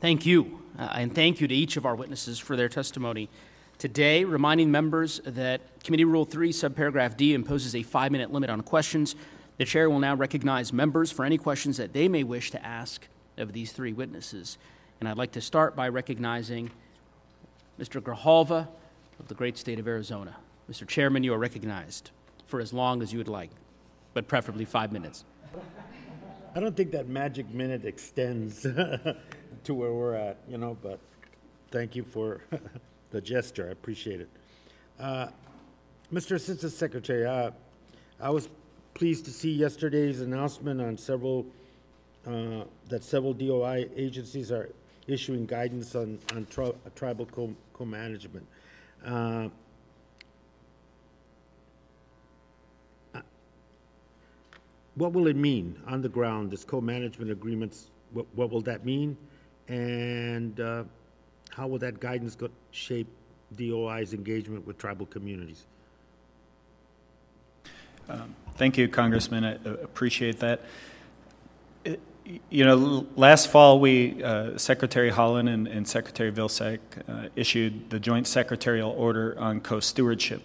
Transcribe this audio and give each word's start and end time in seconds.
Thank 0.00 0.24
you, 0.24 0.62
uh, 0.78 0.88
and 0.94 1.14
thank 1.14 1.42
you 1.42 1.48
to 1.48 1.54
each 1.54 1.76
of 1.76 1.84
our 1.84 1.94
witnesses 1.94 2.38
for 2.38 2.56
their 2.56 2.70
testimony 2.70 3.28
today, 3.76 4.24
reminding 4.24 4.70
members 4.70 5.20
that 5.26 5.60
Committee 5.84 6.06
Rule 6.06 6.24
3, 6.24 6.52
subparagraph 6.52 7.18
D, 7.18 7.34
imposes 7.34 7.74
a 7.74 7.82
five 7.82 8.10
minute 8.10 8.32
limit 8.32 8.48
on 8.48 8.62
questions. 8.62 9.14
The 9.58 9.66
chair 9.66 9.90
will 9.90 9.98
now 9.98 10.14
recognize 10.14 10.72
members 10.72 11.12
for 11.12 11.26
any 11.26 11.36
questions 11.36 11.76
that 11.76 11.92
they 11.92 12.08
may 12.08 12.24
wish 12.24 12.50
to 12.52 12.64
ask 12.64 13.08
of 13.36 13.52
these 13.52 13.72
three 13.72 13.92
witnesses. 13.92 14.56
And 15.00 15.08
I'd 15.08 15.18
like 15.18 15.32
to 15.32 15.42
start 15.42 15.76
by 15.76 15.90
recognizing 15.90 16.70
Mr. 17.78 18.00
Grijalva 18.00 18.68
of 19.18 19.28
the 19.28 19.34
great 19.34 19.58
state 19.58 19.78
of 19.78 19.86
Arizona. 19.86 20.36
Mr. 20.70 20.88
Chairman, 20.88 21.24
you 21.24 21.34
are 21.34 21.38
recognized 21.38 22.10
for 22.46 22.58
as 22.58 22.72
long 22.72 23.02
as 23.02 23.12
you 23.12 23.18
would 23.18 23.28
like, 23.28 23.50
but 24.14 24.28
preferably 24.28 24.64
five 24.64 24.92
minutes. 24.92 25.26
I 26.54 26.60
don't 26.60 26.74
think 26.74 26.90
that 26.92 27.06
magic 27.06 27.52
minute 27.52 27.84
extends 27.84 28.66
to 29.64 29.74
where 29.74 29.92
we're 29.92 30.14
at, 30.14 30.38
you 30.48 30.58
know, 30.58 30.76
but 30.82 30.98
thank 31.70 31.94
you 31.96 32.02
for 32.02 32.42
the 33.10 33.20
gesture. 33.20 33.68
I 33.68 33.72
appreciate 33.72 34.20
it. 34.20 34.28
Uh, 34.98 35.28
Mr. 36.12 36.34
Assistant 36.34 36.72
Secretary, 36.72 37.24
uh, 37.26 37.50
I 38.20 38.30
was 38.30 38.48
pleased 38.94 39.24
to 39.26 39.30
see 39.30 39.50
yesterday's 39.52 40.20
announcement 40.20 40.80
on 40.80 40.96
several, 40.98 41.46
uh, 42.26 42.64
that 42.88 43.02
several 43.04 43.32
DOI 43.32 43.88
agencies 43.96 44.50
are 44.50 44.70
issuing 45.06 45.46
guidance 45.46 45.94
on, 45.94 46.18
on 46.34 46.46
tri- 46.46 46.72
tribal 46.94 47.26
co- 47.26 47.54
co-management. 47.72 48.46
Uh, 49.04 49.48
what 54.96 55.12
will 55.12 55.28
it 55.28 55.36
mean 55.36 55.80
on 55.86 56.02
the 56.02 56.08
ground, 56.08 56.50
this 56.50 56.64
co-management 56.64 57.30
agreements, 57.30 57.90
what 58.12 58.50
will 58.50 58.60
that 58.60 58.84
mean? 58.84 59.16
And 59.70 60.58
uh, 60.58 60.82
how 61.50 61.68
will 61.68 61.78
that 61.78 62.00
guidance 62.00 62.34
go, 62.34 62.48
shape 62.72 63.06
DOI's 63.56 64.12
engagement 64.14 64.66
with 64.66 64.78
tribal 64.78 65.06
communities? 65.06 65.64
Um, 68.08 68.34
thank 68.56 68.76
you, 68.76 68.88
Congressman. 68.88 69.44
I 69.44 69.54
uh, 69.54 69.74
appreciate 69.84 70.40
that. 70.40 70.62
You 72.48 72.64
know, 72.64 73.06
last 73.14 73.48
fall, 73.48 73.78
we, 73.78 74.22
uh, 74.22 74.58
Secretary 74.58 75.10
Haaland 75.10 75.48
and, 75.48 75.68
and 75.68 75.86
Secretary 75.86 76.32
Vilsack 76.32 76.80
uh, 77.08 77.28
issued 77.36 77.90
the 77.90 78.00
joint 78.00 78.26
secretarial 78.26 78.90
order 78.90 79.38
on 79.38 79.60
co-stewardship. 79.60 80.42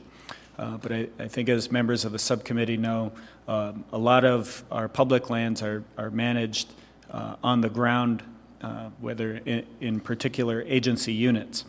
Uh, 0.57 0.77
but 0.77 0.91
I, 0.91 1.07
I, 1.19 1.27
think 1.27 1.49
as 1.49 1.71
members 1.71 2.05
of 2.05 2.11
the 2.11 2.19
subcommittee 2.19 2.77
know, 2.77 3.11
um, 3.47 3.83
a 3.91 3.97
lot 3.97 4.23
of 4.23 4.63
our 4.71 4.87
public 4.87 5.29
lands 5.29 5.61
are, 5.61 5.83
are 5.97 6.09
managed 6.09 6.71
uh, 7.11 7.35
on 7.43 7.61
the 7.61 7.69
ground, 7.69 8.23
uh, 8.65 8.89
whether 8.99 9.35
in, 9.45 9.63
in, 9.79 9.99
particular 9.99 10.63
agency 10.63 11.13
units. 11.13 11.65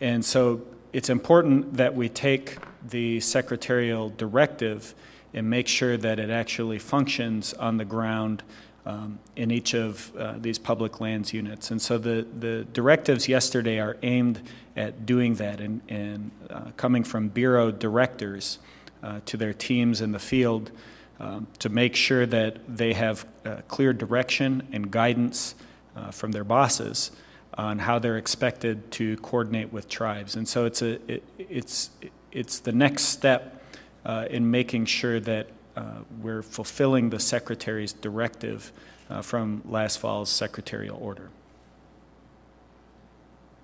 And 0.00 0.24
so 0.24 0.62
it's 0.92 1.08
important 1.08 1.74
that 1.74 1.94
we 1.94 2.08
take 2.08 2.58
the 2.88 3.20
secretarial 3.20 4.08
directive 4.08 4.92
and 5.32 5.48
make 5.48 5.68
sure 5.68 5.96
that 5.96 6.18
it 6.18 6.28
actually 6.28 6.80
functions 6.80 7.54
on 7.54 7.76
the 7.76 7.84
ground 7.84 8.42
um, 8.84 9.20
in 9.36 9.52
each 9.52 9.74
of 9.74 10.10
uh, 10.16 10.34
these 10.38 10.58
public 10.58 11.00
lands 11.00 11.32
units. 11.32 11.70
And 11.70 11.80
so 11.80 11.98
the, 11.98 12.26
the 12.40 12.66
directives 12.72 13.28
yesterday 13.28 13.78
are 13.78 13.96
aimed 14.02 14.42
at 14.76 15.06
doing 15.06 15.36
that 15.36 15.60
and, 15.60 15.80
and 15.88 16.32
uh, 16.50 16.72
coming 16.76 17.04
from 17.04 17.28
Bureau 17.28 17.70
directors 17.70 18.58
uh, 19.04 19.20
to 19.26 19.36
their 19.36 19.54
teams 19.54 20.00
in 20.00 20.10
the 20.10 20.18
field 20.18 20.72
um, 21.20 21.46
to 21.60 21.68
make 21.68 21.94
sure 21.94 22.26
that 22.26 22.56
they 22.66 22.94
have 22.94 23.24
uh, 23.44 23.58
clear 23.68 23.92
direction 23.92 24.66
and 24.72 24.90
guidance 24.90 25.54
uh, 25.96 26.10
from 26.10 26.32
their 26.32 26.44
bosses 26.44 27.10
on 27.54 27.78
how 27.78 27.98
they're 27.98 28.18
expected 28.18 28.90
to 28.92 29.16
coordinate 29.18 29.72
with 29.72 29.88
tribes. 29.88 30.36
And 30.36 30.48
so 30.48 30.64
it's, 30.64 30.82
a, 30.82 31.12
it, 31.12 31.22
it's, 31.38 31.90
it's 32.32 32.60
the 32.60 32.72
next 32.72 33.04
step 33.04 33.62
uh, 34.04 34.26
in 34.30 34.50
making 34.50 34.86
sure 34.86 35.20
that 35.20 35.48
uh, 35.76 35.98
we're 36.20 36.42
fulfilling 36.42 37.10
the 37.10 37.18
Secretary's 37.18 37.92
directive 37.92 38.72
uh, 39.08 39.22
from 39.22 39.62
last 39.66 39.98
fall's 39.98 40.30
secretarial 40.30 40.96
order. 41.00 41.30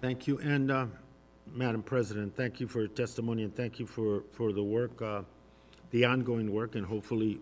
Thank 0.00 0.26
you. 0.26 0.38
And, 0.38 0.70
uh, 0.70 0.86
Madam 1.52 1.82
President, 1.82 2.36
thank 2.36 2.60
you 2.60 2.66
for 2.66 2.80
your 2.80 2.88
testimony 2.88 3.44
and 3.44 3.54
thank 3.54 3.78
you 3.78 3.86
for, 3.86 4.24
for 4.32 4.52
the 4.52 4.62
work, 4.62 5.00
uh, 5.00 5.22
the 5.90 6.04
ongoing 6.04 6.52
work, 6.52 6.74
and 6.74 6.84
hopefully 6.84 7.38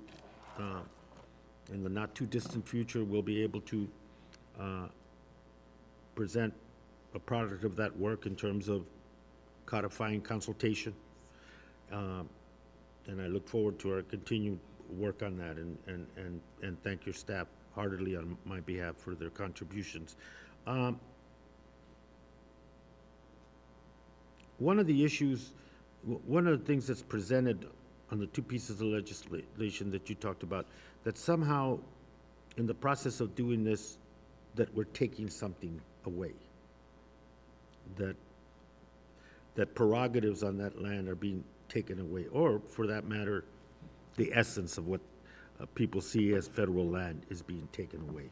uh, 0.59 0.81
in 1.73 1.83
the 1.83 1.89
not 1.89 2.15
too 2.15 2.27
distant 2.27 2.69
future, 2.69 3.03
we'll 3.03 3.23
be 3.23 3.43
able 3.43 3.61
to 3.63 3.89
uh, 4.61 4.87
present 6.15 6.53
a 7.15 7.19
product 7.19 7.65
of 7.65 7.77
that 7.77 7.97
work 7.97 8.27
in 8.27 8.35
terms 8.35 8.69
of 8.69 8.85
codifying 9.67 10.21
consultation. 10.21 10.95
Um, 11.93 12.29
and 13.07 13.21
I 13.21 13.27
look 13.27 13.49
forward 13.49 13.79
to 13.81 13.95
our 13.95 14.03
continued 14.03 14.59
work 14.99 15.23
on 15.23 15.37
that 15.39 15.57
and, 15.57 15.77
and, 15.87 16.07
and, 16.17 16.41
and 16.63 16.83
thank 16.83 17.07
your 17.07 17.15
staff 17.15 17.47
heartily 17.75 18.17
on 18.17 18.37
my 18.45 18.61
behalf 18.61 18.97
for 18.97 19.15
their 19.15 19.31
contributions. 19.31 20.17
Um, 20.67 21.01
one 24.59 24.79
of 24.79 24.87
the 24.87 25.05
issues, 25.05 25.51
one 26.05 26.47
of 26.47 26.59
the 26.59 26.65
things 26.65 26.87
that's 26.87 27.03
presented 27.03 27.67
on 28.11 28.19
the 28.19 28.27
two 28.27 28.43
pieces 28.43 28.81
of 28.81 28.87
legislation 28.87 29.91
that 29.91 30.09
you 30.09 30.15
talked 30.15 30.43
about, 30.43 30.67
that 31.03 31.19
somehow 31.19 31.79
in 32.57 32.67
the 32.67 32.75
process 32.75 33.21
of 33.21 33.35
doing 33.35 33.65
this, 33.65 33.99
that 34.55 34.75
we're 34.75 34.85
taking 34.85 35.29
something 35.29 35.81
away. 36.07 36.33
That, 37.97 38.17
that 39.55 39.75
prerogatives 39.75 40.43
on 40.43 40.57
that 40.59 40.81
land 40.81 41.09
are 41.09 41.15
being 41.15 41.45
taken 41.69 42.01
away, 42.01 42.27
or 42.33 42.61
for 42.67 42.87
that 42.87 43.07
matter, 43.09 43.45
the 44.17 44.31
essence 44.33 44.79
of 44.79 44.87
what 44.87 45.01
uh, 45.61 45.67
people 45.75 46.01
see 46.01 46.35
as 46.35 46.47
federal 46.47 46.87
land 46.87 47.23
is 47.31 47.43
being 47.43 47.69
taken 47.73 48.01
away. 48.09 48.31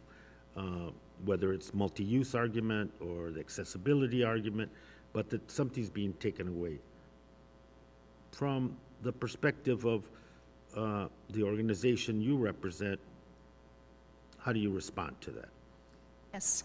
Uh, 0.56 0.90
whether 1.24 1.52
it's 1.52 1.72
multi-use 1.72 2.34
argument 2.34 2.92
or 3.00 3.30
the 3.30 3.40
accessibility 3.40 4.24
argument, 4.24 4.70
but 5.12 5.30
that 5.30 5.50
something's 5.50 5.90
being 5.90 6.12
taken 6.14 6.48
away. 6.48 6.78
From 8.32 8.76
the 9.02 9.12
perspective 9.12 9.84
of 9.84 10.08
uh, 10.76 11.06
the 11.30 11.42
organization 11.42 12.20
you 12.20 12.36
represent, 12.36 12.98
how 14.38 14.52
do 14.52 14.58
you 14.58 14.70
respond 14.70 15.20
to 15.20 15.30
that? 15.32 15.48
Yes. 16.32 16.64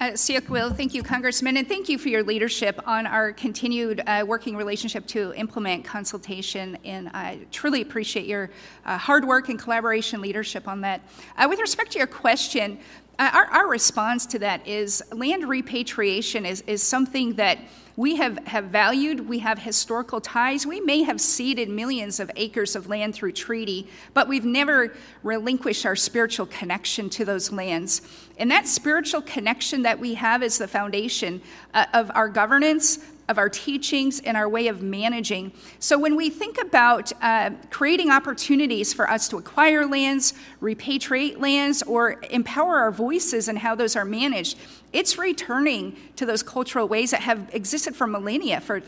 Uh, 0.00 0.16
Will, 0.48 0.70
thank 0.72 0.94
you, 0.94 1.02
Congressman, 1.02 1.58
and 1.58 1.68
thank 1.68 1.88
you 1.88 1.98
for 1.98 2.08
your 2.08 2.22
leadership 2.22 2.80
on 2.88 3.06
our 3.06 3.30
continued 3.32 4.02
uh, 4.06 4.24
working 4.26 4.56
relationship 4.56 5.06
to 5.08 5.34
implement 5.34 5.84
consultation. 5.84 6.78
And 6.84 7.10
I 7.10 7.40
truly 7.52 7.82
appreciate 7.82 8.26
your 8.26 8.50
uh, 8.86 8.96
hard 8.96 9.26
work 9.26 9.50
and 9.50 9.58
collaboration 9.58 10.22
leadership 10.22 10.66
on 10.66 10.80
that. 10.80 11.02
Uh, 11.36 11.46
with 11.48 11.60
respect 11.60 11.92
to 11.92 11.98
your 11.98 12.06
question, 12.06 12.78
our, 13.18 13.44
our 13.46 13.68
response 13.68 14.26
to 14.26 14.38
that 14.40 14.66
is 14.66 15.02
land 15.12 15.48
repatriation 15.48 16.46
is, 16.46 16.62
is 16.66 16.82
something 16.82 17.34
that 17.34 17.58
we 17.94 18.16
have, 18.16 18.38
have 18.46 18.64
valued, 18.66 19.28
we 19.28 19.40
have 19.40 19.58
historical 19.58 20.20
ties. 20.20 20.66
We 20.66 20.80
may 20.80 21.02
have 21.02 21.20
ceded 21.20 21.68
millions 21.68 22.20
of 22.20 22.30
acres 22.36 22.74
of 22.74 22.88
land 22.88 23.14
through 23.14 23.32
treaty, 23.32 23.86
but 24.14 24.28
we've 24.28 24.46
never 24.46 24.94
relinquished 25.22 25.84
our 25.84 25.96
spiritual 25.96 26.46
connection 26.46 27.10
to 27.10 27.24
those 27.26 27.52
lands. 27.52 28.00
And 28.38 28.50
that 28.50 28.66
spiritual 28.66 29.20
connection 29.20 29.82
that 29.82 29.98
we 29.98 30.14
have 30.14 30.42
is 30.42 30.56
the 30.56 30.68
foundation 30.68 31.42
uh, 31.74 31.84
of 31.92 32.10
our 32.14 32.30
governance, 32.30 32.98
of 33.28 33.38
our 33.38 33.48
teachings 33.48 34.20
and 34.20 34.36
our 34.36 34.48
way 34.48 34.68
of 34.68 34.82
managing. 34.82 35.52
So, 35.78 35.98
when 35.98 36.16
we 36.16 36.30
think 36.30 36.60
about 36.60 37.12
uh, 37.22 37.50
creating 37.70 38.10
opportunities 38.10 38.92
for 38.92 39.08
us 39.08 39.28
to 39.30 39.38
acquire 39.38 39.86
lands, 39.86 40.34
repatriate 40.60 41.38
lands, 41.38 41.82
or 41.82 42.20
empower 42.30 42.76
our 42.76 42.90
voices 42.90 43.48
and 43.48 43.58
how 43.58 43.74
those 43.74 43.96
are 43.96 44.04
managed, 44.04 44.58
it's 44.92 45.18
returning 45.18 45.96
to 46.16 46.26
those 46.26 46.42
cultural 46.42 46.88
ways 46.88 47.10
that 47.12 47.20
have 47.20 47.48
existed 47.54 47.94
for 47.94 48.06
millennia, 48.06 48.60
for 48.60 48.82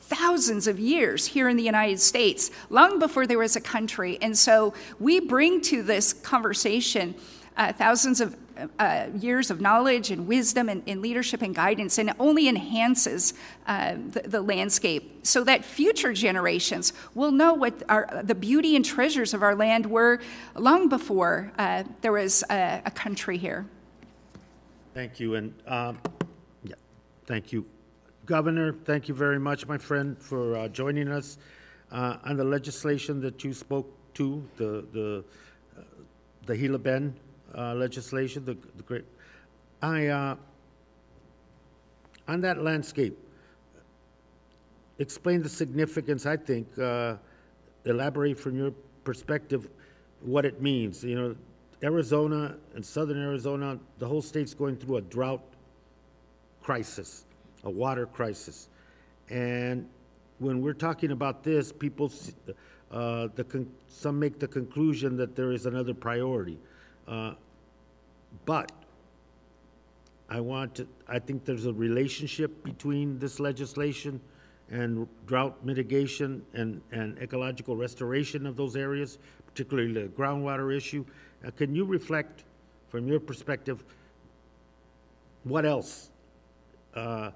thousands 0.00 0.66
of 0.66 0.78
years 0.78 1.26
here 1.26 1.48
in 1.48 1.56
the 1.56 1.62
United 1.62 2.00
States, 2.00 2.50
long 2.70 2.98
before 2.98 3.26
there 3.26 3.38
was 3.38 3.56
a 3.56 3.60
country. 3.60 4.18
And 4.20 4.36
so, 4.36 4.74
we 5.00 5.20
bring 5.20 5.60
to 5.62 5.82
this 5.82 6.12
conversation 6.12 7.14
uh, 7.56 7.72
thousands 7.72 8.20
of 8.20 8.36
uh, 8.78 9.06
years 9.18 9.50
of 9.50 9.60
knowledge 9.60 10.10
and 10.10 10.26
wisdom 10.26 10.68
and, 10.68 10.82
and, 10.86 11.00
leadership 11.00 11.42
and 11.42 11.54
guidance, 11.54 11.98
and 11.98 12.10
it 12.10 12.16
only 12.18 12.48
enhances 12.48 13.34
uh, 13.66 13.94
the, 13.94 14.20
the, 14.26 14.40
landscape 14.40 15.26
so 15.26 15.44
that 15.44 15.64
future 15.64 16.12
generations 16.12 16.92
will 17.14 17.30
know 17.30 17.52
what 17.54 17.82
our, 17.88 18.22
the 18.24 18.34
beauty 18.34 18.74
and 18.74 18.84
treasures 18.84 19.34
of 19.34 19.42
our 19.42 19.54
land 19.54 19.86
were 19.86 20.20
long 20.54 20.88
before 20.88 21.52
uh, 21.58 21.84
there 22.00 22.12
was 22.12 22.42
a, 22.50 22.82
a, 22.84 22.90
country 22.90 23.38
here. 23.38 23.66
Thank 24.94 25.20
you, 25.20 25.34
and 25.34 25.54
um, 25.66 25.98
yeah, 26.64 26.74
thank 27.26 27.52
you, 27.52 27.64
Governor. 28.26 28.72
Thank 28.84 29.08
you 29.08 29.14
very 29.14 29.38
much, 29.38 29.66
my 29.66 29.78
friend, 29.78 30.18
for 30.18 30.56
uh, 30.56 30.68
joining 30.68 31.08
us 31.08 31.38
uh, 31.92 32.16
on 32.24 32.36
the 32.36 32.44
legislation 32.44 33.20
that 33.20 33.44
you 33.44 33.52
spoke 33.52 33.92
to 34.14 34.42
the 34.56 34.84
the 34.92 35.24
uh, 35.78 35.82
the 36.46 36.56
Gila 36.56 36.78
Bend 36.78 37.14
uh, 37.56 37.74
legislation, 37.74 38.44
the, 38.44 38.56
the 38.76 38.82
great. 38.82 39.04
I, 39.82 40.06
uh, 40.06 40.36
on 42.26 42.40
that 42.42 42.62
landscape, 42.62 43.16
explain 44.98 45.42
the 45.42 45.48
significance, 45.48 46.26
I 46.26 46.36
think, 46.36 46.66
uh, 46.78 47.16
elaborate 47.84 48.38
from 48.38 48.56
your 48.56 48.72
perspective 49.04 49.68
what 50.20 50.44
it 50.44 50.60
means. 50.60 51.04
You 51.04 51.14
know, 51.14 51.36
Arizona 51.82 52.56
and 52.74 52.84
southern 52.84 53.22
Arizona, 53.22 53.78
the 53.98 54.06
whole 54.06 54.22
state's 54.22 54.54
going 54.54 54.76
through 54.76 54.96
a 54.96 55.02
drought 55.02 55.42
crisis, 56.60 57.24
a 57.64 57.70
water 57.70 58.06
crisis. 58.06 58.68
And 59.30 59.88
when 60.38 60.60
we're 60.60 60.74
talking 60.74 61.12
about 61.12 61.44
this, 61.44 61.72
people, 61.72 62.12
uh, 62.90 63.28
the, 63.34 63.66
some 63.88 64.18
make 64.18 64.38
the 64.38 64.48
conclusion 64.48 65.16
that 65.16 65.36
there 65.36 65.52
is 65.52 65.66
another 65.66 65.94
priority. 65.94 66.58
Uh, 67.08 67.34
But 68.44 68.70
I 70.28 70.40
want 70.40 70.74
to, 70.74 70.86
I 71.08 71.18
think 71.18 71.44
there's 71.44 71.64
a 71.64 71.72
relationship 71.72 72.62
between 72.62 73.18
this 73.18 73.40
legislation 73.40 74.20
and 74.70 75.08
drought 75.26 75.64
mitigation 75.64 76.44
and, 76.52 76.82
and 76.92 77.18
ecological 77.18 77.74
restoration 77.74 78.46
of 78.46 78.54
those 78.56 78.76
areas, 78.76 79.18
particularly 79.46 79.92
the 79.94 80.08
groundwater 80.08 80.76
issue. 80.76 81.04
Uh, 81.42 81.50
Can 81.50 81.74
you 81.74 81.86
reflect, 81.86 82.44
from 82.88 83.08
your 83.08 83.20
perspective, 83.20 83.82
what 85.44 85.64
else 85.64 86.10
uh, 86.94 87.30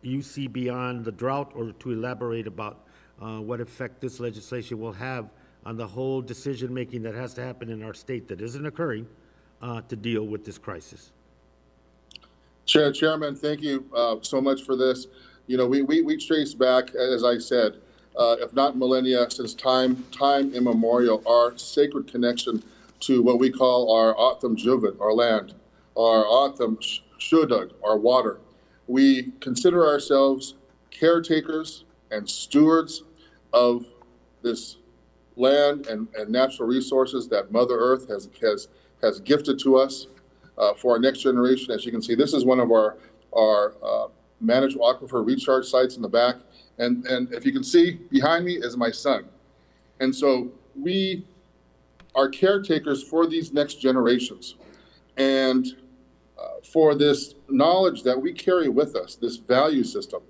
you 0.00 0.22
see 0.22 0.48
beyond 0.48 1.04
the 1.04 1.12
drought, 1.12 1.52
or 1.54 1.72
to 1.72 1.92
elaborate 1.92 2.46
about 2.46 2.76
uh, 3.20 3.38
what 3.38 3.60
effect 3.60 4.00
this 4.00 4.18
legislation 4.18 4.80
will 4.80 4.94
have 4.94 5.28
on 5.64 5.76
the 5.76 5.86
whole 5.86 6.22
decision-making 6.22 7.02
that 7.02 7.14
has 7.14 7.34
to 7.34 7.42
happen 7.42 7.68
in 7.68 7.82
our 7.82 7.94
state 7.94 8.28
that 8.28 8.40
isn't 8.40 8.64
occurring 8.66 9.06
uh, 9.62 9.80
to 9.82 9.96
deal 9.96 10.26
with 10.26 10.44
this 10.44 10.58
crisis? 10.58 11.12
Chair, 12.66 12.92
Chairman, 12.92 13.34
thank 13.34 13.60
you 13.62 13.84
uh, 13.94 14.16
so 14.22 14.40
much 14.40 14.62
for 14.62 14.76
this. 14.76 15.06
You 15.46 15.56
know, 15.56 15.66
we, 15.66 15.82
we, 15.82 16.02
we 16.02 16.16
trace 16.16 16.54
back, 16.54 16.94
as 16.94 17.24
I 17.24 17.38
said, 17.38 17.76
uh, 18.16 18.36
if 18.40 18.52
not 18.52 18.76
millennia, 18.76 19.30
since 19.30 19.54
time 19.54 20.04
time 20.12 20.52
immemorial, 20.54 21.22
our 21.26 21.56
sacred 21.56 22.10
connection 22.10 22.62
to 23.00 23.22
what 23.22 23.38
we 23.38 23.50
call 23.50 23.92
our 23.94 24.14
Otham 24.14 24.56
Juvat, 24.56 25.00
our 25.00 25.12
land, 25.12 25.54
our 25.96 26.24
Otham 26.24 26.78
Shudug, 27.18 27.72
our 27.84 27.96
water. 27.96 28.38
We 28.86 29.32
consider 29.40 29.86
ourselves 29.86 30.54
caretakers 30.90 31.84
and 32.10 32.28
stewards 32.28 33.04
of 33.52 33.86
this 34.42 34.76
land 35.40 35.86
and, 35.86 36.06
and 36.14 36.30
natural 36.30 36.68
resources 36.68 37.28
that 37.28 37.50
Mother 37.50 37.76
Earth 37.76 38.08
has, 38.08 38.28
has, 38.40 38.68
has 39.02 39.20
gifted 39.20 39.58
to 39.60 39.76
us 39.76 40.06
uh, 40.58 40.74
for 40.74 40.92
our 40.92 40.98
next 40.98 41.20
generation. 41.20 41.72
As 41.72 41.84
you 41.84 41.92
can 41.92 42.02
see, 42.02 42.14
this 42.14 42.34
is 42.34 42.44
one 42.44 42.60
of 42.60 42.70
our, 42.70 42.98
our 43.32 43.74
uh, 43.82 44.08
managed 44.40 44.78
aquifer 44.78 45.24
recharge 45.24 45.66
sites 45.66 45.96
in 45.96 46.02
the 46.02 46.08
back. 46.08 46.36
And, 46.78 47.04
and 47.06 47.32
if 47.32 47.44
you 47.44 47.52
can 47.52 47.64
see 47.64 47.92
behind 48.10 48.44
me 48.44 48.54
is 48.54 48.76
my 48.76 48.90
son. 48.90 49.24
And 50.00 50.14
so 50.14 50.50
we 50.78 51.26
are 52.14 52.28
caretakers 52.28 53.02
for 53.02 53.26
these 53.26 53.52
next 53.52 53.80
generations. 53.80 54.56
And 55.16 55.66
uh, 56.38 56.60
for 56.64 56.94
this 56.94 57.34
knowledge 57.48 58.02
that 58.02 58.20
we 58.20 58.32
carry 58.32 58.68
with 58.68 58.96
us, 58.96 59.14
this 59.14 59.36
value 59.36 59.84
system 59.84 60.22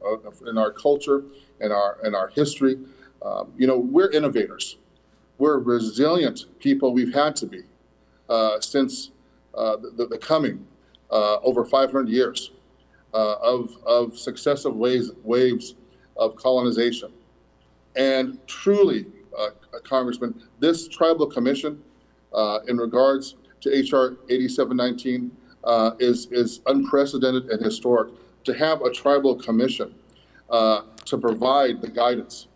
in 0.47 0.59
our 0.59 0.73
culture 0.73 1.25
and 1.61 1.73
our, 1.73 1.99
and 2.03 2.17
our 2.17 2.29
history, 2.29 2.79
um, 3.23 3.53
you 3.57 3.67
know, 3.67 3.79
we're 3.79 4.11
innovators. 4.11 4.77
We're 5.41 5.59
resilient 5.59 6.45
people. 6.59 6.93
We've 6.93 7.15
had 7.15 7.35
to 7.37 7.47
be 7.47 7.63
uh, 8.29 8.61
since 8.61 9.11
uh, 9.55 9.77
the, 9.97 10.07
the 10.07 10.19
coming 10.19 10.67
uh, 11.11 11.39
over 11.39 11.65
500 11.65 12.11
years 12.11 12.51
uh, 13.15 13.37
of, 13.41 13.75
of 13.87 14.19
successive 14.19 14.77
waves, 14.77 15.11
waves 15.25 15.77
of 16.19 16.37
colonization. 16.37 17.11
And 17.97 18.39
truly, 18.47 19.07
uh, 19.37 19.49
Congressman, 19.83 20.43
this 20.59 20.87
tribal 20.89 21.27
commission, 21.27 21.83
uh, 22.35 22.59
in 22.69 22.77
regards 22.77 23.37
to 23.63 23.71
HR 23.71 24.19
8719, 24.29 25.35
uh, 25.65 25.93
is, 25.99 26.27
is 26.31 26.61
unprecedented 26.67 27.49
and 27.49 27.65
historic. 27.65 28.13
To 28.45 28.53
have 28.53 28.83
a 28.83 28.91
tribal 28.91 29.37
commission 29.37 29.95
to 30.51 31.19
provide 31.19 31.81
the 31.81 31.89
guidance 31.89 32.47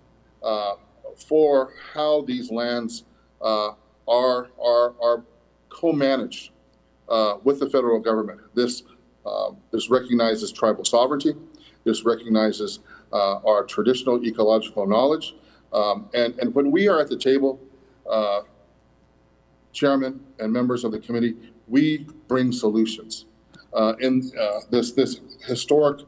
uh, 0.43 0.75
for 1.17 1.73
how 1.93 2.23
these 2.23 2.51
lands 2.51 3.05
uh, 3.41 3.73
are, 4.09 4.49
are, 4.63 4.95
are 5.03 5.25
co-managed 5.69 6.51
uh, 7.09 7.37
with 7.45 7.61
the 7.61 7.69
federal 7.69 8.01
government. 8.01 8.41
This, 8.55 8.83
um, 9.27 9.57
this 9.71 9.91
recognizes 9.91 10.53
tribal 10.53 10.85
sovereignty. 10.85 11.35
This 11.85 12.05
recognizes 12.05 12.81
uh, 13.13 13.39
our 13.47 13.65
traditional 13.65 14.25
ecological 14.25 14.87
knowledge. 14.87 15.35
Um, 15.73 16.09
and, 16.15 16.39
and 16.39 16.55
when 16.55 16.71
we 16.71 16.89
are 16.89 17.01
at 17.01 17.09
the 17.09 17.17
table, 17.19 17.61
chairman 19.73 20.21
and 20.39 20.53
members 20.53 20.85
of 20.85 20.93
the 20.93 20.99
committee, 20.99 21.35
we 21.69 22.07
bring 22.29 22.53
solutions. 22.53 23.27
Uh, 23.73 23.95
in 24.01 24.31
uh, 24.41 24.61
this, 24.71 24.93
this 24.93 25.21
historic, 25.47 25.99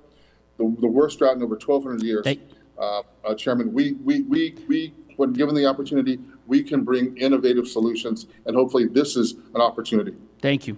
the, 0.56 0.76
the 0.80 0.86
worst 0.86 1.18
drought 1.18 1.36
in 1.36 1.42
over 1.42 1.56
1,200 1.56 2.02
years, 2.02 2.24
Thank- 2.24 2.40
uh, 2.78 3.02
uh, 3.24 3.34
Chairman, 3.34 3.72
we, 3.72 3.92
we, 4.04 4.22
we, 4.22 4.54
we, 4.68 4.94
when 5.16 5.32
given 5.32 5.54
the 5.54 5.66
opportunity, 5.66 6.18
we 6.46 6.62
can 6.62 6.84
bring 6.84 7.16
innovative 7.16 7.66
solutions, 7.66 8.26
and 8.46 8.54
hopefully 8.54 8.86
this 8.86 9.16
is 9.16 9.34
an 9.54 9.60
opportunity. 9.60 10.14
Thank 10.40 10.66
you. 10.66 10.76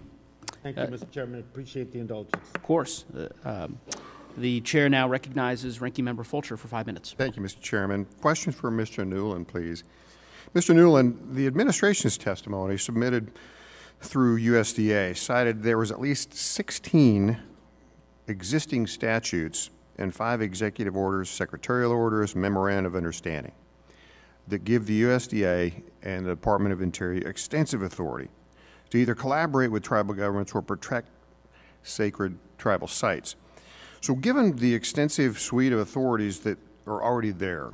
Thank 0.62 0.76
you, 0.76 0.84
Mr. 0.84 1.10
Chairman. 1.10 1.40
Appreciate 1.40 1.92
the 1.92 2.00
indulgence. 2.00 2.42
Of 2.54 2.62
course. 2.62 3.04
Uh, 3.16 3.28
um, 3.48 3.78
The 4.36 4.60
chair 4.60 4.88
now 4.88 5.08
recognizes 5.08 5.80
Ranking 5.80 6.04
Member 6.04 6.22
Fulcher 6.22 6.56
for 6.56 6.68
five 6.68 6.86
minutes. 6.86 7.12
Thank 7.16 7.36
you, 7.36 7.42
Mr. 7.42 7.60
Chairman. 7.60 8.06
Questions 8.20 8.54
for 8.54 8.70
Mr. 8.70 9.06
Newland, 9.06 9.48
please. 9.48 9.82
Mr. 10.54 10.74
Newland, 10.74 11.18
the 11.32 11.46
administration's 11.46 12.16
testimony 12.16 12.78
submitted 12.78 13.32
through 14.00 14.38
USDA 14.38 15.16
cited 15.16 15.62
there 15.62 15.76
was 15.76 15.90
at 15.90 16.00
least 16.00 16.32
16 16.32 17.38
existing 18.28 18.86
statutes 18.86 19.70
and 19.98 20.14
five 20.14 20.40
executive 20.40 20.96
orders, 20.96 21.28
secretarial 21.28 21.92
orders, 21.92 22.34
memorandum 22.34 22.86
of 22.86 22.96
understanding 22.96 23.52
that 24.46 24.64
give 24.64 24.86
the 24.86 25.02
USDA 25.02 25.82
and 26.02 26.24
the 26.24 26.30
Department 26.30 26.72
of 26.72 26.80
Interior 26.80 27.28
extensive 27.28 27.82
authority 27.82 28.28
to 28.90 28.98
either 28.98 29.14
collaborate 29.14 29.70
with 29.70 29.82
tribal 29.82 30.14
governments 30.14 30.52
or 30.54 30.62
protect 30.62 31.08
sacred 31.82 32.38
tribal 32.56 32.88
sites. 32.88 33.36
So, 34.00 34.14
given 34.14 34.56
the 34.56 34.74
extensive 34.74 35.38
suite 35.38 35.72
of 35.72 35.80
authorities 35.80 36.40
that 36.40 36.58
are 36.86 37.02
already 37.02 37.32
there, 37.32 37.72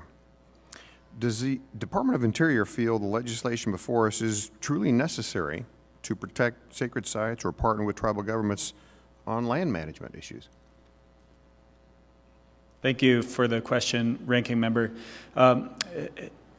does 1.18 1.40
the 1.40 1.60
Department 1.78 2.16
of 2.16 2.24
Interior 2.24 2.64
feel 2.64 2.98
the 2.98 3.06
legislation 3.06 3.70
before 3.70 4.08
us 4.08 4.20
is 4.20 4.50
truly 4.60 4.90
necessary 4.90 5.64
to 6.02 6.16
protect 6.16 6.74
sacred 6.74 7.06
sites 7.06 7.44
or 7.44 7.52
partner 7.52 7.84
with 7.84 7.96
tribal 7.96 8.22
governments 8.22 8.74
on 9.26 9.46
land 9.46 9.72
management 9.72 10.14
issues? 10.16 10.48
Thank 12.84 13.00
you 13.00 13.22
for 13.22 13.48
the 13.48 13.62
question, 13.62 14.18
Ranking 14.26 14.60
Member. 14.60 14.92
Um, 15.36 15.70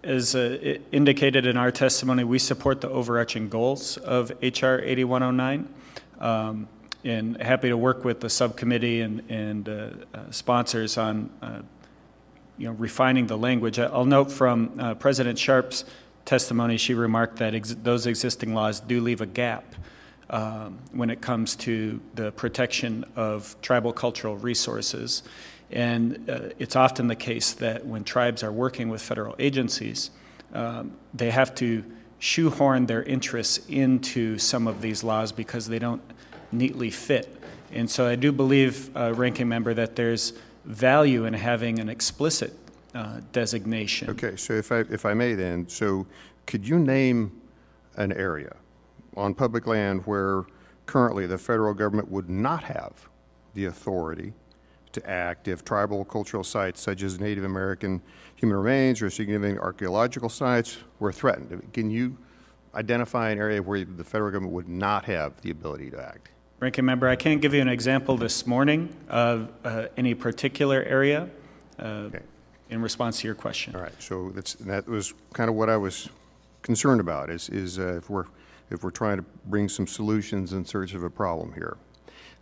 As 0.03 0.33
uh, 0.33 0.79
indicated 0.91 1.45
in 1.45 1.55
our 1.55 1.69
testimony, 1.69 2.23
we 2.23 2.39
support 2.39 2.81
the 2.81 2.89
overarching 2.89 3.47
goals 3.47 3.97
of 3.97 4.31
HR 4.41 4.81
8109. 4.81 5.69
Um, 6.19 6.67
And 7.03 7.39
happy 7.39 7.69
to 7.69 7.77
work 7.77 8.03
with 8.03 8.21
the 8.21 8.29
subcommittee 8.31 9.01
and, 9.01 9.21
and 9.29 9.69
uh, 9.69 9.71
uh, 10.15 10.31
sponsors 10.31 10.97
on, 10.97 11.29
uh, 11.43 11.61
you 12.57 12.69
know, 12.69 12.73
refining 12.73 13.27
the 13.27 13.37
language. 13.37 13.77
I'll 13.77 14.03
note 14.03 14.31
from 14.31 14.79
uh, 14.79 14.95
President 14.95 15.37
Sharp's 15.37 15.85
testimony, 16.25 16.77
she 16.77 16.95
remarked 16.95 17.35
that 17.35 17.53
ex- 17.53 17.75
those 17.83 18.07
existing 18.07 18.55
laws 18.55 18.79
do 18.79 18.99
leave 18.99 19.21
a 19.21 19.27
gap 19.27 19.75
um, 20.31 20.79
when 20.91 21.11
it 21.11 21.21
comes 21.21 21.55
to 21.55 22.01
the 22.15 22.31
protection 22.31 23.05
of 23.15 23.55
tribal 23.61 23.93
cultural 23.93 24.37
resources. 24.37 25.21
And 25.75 26.29
uh, 26.29 26.39
it's 26.57 26.77
often 26.77 27.07
the 27.07 27.17
case 27.17 27.51
that 27.53 27.85
when 27.85 28.05
tribes 28.05 28.43
are 28.43 28.51
working 28.51 28.87
with 28.87 29.01
federal 29.01 29.35
agencies, 29.37 30.09
um, 30.53 30.93
they 31.13 31.31
have 31.31 31.53
to 31.55 31.83
shoehorn 32.17 32.85
their 32.85 33.03
interests 33.03 33.59
into 33.67 34.37
some 34.37 34.67
of 34.67 34.81
these 34.81 35.03
laws 35.03 35.33
because 35.33 35.67
they 35.67 35.77
don't 35.77 36.01
neatly 36.53 36.89
fit. 36.89 37.41
And 37.73 37.91
so 37.91 38.07
I 38.07 38.15
do 38.15 38.31
believe, 38.31 38.95
uh, 38.95 39.13
Ranking 39.13 39.49
Member, 39.49 39.73
that 39.73 39.97
there's 39.97 40.31
value 40.63 41.25
in 41.25 41.33
having 41.33 41.79
an 41.79 41.89
explicit 41.89 42.53
uh, 42.93 43.19
designation. 43.33 44.09
Okay, 44.11 44.37
so 44.37 44.53
if 44.53 44.71
I, 44.71 44.79
if 44.89 45.05
I 45.05 45.13
may 45.13 45.33
then, 45.33 45.67
so 45.67 46.07
could 46.45 46.65
you 46.65 46.79
name 46.79 47.41
an 47.97 48.13
area 48.13 48.55
on 49.17 49.33
public 49.33 49.67
land 49.67 50.03
where 50.05 50.45
currently 50.85 51.27
the 51.27 51.37
federal 51.37 51.73
government 51.73 52.09
would 52.09 52.29
not 52.29 52.63
have 52.63 53.09
the 53.55 53.65
authority 53.65 54.33
to 54.95 55.09
act 55.09 55.47
if 55.47 55.63
tribal 55.63 56.03
cultural 56.03 56.43
sites 56.43 56.81
such 56.81 57.03
as 57.03 57.19
Native 57.19 57.43
American 57.43 58.01
human 58.35 58.57
remains 58.57 59.01
or 59.01 59.09
significant 59.09 59.59
archaeological 59.59 60.29
sites 60.29 60.77
were 60.99 61.11
threatened? 61.11 61.71
Can 61.73 61.91
you 61.91 62.17
identify 62.73 63.29
an 63.29 63.37
area 63.37 63.61
where 63.61 63.85
the 63.85 64.03
federal 64.03 64.31
government 64.31 64.53
would 64.53 64.67
not 64.67 65.05
have 65.05 65.39
the 65.41 65.51
ability 65.51 65.91
to 65.91 66.01
act? 66.01 66.29
Ranking 66.59 66.85
member, 66.85 67.07
I 67.07 67.15
can't 67.15 67.41
give 67.41 67.53
you 67.53 67.61
an 67.61 67.67
example 67.67 68.17
this 68.17 68.47
morning 68.47 68.93
of 69.09 69.51
uh, 69.63 69.87
any 69.97 70.13
particular 70.13 70.81
area 70.83 71.29
uh, 71.79 71.83
Okay. 72.07 72.19
in 72.69 72.81
response 72.81 73.19
to 73.21 73.27
your 73.27 73.35
question. 73.35 73.75
All 73.75 73.81
right, 73.81 74.01
so 74.01 74.31
that's, 74.33 74.53
that 74.55 74.87
was 74.87 75.13
kind 75.33 75.49
of 75.49 75.55
what 75.55 75.69
I 75.69 75.77
was 75.77 76.09
concerned 76.61 77.01
about, 77.01 77.29
is, 77.29 77.49
is 77.49 77.77
uh, 77.77 77.97
if 77.97 78.09
we're, 78.09 78.25
if 78.71 78.83
we're 78.83 78.91
trying 78.91 79.17
to 79.17 79.25
bring 79.47 79.67
some 79.67 79.85
solutions 79.85 80.53
in 80.53 80.63
search 80.65 80.93
of 80.93 81.03
a 81.03 81.09
problem 81.09 81.53
here. 81.53 81.77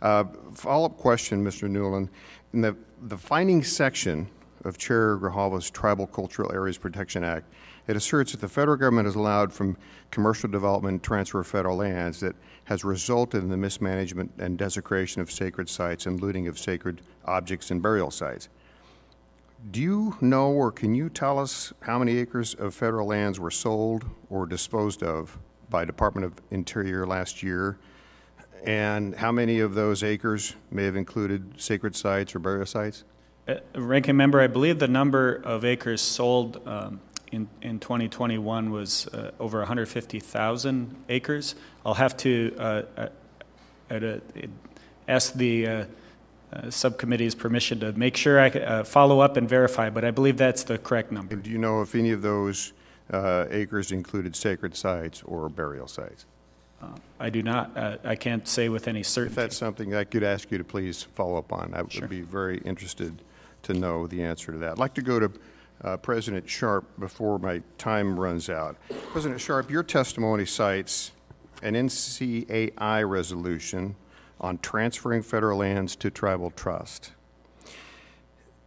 Uh, 0.04 0.24
Follow-up 0.52 0.98
question, 0.98 1.42
Mr. 1.42 1.68
Newland. 1.68 2.10
In 2.52 2.60
the, 2.60 2.76
the 3.04 3.16
findings 3.16 3.72
section 3.72 4.28
of 4.66 4.76
Chair 4.76 5.16
Grijalva's 5.16 5.70
Tribal 5.70 6.06
Cultural 6.06 6.52
Areas 6.52 6.76
Protection 6.76 7.24
Act, 7.24 7.46
it 7.86 7.96
asserts 7.96 8.32
that 8.32 8.42
the 8.42 8.48
federal 8.48 8.76
government 8.76 9.06
has 9.06 9.14
allowed 9.14 9.50
from 9.50 9.78
commercial 10.10 10.50
development 10.50 11.02
transfer 11.02 11.40
of 11.40 11.46
federal 11.46 11.78
lands 11.78 12.20
that 12.20 12.36
has 12.64 12.84
resulted 12.84 13.42
in 13.42 13.48
the 13.48 13.56
mismanagement 13.56 14.30
and 14.38 14.58
desecration 14.58 15.22
of 15.22 15.32
sacred 15.32 15.70
sites 15.70 16.04
and 16.04 16.20
looting 16.20 16.48
of 16.48 16.58
sacred 16.58 17.00
objects 17.24 17.70
and 17.70 17.80
burial 17.80 18.10
sites. 18.10 18.50
Do 19.70 19.80
you 19.80 20.16
know 20.20 20.52
or 20.52 20.70
can 20.70 20.94
you 20.94 21.08
tell 21.08 21.38
us 21.38 21.72
how 21.80 21.98
many 21.98 22.18
acres 22.18 22.52
of 22.52 22.74
federal 22.74 23.06
lands 23.06 23.40
were 23.40 23.50
sold 23.50 24.04
or 24.28 24.44
disposed 24.44 25.02
of 25.02 25.38
by 25.70 25.86
Department 25.86 26.26
of 26.26 26.34
Interior 26.50 27.06
last 27.06 27.42
year? 27.42 27.78
And 28.64 29.14
how 29.14 29.30
many 29.30 29.60
of 29.60 29.74
those 29.74 30.02
acres 30.02 30.56
may 30.70 30.84
have 30.84 30.96
included 30.96 31.60
sacred 31.60 31.94
sites 31.94 32.34
or 32.34 32.38
burial 32.38 32.66
sites? 32.66 33.04
Uh, 33.46 33.56
Ranking 33.74 34.16
member, 34.16 34.40
I 34.40 34.46
believe 34.46 34.78
the 34.78 34.88
number 34.88 35.42
of 35.44 35.64
acres 35.64 36.00
sold 36.00 36.66
um, 36.66 37.00
in, 37.30 37.48
in 37.60 37.78
2021 37.78 38.70
was 38.70 39.06
uh, 39.08 39.32
over 39.38 39.58
150,000 39.58 40.96
acres. 41.10 41.54
I'll 41.84 41.94
have 41.94 42.16
to 42.18 42.56
uh, 42.58 42.82
uh, 42.96 43.08
at 43.90 44.02
a- 44.02 44.20
ask 45.08 45.34
the 45.34 45.66
uh, 45.66 45.84
uh, 46.52 46.70
subcommittee's 46.70 47.34
permission 47.34 47.80
to 47.80 47.92
make 47.92 48.16
sure 48.16 48.40
I 48.40 48.48
uh, 48.48 48.84
follow 48.84 49.20
up 49.20 49.36
and 49.36 49.48
verify, 49.48 49.90
but 49.90 50.04
I 50.04 50.10
believe 50.10 50.36
that's 50.36 50.64
the 50.64 50.78
correct 50.78 51.12
number. 51.12 51.34
And 51.34 51.42
do 51.42 51.50
you 51.50 51.58
know 51.58 51.82
if 51.82 51.94
any 51.94 52.12
of 52.12 52.22
those 52.22 52.72
uh, 53.12 53.46
acres 53.50 53.92
included 53.92 54.34
sacred 54.36 54.74
sites 54.74 55.22
or 55.24 55.48
burial 55.48 55.88
sites? 55.88 56.26
I 57.20 57.30
do 57.30 57.42
not, 57.42 57.76
uh, 57.76 57.96
I 58.04 58.16
can't 58.16 58.46
say 58.46 58.68
with 58.68 58.88
any 58.88 59.02
certainty. 59.02 59.32
If 59.32 59.36
that's 59.36 59.56
something 59.56 59.94
I 59.94 60.04
could 60.04 60.22
ask 60.22 60.50
you 60.50 60.58
to 60.58 60.64
please 60.64 61.02
follow 61.02 61.36
up 61.36 61.52
on, 61.52 61.72
I 61.74 61.82
would 61.82 62.08
be 62.08 62.20
very 62.20 62.58
interested 62.58 63.22
to 63.62 63.74
know 63.74 64.06
the 64.06 64.22
answer 64.22 64.52
to 64.52 64.58
that. 64.58 64.72
I'd 64.72 64.78
like 64.78 64.94
to 64.94 65.02
go 65.02 65.20
to 65.20 65.32
uh, 65.82 65.96
President 65.98 66.48
Sharp 66.48 66.84
before 66.98 67.38
my 67.38 67.62
time 67.78 68.18
runs 68.18 68.48
out. 68.48 68.76
President 69.12 69.40
Sharp, 69.40 69.70
your 69.70 69.82
testimony 69.82 70.44
cites 70.44 71.12
an 71.62 71.74
NCAI 71.74 73.08
resolution 73.08 73.96
on 74.40 74.58
transferring 74.58 75.22
federal 75.22 75.58
lands 75.58 75.96
to 75.96 76.10
tribal 76.10 76.50
trust. 76.50 77.12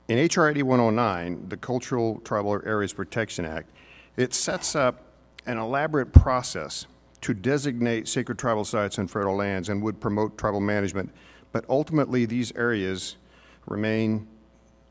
In 0.08 0.18
H.R. 0.18 0.50
8109, 0.50 1.50
the 1.50 1.58
Cultural 1.58 2.22
Tribal 2.24 2.62
Areas 2.66 2.94
Protection 2.94 3.46
Act, 3.46 3.70
it 4.16 4.34
sets 4.34 4.74
up 4.74 5.04
an 5.46 5.58
elaborate 5.58 6.14
process 6.14 6.88
to 7.22 7.34
designate 7.34 8.08
sacred 8.08 8.38
tribal 8.38 8.64
sites 8.64 8.98
and 8.98 9.10
federal 9.10 9.36
lands 9.36 9.70
and 9.70 9.82
would 9.82 10.00
promote 10.00 10.38
tribal 10.38 10.60
management, 10.60 11.10
but 11.52 11.66
ultimately 11.70 12.26
these 12.26 12.52
areas 12.56 13.18
remain 13.66 14.28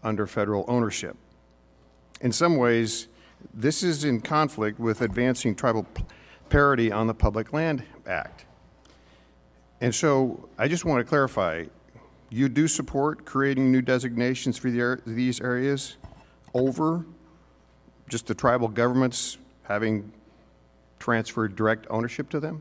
under 0.02 0.26
federal 0.26 0.64
ownership. 0.68 1.16
In 2.20 2.32
some 2.32 2.56
ways, 2.56 3.08
this 3.54 3.82
is 3.82 4.04
in 4.04 4.20
conflict 4.20 4.78
with 4.78 5.02
advancing 5.02 5.54
tribal 5.54 5.86
parity 6.48 6.90
on 6.92 7.06
the 7.06 7.14
Public 7.14 7.52
Land 7.52 7.82
Act. 8.06 8.44
And 9.80 9.94
so 9.94 10.48
I 10.58 10.68
just 10.68 10.84
want 10.84 11.00
to 11.00 11.04
clarify, 11.04 11.64
you 12.30 12.48
do 12.48 12.66
support 12.66 13.24
creating 13.24 13.70
new 13.70 13.82
designations 13.82 14.56
for 14.56 14.70
the, 14.70 15.00
these 15.06 15.40
areas 15.40 15.96
over 16.54 17.04
just 18.08 18.26
the 18.26 18.34
tribal 18.34 18.68
governments 18.68 19.38
having 19.64 20.12
transferred 21.06 21.54
direct 21.54 21.86
ownership 21.88 22.28
to 22.28 22.40
them? 22.40 22.60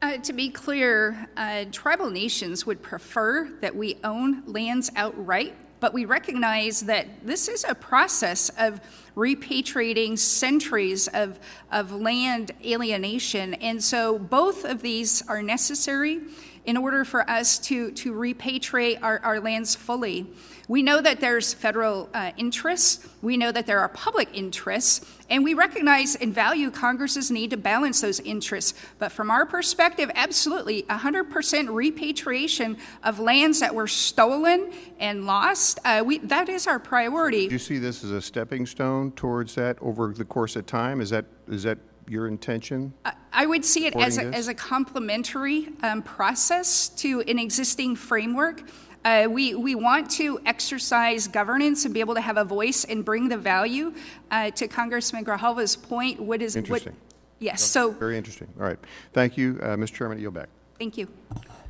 Uh, 0.00 0.16
to 0.18 0.32
be 0.32 0.48
clear, 0.48 1.28
uh, 1.36 1.64
tribal 1.72 2.08
nations 2.08 2.64
would 2.64 2.80
prefer 2.80 3.48
that 3.60 3.74
we 3.74 3.98
own 4.04 4.44
lands 4.46 4.92
outright, 4.94 5.56
but 5.80 5.92
we 5.92 6.04
recognize 6.04 6.82
that 6.82 7.08
this 7.26 7.48
is 7.48 7.64
a 7.68 7.74
process 7.74 8.48
of 8.58 8.80
repatriating 9.16 10.16
centuries 10.16 11.08
of, 11.08 11.40
of 11.72 11.90
land 11.90 12.52
alienation. 12.64 13.54
And 13.54 13.82
so 13.82 14.20
both 14.20 14.64
of 14.64 14.80
these 14.80 15.26
are 15.26 15.42
necessary 15.42 16.20
in 16.68 16.76
order 16.76 17.02
for 17.02 17.28
us 17.30 17.58
to, 17.58 17.90
to 17.92 18.12
repatriate 18.12 18.98
our, 19.02 19.18
our 19.24 19.40
lands 19.40 19.74
fully. 19.74 20.26
We 20.68 20.82
know 20.82 21.00
that 21.00 21.18
there's 21.18 21.54
federal 21.54 22.10
uh, 22.12 22.32
interests, 22.36 23.08
we 23.22 23.38
know 23.38 23.50
that 23.50 23.66
there 23.66 23.80
are 23.80 23.88
public 23.88 24.28
interests, 24.34 25.00
and 25.30 25.42
we 25.42 25.54
recognize 25.54 26.14
and 26.16 26.34
value 26.34 26.70
Congress's 26.70 27.30
need 27.30 27.48
to 27.52 27.56
balance 27.56 28.02
those 28.02 28.20
interests. 28.20 28.74
But 28.98 29.12
from 29.12 29.30
our 29.30 29.46
perspective, 29.46 30.10
absolutely, 30.14 30.82
100% 30.82 31.74
repatriation 31.74 32.76
of 33.02 33.18
lands 33.18 33.60
that 33.60 33.74
were 33.74 33.88
stolen 33.88 34.70
and 35.00 35.24
lost, 35.24 35.78
uh, 35.86 36.02
we, 36.04 36.18
that 36.18 36.50
is 36.50 36.66
our 36.66 36.78
priority. 36.78 37.46
Do 37.46 37.54
you 37.54 37.58
see 37.58 37.78
this 37.78 38.04
as 38.04 38.10
a 38.10 38.20
stepping 38.20 38.66
stone 38.66 39.12
towards 39.12 39.54
that 39.54 39.78
over 39.80 40.12
the 40.12 40.26
course 40.26 40.54
of 40.54 40.66
time? 40.66 41.00
Is 41.00 41.08
that, 41.08 41.24
is 41.48 41.62
that 41.62 41.78
your 42.06 42.28
intention? 42.28 42.92
I 43.38 43.46
would 43.46 43.64
see 43.64 43.86
it 43.86 43.94
as 43.94 44.18
a, 44.18 44.24
this? 44.24 44.34
as 44.34 44.48
a 44.48 44.54
complementary 44.54 45.68
um, 45.84 46.02
process 46.02 46.88
to 46.88 47.20
an 47.20 47.38
existing 47.38 47.94
framework. 47.94 48.64
Uh, 49.04 49.28
we, 49.30 49.54
we 49.54 49.76
want 49.76 50.10
to 50.10 50.40
exercise 50.44 51.28
governance 51.28 51.84
and 51.84 51.94
be 51.94 52.00
able 52.00 52.16
to 52.16 52.20
have 52.20 52.36
a 52.36 52.42
voice 52.42 52.82
and 52.82 53.04
bring 53.04 53.28
the 53.28 53.36
value. 53.36 53.94
Uh, 54.32 54.50
to 54.50 54.66
Congressman 54.66 55.24
Grijalva's 55.24 55.76
point, 55.76 56.18
what 56.18 56.42
is 56.42 56.56
Interesting. 56.56 56.94
What, 56.94 57.22
yes. 57.38 57.62
So 57.62 57.92
Very 57.92 58.18
interesting. 58.18 58.48
All 58.58 58.66
right. 58.66 58.78
Thank 59.12 59.36
you, 59.36 59.60
uh, 59.62 59.76
Mr. 59.76 59.94
Chairman. 59.94 60.18
I 60.18 60.22
yield 60.22 60.34
back. 60.34 60.48
thank 60.76 60.98
you. 60.98 61.06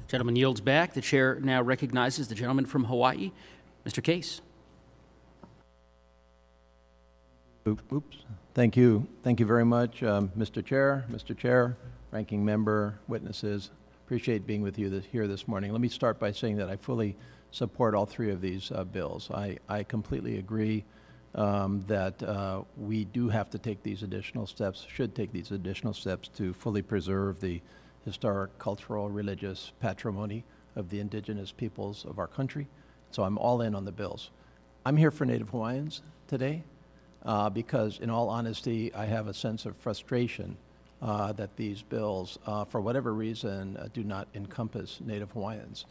Gentleman 0.08 0.36
yields 0.36 0.62
back. 0.62 0.94
The 0.94 1.02
chair 1.02 1.38
now 1.42 1.60
recognizes 1.60 2.28
the 2.28 2.34
gentleman 2.34 2.64
from 2.64 2.84
Hawaii, 2.84 3.30
Mr. 3.86 4.02
Case. 4.02 4.40
Oops. 7.66 8.16
Thank 8.58 8.76
you. 8.76 9.06
Thank 9.22 9.38
you 9.38 9.46
very 9.46 9.64
much, 9.64 10.02
um, 10.02 10.30
Mr. 10.36 10.66
Chair, 10.66 11.04
Mr. 11.12 11.38
Chair, 11.38 11.76
Ranking 12.10 12.44
Member, 12.44 12.98
witnesses. 13.06 13.70
Appreciate 14.04 14.48
being 14.48 14.62
with 14.62 14.80
you 14.80 14.90
this, 14.90 15.04
here 15.04 15.28
this 15.28 15.46
morning. 15.46 15.70
Let 15.70 15.80
me 15.80 15.88
start 15.88 16.18
by 16.18 16.32
saying 16.32 16.56
that 16.56 16.68
I 16.68 16.74
fully 16.74 17.14
support 17.52 17.94
all 17.94 18.04
three 18.04 18.32
of 18.32 18.40
these 18.40 18.72
uh, 18.72 18.82
bills. 18.82 19.30
I, 19.30 19.58
I 19.68 19.84
completely 19.84 20.38
agree 20.40 20.84
um, 21.36 21.84
that 21.86 22.20
uh, 22.20 22.62
we 22.76 23.04
do 23.04 23.28
have 23.28 23.48
to 23.50 23.58
take 23.58 23.84
these 23.84 24.02
additional 24.02 24.48
steps, 24.48 24.84
should 24.92 25.14
take 25.14 25.30
these 25.30 25.52
additional 25.52 25.92
steps 25.92 26.26
to 26.30 26.52
fully 26.52 26.82
preserve 26.82 27.40
the 27.40 27.60
historic, 28.04 28.58
cultural, 28.58 29.08
religious 29.08 29.70
patrimony 29.78 30.42
of 30.74 30.90
the 30.90 30.98
indigenous 30.98 31.52
peoples 31.52 32.04
of 32.04 32.18
our 32.18 32.26
country. 32.26 32.66
So 33.12 33.22
I'm 33.22 33.38
all 33.38 33.60
in 33.60 33.76
on 33.76 33.84
the 33.84 33.92
bills. 33.92 34.30
I'm 34.84 34.96
here 34.96 35.12
for 35.12 35.24
Native 35.26 35.50
Hawaiians 35.50 36.02
today 36.26 36.64
uh, 37.24 37.50
because, 37.50 37.98
in 37.98 38.10
all 38.10 38.28
honesty, 38.28 38.92
I 38.94 39.06
have 39.06 39.26
a 39.26 39.34
sense 39.34 39.66
of 39.66 39.76
frustration 39.76 40.56
uh, 41.00 41.32
that 41.32 41.56
these 41.56 41.82
bills, 41.82 42.38
uh, 42.46 42.64
for 42.64 42.80
whatever 42.80 43.12
reason, 43.12 43.76
uh, 43.76 43.88
do 43.92 44.02
not 44.02 44.28
encompass 44.34 45.00
Native 45.04 45.30
Hawaiians. 45.32 45.84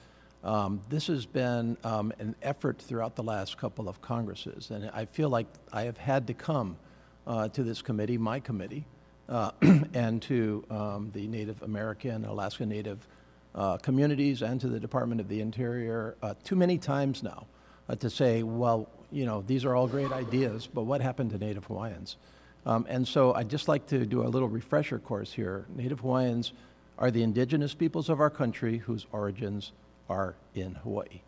Um, 0.43 0.81
this 0.89 1.07
has 1.07 1.25
been 1.25 1.77
um, 1.84 2.13
an 2.19 2.36
effort 2.41 2.79
throughout 2.79 3.15
the 3.15 3.24
last 3.24 3.57
couple 3.57 3.89
of 3.89 4.01
Congresses, 4.01 4.69
and 4.69 4.89
I 4.93 5.05
feel 5.05 5.29
like 5.29 5.48
I 5.74 5.84
have 5.84 5.98
had 5.98 6.27
to 6.27 6.34
come 6.34 6.77
uh, 7.25 7.50
to 7.50 7.63
this 7.63 7.81
committee, 7.81 8.17
my 8.17 8.39
committee, 8.39 8.86
uh, 9.27 9.51
and 9.93 10.22
to 10.24 10.63
um, 10.69 11.12
the 11.13 11.27
Native 11.27 11.62
American 11.62 12.25
Alaska 12.25 12.65
Native 12.65 13.07
communities 13.81 14.43
and 14.43 14.62
to 14.62 14.67
the 14.67 14.79
Department 14.79 15.19
of 15.19 15.27
the 15.27 15.41
Interior 15.41 16.15
too 16.43 16.55
many 16.55 16.77
times 16.77 17.24
now 17.24 17.48
to 18.00 18.07
say, 18.07 18.43
well, 18.43 18.88
you 19.12 19.26
know, 19.26 19.44
these 19.46 19.66
are 19.66 19.76
all 19.76 19.88
great 19.88 20.12
ideas, 20.12 20.68
but 20.72 20.84
what 20.84 21.02
happened 21.02 21.32
to 21.32 21.38
Native 21.38 21.66
Hawaiians? 21.66 22.18
Um, 22.66 22.86
and 22.90 23.08
so 23.08 23.34
I'd 23.34 23.50
just 23.50 23.68
like 23.68 23.88
to 23.88 24.06
do 24.06 24.24
a 24.24 24.28
little 24.28 24.50
refresher 24.50 25.00
course 25.00 25.32
here. 25.32 25.66
Native 25.76 26.02
Hawaiians 26.02 26.52
are 26.98 27.12
the 27.12 27.24
indigenous 27.24 27.74
peoples 27.74 28.10
of 28.10 28.20
our 28.20 28.30
country 28.30 28.80
whose 28.80 29.06
origins 29.12 29.72
are 30.10 30.36
in 30.54 30.76
Hawaii. 30.76 31.22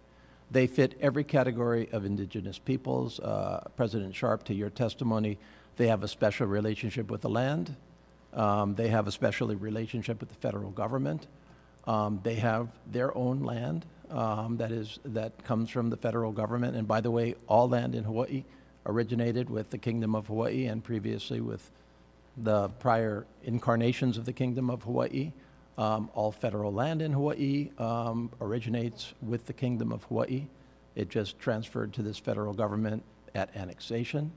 They 0.51 0.67
fit 0.67 0.97
every 0.99 1.23
category 1.23 1.89
of 1.91 2.05
indigenous 2.05 2.57
peoples. 2.57 3.19
Uh, 3.19 3.67
President 3.77 4.15
Sharp, 4.15 4.43
to 4.45 4.53
your 4.53 4.69
testimony, 4.69 5.37
they 5.77 5.87
have 5.87 6.03
a 6.03 6.07
special 6.07 6.47
relationship 6.47 7.09
with 7.09 7.21
the 7.21 7.29
land. 7.29 7.75
Um, 8.33 8.75
they 8.75 8.89
have 8.89 9.07
a 9.07 9.11
special 9.11 9.47
relationship 9.47 10.19
with 10.19 10.29
the 10.29 10.35
federal 10.35 10.71
government. 10.71 11.27
Um, 11.85 12.19
they 12.23 12.35
have 12.35 12.67
their 12.91 13.15
own 13.17 13.43
land 13.43 13.85
um, 14.11 14.57
that 14.57 14.71
is 14.71 14.99
that 15.05 15.43
comes 15.43 15.69
from 15.69 15.89
the 15.89 15.97
federal 15.97 16.31
government. 16.31 16.75
And 16.75 16.87
by 16.87 17.01
the 17.01 17.11
way, 17.11 17.35
all 17.47 17.69
land 17.69 17.95
in 17.95 18.03
Hawaii 18.03 18.43
originated 18.85 19.49
with 19.49 19.69
the 19.69 19.77
Kingdom 19.77 20.15
of 20.15 20.27
Hawaii 20.27 20.65
and 20.65 20.83
previously 20.83 21.41
with 21.41 21.71
the 22.37 22.69
prior 22.79 23.25
incarnations 23.43 24.17
of 24.17 24.25
the 24.25 24.33
Kingdom 24.33 24.69
of 24.69 24.83
Hawaii. 24.83 25.31
Um, 25.77 26.09
all 26.13 26.31
federal 26.31 26.73
land 26.73 27.01
in 27.01 27.13
Hawaii 27.13 27.69
um, 27.77 28.31
originates 28.41 29.13
with 29.21 29.45
the 29.45 29.53
Kingdom 29.53 29.93
of 29.93 30.03
Hawaii. 30.05 30.47
It 30.95 31.09
just 31.09 31.39
transferred 31.39 31.93
to 31.93 32.01
this 32.01 32.17
federal 32.17 32.53
government 32.53 33.03
at 33.33 33.55
annexation. 33.55 34.31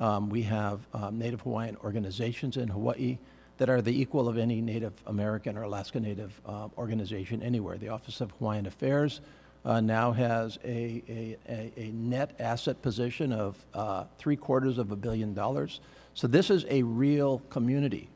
Um, 0.00 0.28
we 0.28 0.42
have 0.42 0.80
um, 0.92 1.18
Native 1.18 1.42
Hawaiian 1.42 1.76
organizations 1.82 2.56
in 2.56 2.68
Hawaii 2.68 3.18
that 3.62 3.70
are 3.70 3.80
the 3.80 3.96
equal 3.96 4.28
of 4.28 4.38
any 4.38 4.60
Native 4.60 4.92
American 5.06 5.56
or 5.56 5.62
Alaska 5.62 6.00
Native 6.00 6.40
uh, 6.44 6.66
organization 6.76 7.44
anywhere. 7.44 7.78
The 7.78 7.90
Office 7.90 8.20
of 8.20 8.32
Hawaiian 8.32 8.66
Affairs 8.66 9.20
uh, 9.64 9.80
now 9.80 10.10
has 10.10 10.58
a, 10.64 11.00
a, 11.08 11.36
a, 11.48 11.72
a 11.76 11.92
net 11.92 12.34
asset 12.40 12.82
position 12.82 13.32
of 13.32 13.64
uh, 13.72 14.06
three 14.18 14.34
quarters 14.34 14.78
of 14.78 14.90
a 14.90 14.96
billion 14.96 15.32
dollars. 15.32 15.78
So 16.12 16.26
this 16.26 16.50
is 16.50 16.66
a 16.68 16.82
real 16.82 17.38
community. 17.50 18.08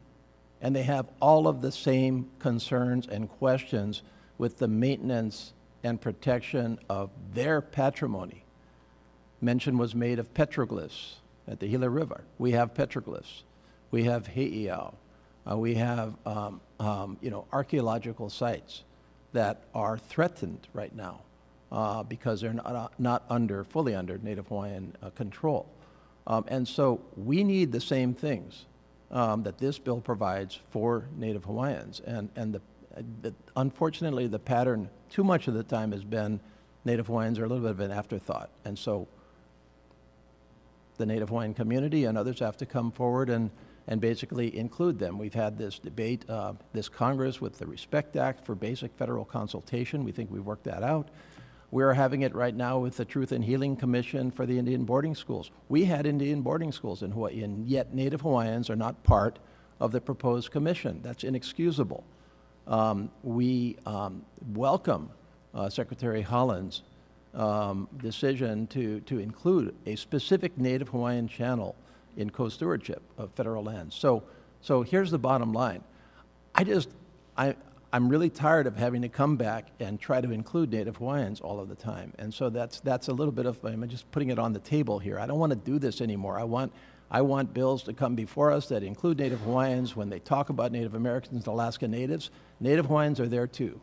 And 0.61 0.75
they 0.75 0.83
have 0.83 1.07
all 1.23 1.47
of 1.47 1.61
the 1.61 1.71
same 1.71 2.29
concerns 2.41 3.07
and 3.07 3.29
questions 3.29 4.03
with 4.39 4.59
the 4.59 4.67
maintenance 4.67 5.53
and 5.85 6.01
protection 6.01 6.81
of 6.91 7.11
their 7.35 7.61
patrimony. 7.61 8.43
Mention 9.41 9.79
was 9.79 9.95
made 9.95 10.19
of 10.19 10.35
petroglyphs 10.35 11.19
at 11.47 11.61
the 11.61 11.69
Gila 11.69 11.89
River. 11.89 12.25
We 12.37 12.51
have 12.51 12.75
petroglyphs. 12.75 13.43
We 13.93 14.03
have 14.03 14.27
heiau. 14.27 14.95
Uh, 15.49 15.57
we 15.57 15.75
have, 15.75 16.15
um, 16.27 16.61
um, 16.81 17.17
you 17.21 17.31
know, 17.31 17.47
archaeological 17.53 18.29
sites 18.29 18.83
that 19.33 19.63
are 19.75 19.97
threatened 19.99 20.67
right 20.73 20.95
now 20.95 21.21
uh, 21.71 22.03
because 22.03 22.41
they're 22.41 22.53
not, 22.53 22.93
not 22.99 23.25
under, 23.29 23.65
fully 23.65 23.95
under 23.95 24.19
Native 24.19 24.49
Hawaiian 24.49 24.97
uh, 25.03 25.11
control. 25.11 25.67
Um, 26.27 26.45
and 26.49 26.67
so 26.67 27.01
we 27.17 27.45
need 27.45 27.71
the 27.71 27.81
same 27.81 28.15
things 28.15 28.65
um, 29.11 29.45
that 29.45 29.59
this 29.59 29.79
bill 29.79 30.01
provides 30.01 30.59
for 30.71 31.05
Native 31.17 31.45
Hawaiians. 31.45 32.01
And, 32.01 32.29
and 32.35 32.55
the, 32.55 32.61
the, 33.23 33.35
unfortunately, 33.55 34.27
the 34.27 34.41
pattern 34.41 34.89
too 35.11 35.23
much 35.23 35.47
of 35.47 35.55
the 35.55 35.63
time 35.63 35.93
has 35.93 36.03
been 36.03 36.41
Native 36.85 37.07
Hawaiians 37.07 37.39
are 37.39 37.45
a 37.45 37.49
little 37.49 37.63
bit 37.63 37.71
of 37.71 37.81
an 37.81 37.93
afterthought. 37.93 38.51
And 38.65 38.77
so 38.77 39.07
the 40.97 41.07
Native 41.07 41.29
Hawaiian 41.29 41.55
community 41.55 42.05
and 42.05 42.19
others 42.19 42.41
have 42.41 42.57
to 42.57 42.67
come 42.67 42.91
forward 42.91 43.31
and, 43.31 43.51
and 43.89 44.01
basically 44.01 44.57
include 44.57 44.99
them. 44.99 45.19
We've 45.19 45.35
had 45.35 45.59
this 45.59 45.79
debate, 45.79 46.29
uh, 46.29 46.55
this 46.73 46.89
Congress 46.89 47.41
with 47.41 47.59
the 47.59 47.67
Respect 47.67 48.17
Act 48.17 48.45
for 48.45 48.55
basic 48.55 48.93
federal 48.97 49.25
consultation. 49.25 50.05
We 50.05 50.13
think 50.13 50.31
we've 50.31 50.45
worked 50.45 50.65
that 50.65 50.83
out. 50.83 51.09
We're 51.71 51.95
having 51.95 52.23
it 52.23 52.35
right 52.35 52.55
now 52.55 52.79
with 52.79 52.97
the 52.97 53.05
Truth 53.05 53.33
and 53.33 53.45
Healing 53.45 53.77
Commission 53.77 54.31
for 54.31 54.47
the 54.47 54.59
Indian 54.59 54.85
boarding 54.85 55.15
schools. 55.15 55.51
We 55.69 55.85
had 55.85 56.07
Indian 56.07 56.43
boarding 56.43 56.73
schools 56.73 57.03
in 57.03 57.11
Hawaii, 57.11 57.43
and 57.43 57.67
yet 57.67 57.93
Native 57.93 58.21
Hawaiians 58.21 58.71
are 58.71 58.77
not 58.77 59.03
part 59.03 59.39
of 59.81 59.93
the 59.93 60.01
proposed 60.01 60.51
commission. 60.51 61.01
That's 61.03 61.25
inexcusable. 61.25 62.05
Um, 62.67 63.11
we 63.23 63.77
um, 63.85 64.25
welcome 64.55 65.11
uh, 65.55 65.69
Secretary 65.69 66.23
Haaland's 66.23 66.83
um, 67.35 67.89
decision 67.99 68.67
to, 68.69 69.01
to 69.01 69.19
include 69.19 69.75
a 69.87 69.97
specific 69.97 70.57
Native 70.57 70.89
Hawaiian 70.89 71.29
channel 71.29 71.77
in 72.17 72.31
co-stewardship 72.31 73.03
of 73.19 73.31
federal 73.33 73.63
lands. 73.63 73.95
So, 73.95 74.23
so 74.61 74.83
here's 74.83 75.11
the 75.11 75.19
bottom 75.19 75.53
line. 75.53 75.83
I 76.55 76.65
just, 76.65 76.89
I, 77.37 77.55
I'm 77.93 78.09
really 78.09 78.31
tired 78.31 78.67
of 78.67 78.77
having 78.77 79.03
to 79.03 79.09
come 79.09 79.37
back 79.37 79.69
and 79.81 80.01
try 80.01 80.21
to 80.21 80.31
include 80.31 80.73
Native 80.73 80.97
Hawaiians 80.97 81.41
all 81.41 81.61
of 81.61 81.69
the 81.69 81.75
time. 81.75 82.13
And 82.19 82.33
so 82.33 82.51
that's, 82.51 82.81
that's 82.81 83.09
a 83.09 83.13
little 83.13 83.33
bit 83.33 83.47
of, 83.47 83.63
I'm 83.65 83.89
just 83.89 84.11
putting 84.11 84.31
it 84.31 84.39
on 84.39 84.53
the 84.53 84.61
table 84.61 84.99
here. 84.99 85.19
I 85.19 85.27
don't 85.27 85.39
want 85.39 85.51
to 85.51 85.57
do 85.57 85.79
this 85.79 86.01
anymore. 86.01 86.39
I 86.39 86.45
want, 86.45 86.73
I 87.11 87.23
want 87.23 87.55
bills 87.55 87.85
to 87.85 87.93
come 87.93 88.15
before 88.15 88.51
us 88.51 88.69
that 88.69 88.83
include 88.83 89.19
Native 89.19 89.41
Hawaiians. 89.41 89.95
When 89.95 90.09
they 90.09 90.19
talk 90.19 90.49
about 90.49 90.73
Native 90.73 90.95
Americans 90.95 91.37
and 91.37 91.47
Alaska 91.47 91.87
Natives, 91.87 92.31
Native 92.59 92.87
Hawaiians 92.87 93.21
are 93.21 93.29
there 93.29 93.47
too. 93.47 93.81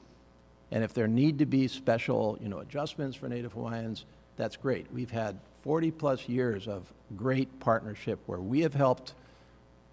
And 0.71 0.83
if 0.83 0.93
there 0.93 1.07
need 1.07 1.39
to 1.39 1.45
be 1.45 1.67
special, 1.67 2.37
you 2.41 2.49
know, 2.49 2.59
adjustments 2.59 3.15
for 3.15 3.29
Native 3.29 3.53
Hawaiians, 3.53 4.05
that's 4.35 4.57
great. 4.57 4.91
We've 4.91 5.11
had 5.11 5.39
40 5.63 5.91
plus 5.91 6.27
years 6.27 6.67
of 6.67 6.91
great 7.15 7.59
partnership 7.59 8.19
where 8.25 8.39
we 8.39 8.61
have 8.61 8.73
helped 8.73 9.13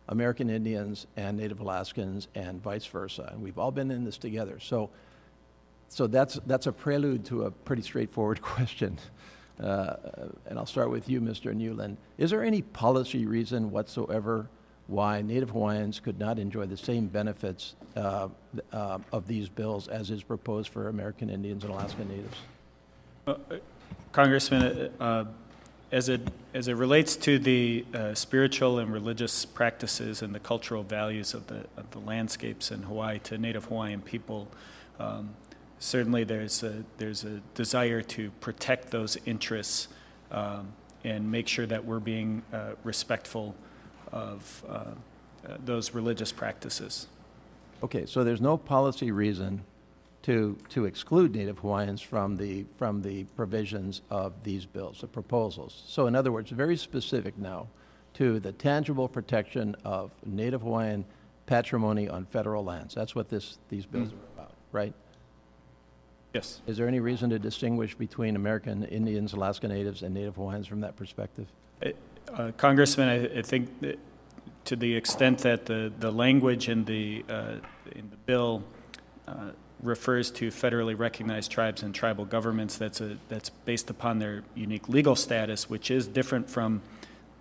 American 0.09 0.50
Indians 0.50 1.06
and 1.16 1.38
Native 1.38 1.61
Alaskans 1.61 2.26
and 2.35 2.61
vice 2.61 2.87
versa, 2.87 3.30
and 3.33 3.40
we've 3.40 3.59
all 3.59 3.70
been 3.70 3.90
in 3.92 4.04
this 4.04 4.18
together. 4.18 4.59
So, 4.59 4.90
so 5.88 6.09
that's 6.09 6.40
that's 6.46 6.66
a 6.66 6.72
prelude 6.72 7.24
to 7.26 7.44
a 7.44 7.50
pretty 7.50 7.83
straightforward 7.83 8.42
question. 8.42 8.98
Uh, 9.62 9.96
and 10.46 10.59
I'll 10.59 10.66
start 10.66 10.90
with 10.90 11.09
you, 11.09 11.20
Mr. 11.20 11.54
Newland. 11.54 11.98
Is 12.18 12.30
there 12.30 12.42
any 12.42 12.62
policy 12.62 13.26
reason 13.26 13.70
whatsoever 13.70 14.48
why 14.87 15.22
Native 15.22 15.50
Hawaiians 15.50 16.00
could 16.00 16.18
not 16.18 16.38
enjoy 16.38 16.66
the 16.66 16.76
same 16.76 17.06
benefits 17.06 17.76
uh, 17.94 18.28
uh, 18.72 18.98
of 19.12 19.28
these 19.28 19.48
bills 19.48 19.87
as 19.87 20.11
is 20.11 20.22
proposed 20.22 20.70
for 20.70 20.88
American 20.88 21.30
Indians 21.30 21.62
and 21.62 21.72
Alaska 21.72 22.04
Natives? 22.04 22.37
Uh, 23.26 23.35
Congressman, 24.12 24.90
uh, 24.98 25.26
as 25.92 26.09
it 26.09 26.20
as 26.55 26.68
it 26.68 26.74
relates 26.74 27.16
to 27.16 27.38
the 27.38 27.85
uh, 27.94 28.14
spiritual 28.14 28.79
and 28.79 28.92
religious 28.92 29.44
practices 29.44 30.22
and 30.22 30.35
the 30.35 30.40
cultural 30.40 30.83
values 30.83 31.35
of 31.35 31.46
the 31.46 31.64
of 31.76 31.90
the 31.90 31.98
landscapes 32.00 32.70
in 32.70 32.83
Hawaii 32.83 33.18
to 33.20 33.38
Native 33.38 33.64
Hawaiian 33.66 34.00
people, 34.00 34.48
um, 34.98 35.31
certainly 35.79 36.24
there's 36.24 36.62
a 36.62 36.85
there's 36.98 37.24
a 37.24 37.40
desire 37.55 38.03
to 38.03 38.31
protect 38.40 38.90
those 38.90 39.18
interests 39.26 39.88
um, 40.31 40.72
and 41.05 41.31
make 41.31 41.48
sure 41.48 41.66
that 41.66 41.85
we're 41.85 42.00
being 42.00 42.42
uh, 42.53 42.72
respectful 42.85 43.55
of 44.12 44.64
uh, 44.68 44.72
uh, 44.72 45.57
those 45.64 45.92
religious 45.94 46.31
practices. 46.31 47.07
Okay, 47.83 48.05
so 48.07 48.22
there's 48.22 48.42
no 48.42 48.57
policy 48.57 49.11
reason 49.11 49.62
to, 50.22 50.56
to 50.68 50.85
exclude 50.85 51.35
Native 51.35 51.59
Hawaiians 51.59 52.00
from 52.02 52.37
the, 52.37 52.66
from 52.76 53.02
the 53.02 53.24
provisions 53.37 54.02
of 54.11 54.44
these 54.44 54.66
bills, 54.66 55.00
the 55.00 55.06
proposals. 55.06 55.83
So 55.87 56.06
in 56.06 56.14
other 56.14 56.30
words, 56.30 56.50
very 56.50 56.76
specific 56.76 57.38
now 57.38 57.68
to 58.14 58.38
the 58.40 58.52
tangible 58.52 59.09
protection 59.09 59.76
of 59.85 60.11
Native 60.26 60.61
Hawaiian 60.62 61.04
patrimony 61.46 62.09
on 62.09 62.26
federal 62.26 62.64
lands. 62.64 62.94
That's 62.94 63.14
what 63.14 63.28
this, 63.28 63.59
these 63.68 63.87
bills 63.87 64.09
mm. 64.09 64.12
are 64.12 64.42
about, 64.42 64.52
right? 64.72 64.94
Yes. 66.35 66.61
Is 66.66 66.76
there 66.76 66.87
any 66.87 67.00
reason 67.00 67.30
to 67.30 67.38
distinguish 67.38 67.94
between 67.94 68.37
American 68.37 68.85
Indians, 68.85 69.33
Alaska 69.33 69.66
Natives, 69.66 70.02
and 70.02 70.14
Native 70.14 70.37
Hawaiians 70.37 70.66
from 70.66 70.80
that 70.83 70.96
perspective? 70.96 71.46
Uh, 71.83 72.52
Congressman, 72.56 73.09
I, 73.09 73.38
I 73.38 73.42
think 73.42 73.68
to 74.64 74.76
the 74.76 74.94
extent 74.94 75.38
that 75.38 75.66
the, 75.66 75.92
the 75.98 76.12
language 76.12 76.68
in 76.68 76.85
the, 76.85 77.24
uh, 77.28 77.54
in 77.92 78.11
the 78.11 78.16
bill 78.26 78.62
uh, 79.26 79.50
refers 79.83 80.31
to 80.33 80.49
federally 80.49 80.99
recognized 80.99 81.51
tribes 81.51 81.83
and 81.83 81.95
tribal 81.95 82.25
governments, 82.25 82.77
that's, 82.77 83.01
a, 83.01 83.16
that's 83.29 83.51
based 83.51 83.90
upon 83.90 84.19
their 84.19 84.43
unique 84.55 84.88
legal 84.88 85.16
status, 85.16 85.71
which 85.71 85.90
is 85.90 86.07
different 86.07 86.49
from 86.49 86.83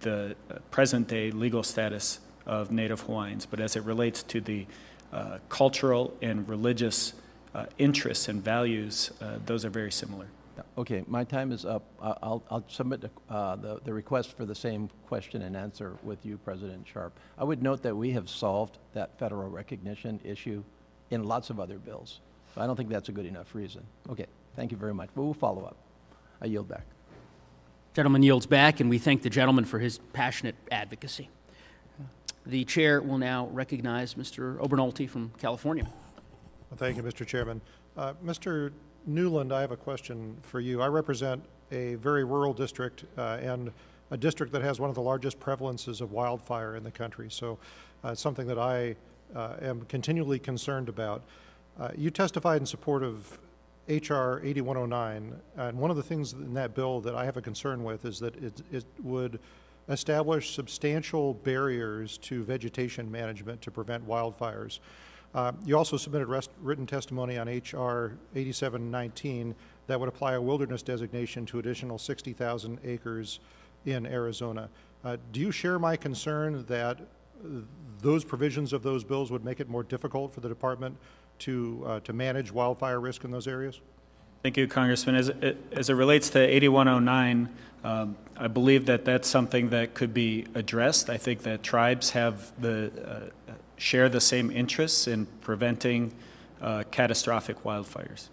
the 0.02 0.36
uh, 0.49 0.56
present 0.71 1.08
day 1.08 1.32
legal 1.32 1.63
status 1.63 2.19
of 2.45 2.71
Native 2.71 3.02
Hawaiians. 3.02 3.45
But 3.45 3.60
as 3.60 3.75
it 3.75 3.84
relates 3.84 4.23
to 4.23 4.41
the 4.41 4.65
uh, 5.12 5.39
cultural 5.49 6.13
and 6.21 6.47
religious 6.47 7.13
uh, 7.54 7.65
interests 7.78 8.28
and 8.28 8.43
values, 8.43 9.12
those 9.45 9.65
are 9.65 9.69
very 9.69 9.91
similar. 9.91 10.28
Okay, 10.78 11.04
my 11.08 11.23
time 11.23 11.52
is 11.52 11.65
up. 11.65 11.84
I'll, 12.02 12.43
I'll 12.49 12.63
submit 12.67 13.10
uh, 13.30 13.56
the, 13.56 13.80
the, 13.84 13.93
request 13.93 14.36
for 14.36 14.45
the 14.45 14.56
same 14.56 14.89
question 15.08 15.41
and 15.41 15.56
answer 15.56 15.97
with 16.04 16.25
you, 16.25 16.38
President 16.38 16.88
Sharp. 16.88 17.17
I 17.38 17.43
would 17.43 17.62
note 17.62 17.82
that 17.84 17.95
we 17.95 18.12
have 18.12 18.30
solved 18.30 18.78
that 18.93 19.17
federal 19.17 19.49
recognition 19.49 20.19
issue 20.23 20.63
in 21.12 21.23
lots 21.23 21.49
of 21.49 21.60
other 21.60 21.78
bills. 21.78 22.19
So 22.55 22.62
I 22.62 22.67
don't 22.67 22.75
think 22.75 22.89
that's 22.89 23.09
a 23.09 23.12
good 23.12 23.25
enough 23.25 23.53
reason. 23.53 23.83
Okay, 24.09 24.25
thank 24.55 24.71
you 24.71 24.77
very 24.77 24.93
much. 24.93 25.09
But 25.15 25.23
we'll 25.23 25.33
follow 25.33 25.63
up. 25.63 25.77
I 26.41 26.45
yield 26.45 26.67
back. 26.67 26.85
Gentleman 27.93 28.23
yields 28.23 28.45
back, 28.45 28.79
and 28.79 28.89
we 28.89 28.97
thank 28.97 29.23
the 29.23 29.29
gentleman 29.29 29.65
for 29.65 29.79
his 29.79 29.99
passionate 30.13 30.55
advocacy. 30.71 31.29
The 32.45 32.63
chair 32.63 33.01
will 33.01 33.17
now 33.17 33.47
recognize 33.51 34.13
Mr. 34.13 34.57
Obernolte 34.59 35.09
from 35.09 35.31
California. 35.38 35.83
Well, 35.83 36.77
thank 36.77 36.97
you, 36.97 37.03
Mr. 37.03 37.25
Chairman. 37.25 37.62
Uh, 37.97 38.13
Mr. 38.23 38.71
Newland, 39.05 39.51
I 39.51 39.62
have 39.62 39.71
a 39.71 39.77
question 39.77 40.38
for 40.41 40.59
you. 40.59 40.81
I 40.81 40.88
represent 40.88 41.43
a 41.71 41.95
very 41.95 42.23
rural 42.23 42.53
district 42.53 43.05
uh, 43.17 43.39
and 43.41 43.71
a 44.12 44.17
district 44.17 44.51
that 44.53 44.62
has 44.62 44.79
one 44.79 44.89
of 44.89 44.95
the 44.95 45.01
largest 45.01 45.39
prevalences 45.39 46.01
of 46.01 46.12
wildfire 46.12 46.75
in 46.75 46.83
the 46.83 46.91
country. 46.91 47.29
So 47.29 47.57
uh, 48.03 48.15
something 48.15 48.47
that 48.47 48.57
I 48.57 48.95
uh, 49.35 49.55
am 49.62 49.81
continually 49.83 50.39
concerned 50.39 50.89
about. 50.89 51.21
Uh, 51.79 51.89
you 51.95 52.09
testified 52.09 52.59
in 52.59 52.65
support 52.65 53.03
of 53.03 53.39
H.R. 53.87 54.41
8109, 54.43 55.33
and 55.55 55.77
one 55.77 55.89
of 55.89 55.97
the 55.97 56.03
things 56.03 56.33
in 56.33 56.53
that 56.53 56.75
bill 56.75 56.99
that 57.01 57.15
I 57.15 57.23
have 57.23 57.37
a 57.37 57.41
concern 57.41 57.83
with 57.83 58.05
is 58.05 58.19
that 58.19 58.35
it, 58.35 58.61
it 58.71 58.85
would 59.01 59.39
establish 59.87 60.53
substantial 60.53 61.33
barriers 61.35 62.17
to 62.19 62.43
vegetation 62.43 63.09
management 63.09 63.61
to 63.61 63.71
prevent 63.71 64.05
wildfires. 64.07 64.79
Uh, 65.33 65.53
you 65.65 65.77
also 65.77 65.95
submitted 65.95 66.27
rest, 66.27 66.49
written 66.61 66.85
testimony 66.85 67.37
on 67.37 67.47
H.R. 67.47 68.13
8719 68.35 69.55
that 69.87 69.99
would 69.99 70.09
apply 70.09 70.33
a 70.33 70.41
wilderness 70.41 70.83
designation 70.83 71.45
to 71.45 71.59
additional 71.59 71.97
60,000 71.97 72.79
acres 72.83 73.39
in 73.85 74.05
Arizona. 74.05 74.69
Uh, 75.03 75.17
do 75.31 75.39
you 75.39 75.51
share 75.51 75.79
my 75.79 75.95
concern 75.95 76.65
that 76.67 76.99
those 78.01 78.23
provisions 78.23 78.73
of 78.73 78.83
those 78.83 79.03
bills 79.03 79.31
would 79.31 79.45
make 79.45 79.59
it 79.59 79.69
more 79.69 79.83
difficult 79.83 80.33
for 80.33 80.41
the 80.41 80.49
department 80.49 80.97
to, 81.39 81.84
uh, 81.86 81.99
to 82.02 82.13
manage 82.13 82.52
wildfire 82.52 82.99
risk 82.99 83.23
in 83.23 83.32
those 83.32 83.47
areas? 83.47 83.82
Thank 84.43 84.58
you, 84.58 84.67
Congressman. 84.67 85.15
As 85.15 85.30
it, 85.30 85.58
as 85.71 85.89
it 85.89 85.93
relates 85.93 86.30
to 86.32 86.39
8109, 86.39 87.49
um, 87.84 88.17
I 88.38 88.47
believe 88.47 88.86
that 88.86 89.06
that's 89.06 89.28
something 89.28 89.69
that 89.69 89.93
could 89.93 90.13
be 90.13 90.45
addressed. 90.56 91.10
I 91.10 91.17
think 91.17 91.43
that 91.43 91.63
tribes 91.63 92.12
have 92.12 92.52
the 92.62 93.32
uh, 93.49 93.54
share 93.78 94.10
the 94.10 94.21
same 94.21 94.52
interests 94.52 95.08
in 95.08 95.25
preventing 95.41 96.13
uh, 96.62 96.84
catastrophic 96.91 97.63
wildfires. 97.63 98.30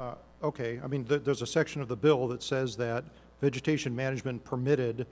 Uh, 0.00 0.14
Okay, 0.42 0.80
I 0.82 0.86
mean, 0.86 1.04
th- 1.04 1.22
there's 1.22 1.42
a 1.42 1.46
section 1.46 1.82
of 1.82 1.88
the 1.88 1.96
bill 1.96 2.26
that 2.28 2.42
says 2.42 2.76
that 2.76 3.04
vegetation 3.42 3.94
management 3.94 4.42
permitted 4.42 5.06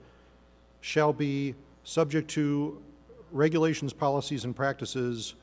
shall 0.81 1.13
be 1.13 1.53
subject 1.83 2.29
to 2.31 2.81
regulations, 3.31 3.93
policies, 3.93 4.43
and 4.43 4.55
practices, 4.55 5.35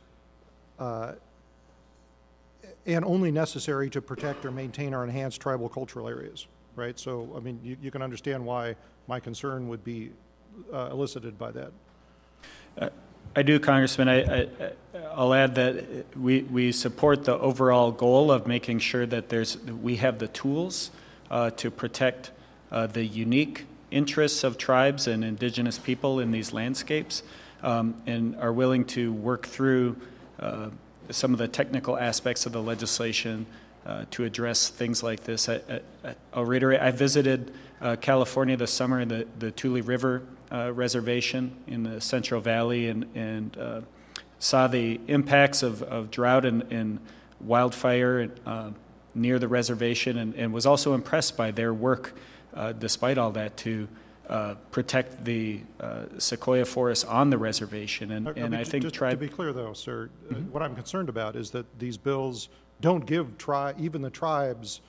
uh, 0.79 1.13
and 2.87 3.05
only 3.05 3.31
necessary 3.31 3.91
to 3.91 4.01
protect 4.01 4.45
or 4.45 4.51
maintain 4.51 4.95
or 4.95 5.05
enhance 5.05 5.37
tribal 5.37 5.69
cultural 5.69 6.09
areas, 6.09 6.47
right? 6.77 6.99
So, 6.99 7.29
I 7.37 7.41
mean, 7.41 7.61
you, 7.63 7.77
you 7.83 7.91
can 7.91 8.03
understand 8.03 8.45
why 8.45 8.77
my 9.09 9.19
concern 9.21 9.69
would 9.69 9.85
be 9.85 10.11
uh, 10.73 10.89
elicited 10.93 11.39
by 11.39 11.51
that. 11.53 11.73
I 13.35 13.43
do, 13.43 13.59
Congressman. 13.59 14.09
I, 14.09 14.23
I, 14.23 14.49
I'll 15.15 15.35
add 15.35 15.57
that 15.57 16.17
we, 16.17 16.43
we 16.43 16.73
support 16.73 17.25
the 17.25 17.39
overall 17.39 17.93
goal 17.93 18.33
of 18.33 18.47
making 18.47 18.79
sure 18.79 19.05
that 19.05 19.29
there's, 19.29 19.59
we 19.59 19.97
have 19.97 20.19
the 20.19 20.29
tools 20.29 20.91
uh, 21.31 21.51
to 21.51 21.71
protect 21.71 22.31
uh, 22.71 22.87
the 22.87 23.05
unique 23.05 23.67
interests 23.91 24.43
of 24.43 24.57
tribes 24.57 25.07
and 25.07 25.23
indigenous 25.25 25.79
people 25.79 26.19
in 26.19 26.31
these 26.31 26.53
landscapes 26.53 27.23
um, 27.63 28.01
and 28.07 28.37
are 28.37 28.53
willing 28.53 28.85
to 28.85 29.13
work 29.13 29.47
through 29.47 29.97
uh, 29.97 30.01
some 31.11 31.33
of 31.33 31.39
the 31.39 31.49
technical 31.49 31.99
aspects 31.99 32.47
of 32.47 32.53
the 32.53 32.63
legislation 32.63 33.47
uh, 33.87 34.05
to 34.11 34.25
address 34.25 34.69
things 34.69 35.03
like 35.03 35.25
this. 35.25 35.49
I, 35.49 35.61
will 36.35 36.45
reiterate, 36.45 36.81
I 36.81 36.91
visited 36.91 37.53
uh, 37.81 37.97
California 37.97 38.57
this 38.57 38.73
summer 38.73 39.01
in 39.01 39.09
the, 39.09 39.27
the 39.39 39.51
Tule 39.51 39.81
River 39.83 40.23
uh, 40.51 40.73
Reservation 40.73 41.57
in 41.67 41.83
the 41.83 42.01
Central 42.01 42.41
Valley 42.41 42.89
and, 42.89 43.07
and 43.15 43.57
uh, 43.57 43.81
saw 44.39 44.67
the 44.67 45.01
impacts 45.07 45.63
of, 45.63 45.83
of 45.83 46.11
drought 46.11 46.45
and, 46.45 46.65
and 46.73 46.99
wildfire 47.41 48.31
uh, 48.45 48.71
near 49.15 49.39
the 49.39 49.49
reservation 49.49 50.19
and, 50.19 50.35
and, 50.35 50.53
was 50.53 50.67
also 50.67 50.95
impressed 50.95 51.37
by 51.37 51.51
their 51.51 51.73
work, 51.73 52.15
uh, 52.55 52.73
despite 52.73 53.19
all 53.19 53.31
that, 53.33 53.57
to 53.57 53.89
uh, 54.29 54.55
protect 54.71 55.25
the 55.25 55.61
uh, 55.81 56.05
sequoia 56.19 56.65
forests 56.65 57.05
on 57.05 57.31
the 57.31 57.39
reservation. 57.39 58.11
And, 58.13 58.29
and 58.29 58.55
I, 58.55 58.59
mean, 58.59 58.65
think 58.65 58.83
just 58.83 58.95
tribe. 58.95 59.13
To 59.13 59.27
be 59.27 59.29
clear, 59.29 59.53
though, 59.53 59.73
sir, 59.73 60.11
Mm-hmm. 60.29 60.51
what 60.51 60.63
I'm 60.63 60.75
concerned 60.75 61.09
about 61.09 61.37
is 61.37 61.51
that 61.53 61.79
these 61.79 61.97
bills 61.97 62.49
don't 62.81 63.07
give 63.07 63.39
tri- 63.39 63.75
even 63.79 64.03
the 64.03 64.11
tribes 64.11 64.81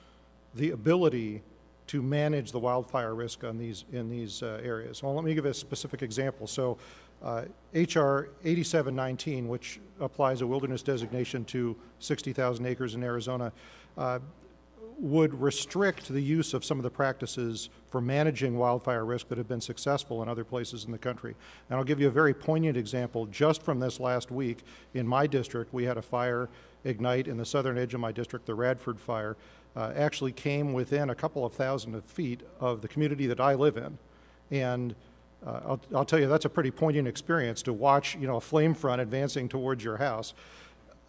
the 0.54 0.70
ability 0.70 1.42
to 1.86 2.02
manage 2.02 2.52
the 2.52 2.58
wildfire 2.58 3.14
risk 3.14 3.44
on 3.44 3.56
these, 3.56 3.84
in 3.92 4.10
these 4.10 4.42
uh, 4.42 4.60
areas. 4.62 5.02
Well, 5.02 5.14
let 5.14 5.24
me 5.24 5.34
give 5.34 5.46
a 5.46 5.54
specific 5.54 6.02
example. 6.02 6.46
So, 6.46 6.76
uh, 7.22 7.44
HR 7.74 8.30
8719, 8.44 9.48
which 9.48 9.80
applies 10.00 10.40
a 10.40 10.46
wilderness 10.46 10.82
designation 10.82 11.44
to 11.46 11.76
60,000 11.98 12.66
acres 12.66 12.94
in 12.94 13.02
Arizona, 13.02 13.52
uh, 13.96 14.18
would 15.00 15.40
restrict 15.40 16.08
the 16.08 16.20
use 16.20 16.54
of 16.54 16.64
some 16.64 16.78
of 16.78 16.82
the 16.82 16.90
practices 16.90 17.70
for 17.88 18.00
managing 18.00 18.58
wildfire 18.58 19.04
risk 19.04 19.28
that 19.28 19.38
have 19.38 19.46
been 19.46 19.60
successful 19.60 20.22
in 20.22 20.28
other 20.28 20.44
places 20.44 20.84
in 20.84 20.90
the 20.90 20.98
country. 20.98 21.36
And 21.70 21.78
I'll 21.78 21.84
give 21.84 22.00
you 22.00 22.08
a 22.08 22.10
very 22.10 22.34
poignant 22.34 22.76
example. 22.76 23.26
Just 23.26 23.62
from 23.62 23.78
this 23.78 24.00
last 24.00 24.30
week, 24.30 24.64
in 24.94 25.06
my 25.06 25.28
district, 25.28 25.72
we 25.72 25.84
had 25.84 25.96
a 25.96 26.02
fire 26.02 26.48
ignite 26.84 27.28
in 27.28 27.36
the 27.36 27.44
southern 27.44 27.78
edge 27.78 27.94
of 27.94 28.00
my 28.00 28.10
district, 28.10 28.46
the 28.46 28.54
Radford 28.54 28.98
Fire, 28.98 29.36
uh, 29.76 29.92
actually 29.94 30.32
came 30.32 30.72
within 30.72 31.10
a 31.10 31.14
couple 31.14 31.44
of 31.44 31.52
thousand 31.52 31.94
of 31.94 32.04
feet 32.04 32.40
of 32.58 32.82
the 32.82 32.88
community 32.88 33.26
that 33.28 33.40
I 33.40 33.54
live 33.54 33.76
in. 33.76 33.98
And 34.50 34.96
uh, 35.46 35.60
I'll, 35.64 35.80
I'll 35.94 36.04
tell 36.04 36.18
you, 36.18 36.26
that's 36.26 36.44
a 36.44 36.50
pretty 36.50 36.72
poignant 36.72 37.06
experience 37.06 37.62
to 37.62 37.72
watch, 37.72 38.16
you 38.16 38.26
know, 38.26 38.36
a 38.36 38.40
flame 38.40 38.74
front 38.74 39.00
advancing 39.00 39.48
towards 39.48 39.84
your 39.84 39.98
house. 39.98 40.34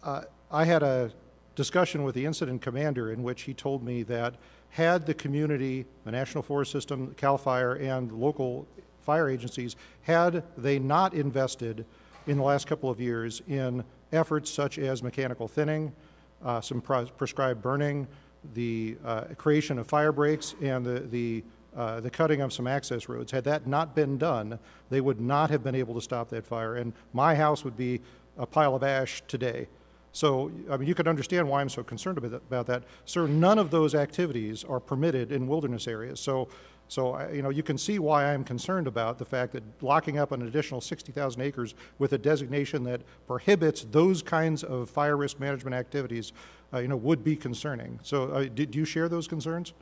Uh, 0.04 0.22
I 0.52 0.64
had 0.64 0.84
a 0.84 1.10
discussion 1.54 2.04
with 2.04 2.14
the 2.14 2.24
incident 2.24 2.62
commander 2.62 3.12
in 3.12 3.22
which 3.22 3.42
he 3.42 3.54
told 3.54 3.82
me 3.82 4.02
that 4.04 4.34
had 4.70 5.06
the 5.06 5.14
community, 5.14 5.84
the 6.04 6.10
National 6.10 6.42
Forest 6.42 6.70
System, 6.70 7.14
CAL 7.16 7.38
FIRE, 7.38 7.74
and 7.74 8.12
local 8.12 8.66
fire 9.00 9.28
agencies, 9.28 9.76
had 10.02 10.44
they 10.56 10.78
not 10.78 11.14
invested 11.14 11.84
in 12.26 12.36
the 12.36 12.42
last 12.42 12.66
couple 12.66 12.88
of 12.88 13.00
years 13.00 13.42
in 13.48 13.82
efforts 14.12 14.50
such 14.50 14.78
as 14.78 15.02
mechanical 15.02 15.48
thinning, 15.48 15.92
uh, 16.44 16.60
some 16.60 16.80
prescribed 16.80 17.60
burning, 17.60 18.06
the 18.54 18.96
uh, 19.04 19.22
creation 19.36 19.78
of 19.78 19.86
fire 19.86 20.12
breaks, 20.12 20.54
and 20.62 20.84
the, 20.84 21.00
the, 21.00 21.44
uh, 21.76 22.00
the 22.00 22.10
cutting 22.10 22.40
of 22.40 22.52
some 22.52 22.66
access 22.66 23.08
roads. 23.08 23.32
Had 23.32 23.44
that 23.44 23.66
not 23.66 23.94
been 23.94 24.16
done, 24.16 24.58
they 24.88 25.00
would 25.00 25.20
not 25.20 25.50
have 25.50 25.62
been 25.62 25.74
able 25.74 25.94
to 25.94 26.00
stop 26.00 26.28
that 26.30 26.46
fire, 26.46 26.76
and 26.76 26.92
my 27.12 27.34
house 27.34 27.64
would 27.64 27.76
be 27.76 28.00
a 28.38 28.46
pile 28.46 28.74
of 28.74 28.82
ash 28.82 29.22
today. 29.28 29.66
So, 30.12 30.50
I 30.70 30.76
mean, 30.76 30.88
you 30.88 30.94
can 30.94 31.06
understand 31.06 31.48
why 31.48 31.60
I'm 31.60 31.68
so 31.68 31.84
concerned 31.84 32.18
about 32.18 32.66
that. 32.66 32.84
Sir, 33.04 33.26
none 33.26 33.58
of 33.58 33.70
those 33.70 33.94
activities 33.94 34.64
are 34.64 34.80
permitted 34.80 35.30
in 35.30 35.46
wilderness 35.46 35.86
areas. 35.86 36.18
So, 36.18 36.48
so 36.88 37.20
you 37.30 37.42
know, 37.42 37.50
you 37.50 37.62
can 37.62 37.78
see 37.78 38.00
why 38.00 38.24
I'm 38.24 38.42
concerned 38.42 38.88
about 38.88 39.18
the 39.18 39.24
fact 39.24 39.52
that 39.52 39.62
locking 39.80 40.18
up 40.18 40.32
an 40.32 40.42
additional 40.42 40.80
60,000 40.80 41.40
acres 41.40 41.74
with 42.00 42.12
a 42.14 42.18
designation 42.18 42.82
that 42.84 43.02
prohibits 43.28 43.86
those 43.92 44.22
kinds 44.22 44.64
of 44.64 44.90
fire 44.90 45.16
risk 45.16 45.38
management 45.38 45.74
activities, 45.74 46.32
uh, 46.74 46.78
you 46.78 46.88
know, 46.88 46.96
would 46.96 47.22
be 47.22 47.36
concerning. 47.36 48.00
So, 48.02 48.30
uh, 48.32 48.46
did 48.52 48.74
you 48.74 48.84
share 48.84 49.08
those 49.08 49.28
concerns? 49.28 49.72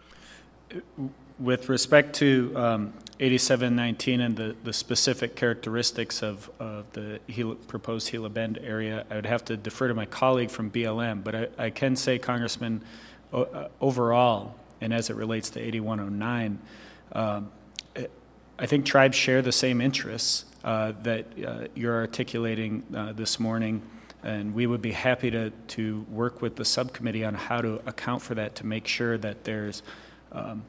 With 1.38 1.68
respect 1.68 2.16
to 2.16 2.52
um, 2.56 2.92
8719 3.20 4.20
and 4.20 4.36
the, 4.36 4.56
the 4.64 4.72
specific 4.72 5.36
characteristics 5.36 6.22
of, 6.22 6.50
of 6.58 6.92
the 6.92 7.20
Gila, 7.28 7.54
proposed 7.54 8.10
Gila 8.10 8.28
Bend 8.28 8.58
area, 8.62 9.04
I 9.10 9.16
would 9.16 9.26
have 9.26 9.44
to 9.46 9.56
defer 9.56 9.88
to 9.88 9.94
my 9.94 10.06
colleague 10.06 10.50
from 10.50 10.70
BLM. 10.70 11.22
But 11.22 11.34
I, 11.34 11.48
I 11.58 11.70
can 11.70 11.94
say, 11.94 12.18
Congressman, 12.18 12.82
uh, 13.32 13.68
overall, 13.80 14.56
and 14.80 14.92
as 14.92 15.10
it 15.10 15.16
relates 15.16 15.50
to 15.50 15.60
8109, 15.60 16.58
um, 17.12 17.50
I 18.58 18.66
think 18.66 18.84
tribes 18.84 19.16
share 19.16 19.40
the 19.40 19.52
same 19.52 19.80
interests 19.80 20.44
uh, 20.64 20.92
that 21.02 21.26
uh, 21.46 21.68
you're 21.76 21.94
articulating 21.94 22.82
uh, 22.94 23.12
this 23.12 23.38
morning, 23.38 23.82
and 24.24 24.52
we 24.52 24.66
would 24.66 24.82
be 24.82 24.90
happy 24.90 25.30
to, 25.30 25.50
to 25.50 26.04
work 26.10 26.42
with 26.42 26.56
the 26.56 26.64
subcommittee 26.64 27.24
on 27.24 27.34
how 27.34 27.60
to 27.60 27.80
account 27.86 28.22
for 28.22 28.34
that 28.34 28.56
to 28.56 28.66
make 28.66 28.88
sure 28.88 29.16
that 29.18 29.44
there's 29.44 29.84
um, 30.32 30.64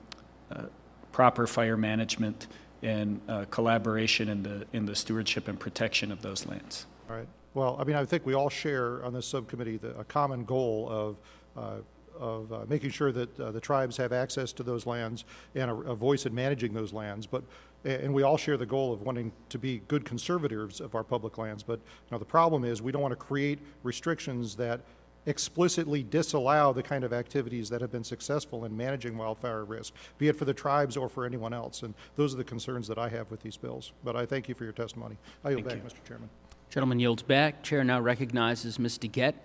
proper 1.11 1.47
fire 1.47 1.77
management 1.77 2.47
and 2.81 3.19
uh, 3.27 3.45
collaboration 3.51 4.29
in 4.29 4.43
the, 4.43 4.65
in 4.73 4.85
the 4.85 4.95
stewardship 4.95 5.47
and 5.47 5.59
protection 5.59 6.11
of 6.11 6.21
those 6.21 6.45
lands. 6.45 6.85
All 7.09 7.15
right. 7.15 7.27
Well, 7.53 7.77
I 7.79 7.83
mean, 7.83 7.95
I 7.95 8.05
think 8.05 8.25
we 8.25 8.35
all 8.35 8.49
share 8.49 9.03
on 9.03 9.13
this 9.13 9.25
subcommittee 9.25 9.77
the, 9.77 9.97
a 9.97 10.03
common 10.03 10.45
goal 10.45 10.87
of 10.89 11.17
uh, 11.57 11.81
of 12.19 12.51
uh, 12.51 12.65
making 12.67 12.89
sure 12.89 13.13
that 13.13 13.39
uh, 13.39 13.49
the 13.49 13.61
tribes 13.61 13.95
have 13.95 14.11
access 14.11 14.51
to 14.51 14.61
those 14.61 14.85
lands 14.85 15.23
and 15.55 15.71
a, 15.71 15.73
a, 15.73 15.95
voice 15.95 16.25
in 16.25 16.35
managing 16.35 16.73
those 16.73 16.91
lands. 16.91 17.25
But 17.25 17.43
and 17.85 18.13
we 18.13 18.23
all 18.23 18.35
share 18.35 18.57
the 18.57 18.65
goal 18.65 18.91
of 18.91 19.01
wanting 19.01 19.31
to 19.47 19.57
be 19.57 19.81
good 19.87 20.03
conservators 20.03 20.81
of 20.81 20.95
our 20.95 21.03
public 21.03 21.37
lands. 21.37 21.63
But 21.63 21.79
you 21.79 22.11
know, 22.11 22.17
the 22.17 22.25
problem 22.25 22.65
is 22.65 22.81
we 22.81 22.91
don't 22.91 23.01
want 23.01 23.13
to 23.13 23.15
create 23.15 23.59
restrictions 23.83 24.57
that 24.57 24.81
explicitly 25.25 26.03
disallow 26.03 26.73
the 26.73 26.83
kind 26.83 27.03
of 27.03 27.13
activities 27.13 27.69
that 27.69 27.81
have 27.81 27.91
been 27.91 28.03
successful 28.03 28.65
in 28.65 28.75
managing 28.75 29.17
wildfire 29.17 29.63
risk, 29.63 29.93
be 30.17 30.27
it 30.27 30.35
for 30.35 30.45
the 30.45 30.53
tribes 30.53 30.97
or 30.97 31.09
for 31.09 31.25
anyone 31.25 31.53
else. 31.53 31.83
And 31.83 31.93
those 32.15 32.33
are 32.33 32.37
the 32.37 32.43
concerns 32.43 32.87
that 32.87 32.97
I 32.97 33.09
have 33.09 33.29
with 33.29 33.41
these 33.41 33.57
bills. 33.57 33.91
But 34.03 34.15
I 34.15 34.25
thank 34.25 34.49
you 34.49 34.55
for 34.55 34.63
your 34.63 34.73
testimony. 34.73 35.17
I 35.43 35.49
yield 35.51 35.65
thank 35.65 35.83
back, 35.83 35.91
you. 35.93 35.99
Mr. 35.99 36.07
Chairman. 36.07 36.29
Gentleman 36.69 36.99
yields 36.99 37.23
back. 37.23 37.63
Chair 37.63 37.83
now 37.83 37.99
recognizes 37.99 38.77
Ms. 38.79 38.97
DeGette 38.99 39.35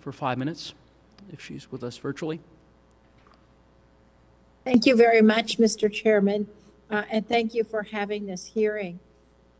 for 0.00 0.12
five 0.12 0.38
minutes 0.38 0.74
if 1.32 1.40
she's 1.40 1.70
with 1.70 1.84
us 1.84 1.98
virtually. 1.98 2.40
Thank 4.64 4.86
you 4.86 4.96
very 4.96 5.22
much, 5.22 5.58
Mr. 5.58 5.90
Chairman, 5.90 6.48
uh, 6.90 7.04
and 7.10 7.26
thank 7.26 7.54
you 7.54 7.64
for 7.64 7.82
having 7.84 8.26
this 8.26 8.46
hearing. 8.46 9.00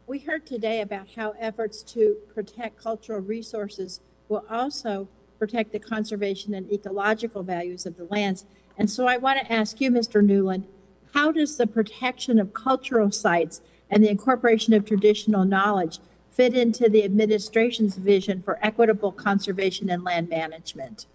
We 0.06 0.18
heard 0.18 0.46
today 0.46 0.80
about 0.80 1.08
how 1.16 1.34
efforts 1.38 1.82
to 1.94 2.16
protect 2.34 2.82
cultural 2.82 3.20
resources 3.20 4.00
will 4.30 4.44
also 4.48 5.08
protect 5.38 5.72
the 5.72 5.78
conservation 5.78 6.54
and 6.54 6.72
ecological 6.72 7.42
values 7.42 7.84
of 7.84 7.96
the 7.96 8.04
lands. 8.04 8.46
And 8.78 8.88
so 8.90 9.06
I 9.06 9.16
want 9.16 9.40
to 9.40 9.52
ask 9.52 9.80
you, 9.80 9.90
Mr. 9.90 10.24
Newland, 10.24 10.66
how 11.12 11.32
does 11.32 11.56
the 11.56 11.66
protection 11.66 12.38
of 12.38 12.54
cultural 12.54 13.10
sites 13.10 13.60
and 13.90 14.04
the 14.04 14.10
incorporation 14.10 14.72
of 14.72 14.86
traditional 14.86 15.44
knowledge 15.44 15.98
fit 16.30 16.54
into 16.54 16.88
the 16.88 17.02
administration's 17.02 17.96
vision 17.96 18.40
for 18.40 18.58
equitable 18.62 19.12
conservation 19.12 19.90
and 19.90 20.04
land 20.04 20.28
management? 20.28 21.06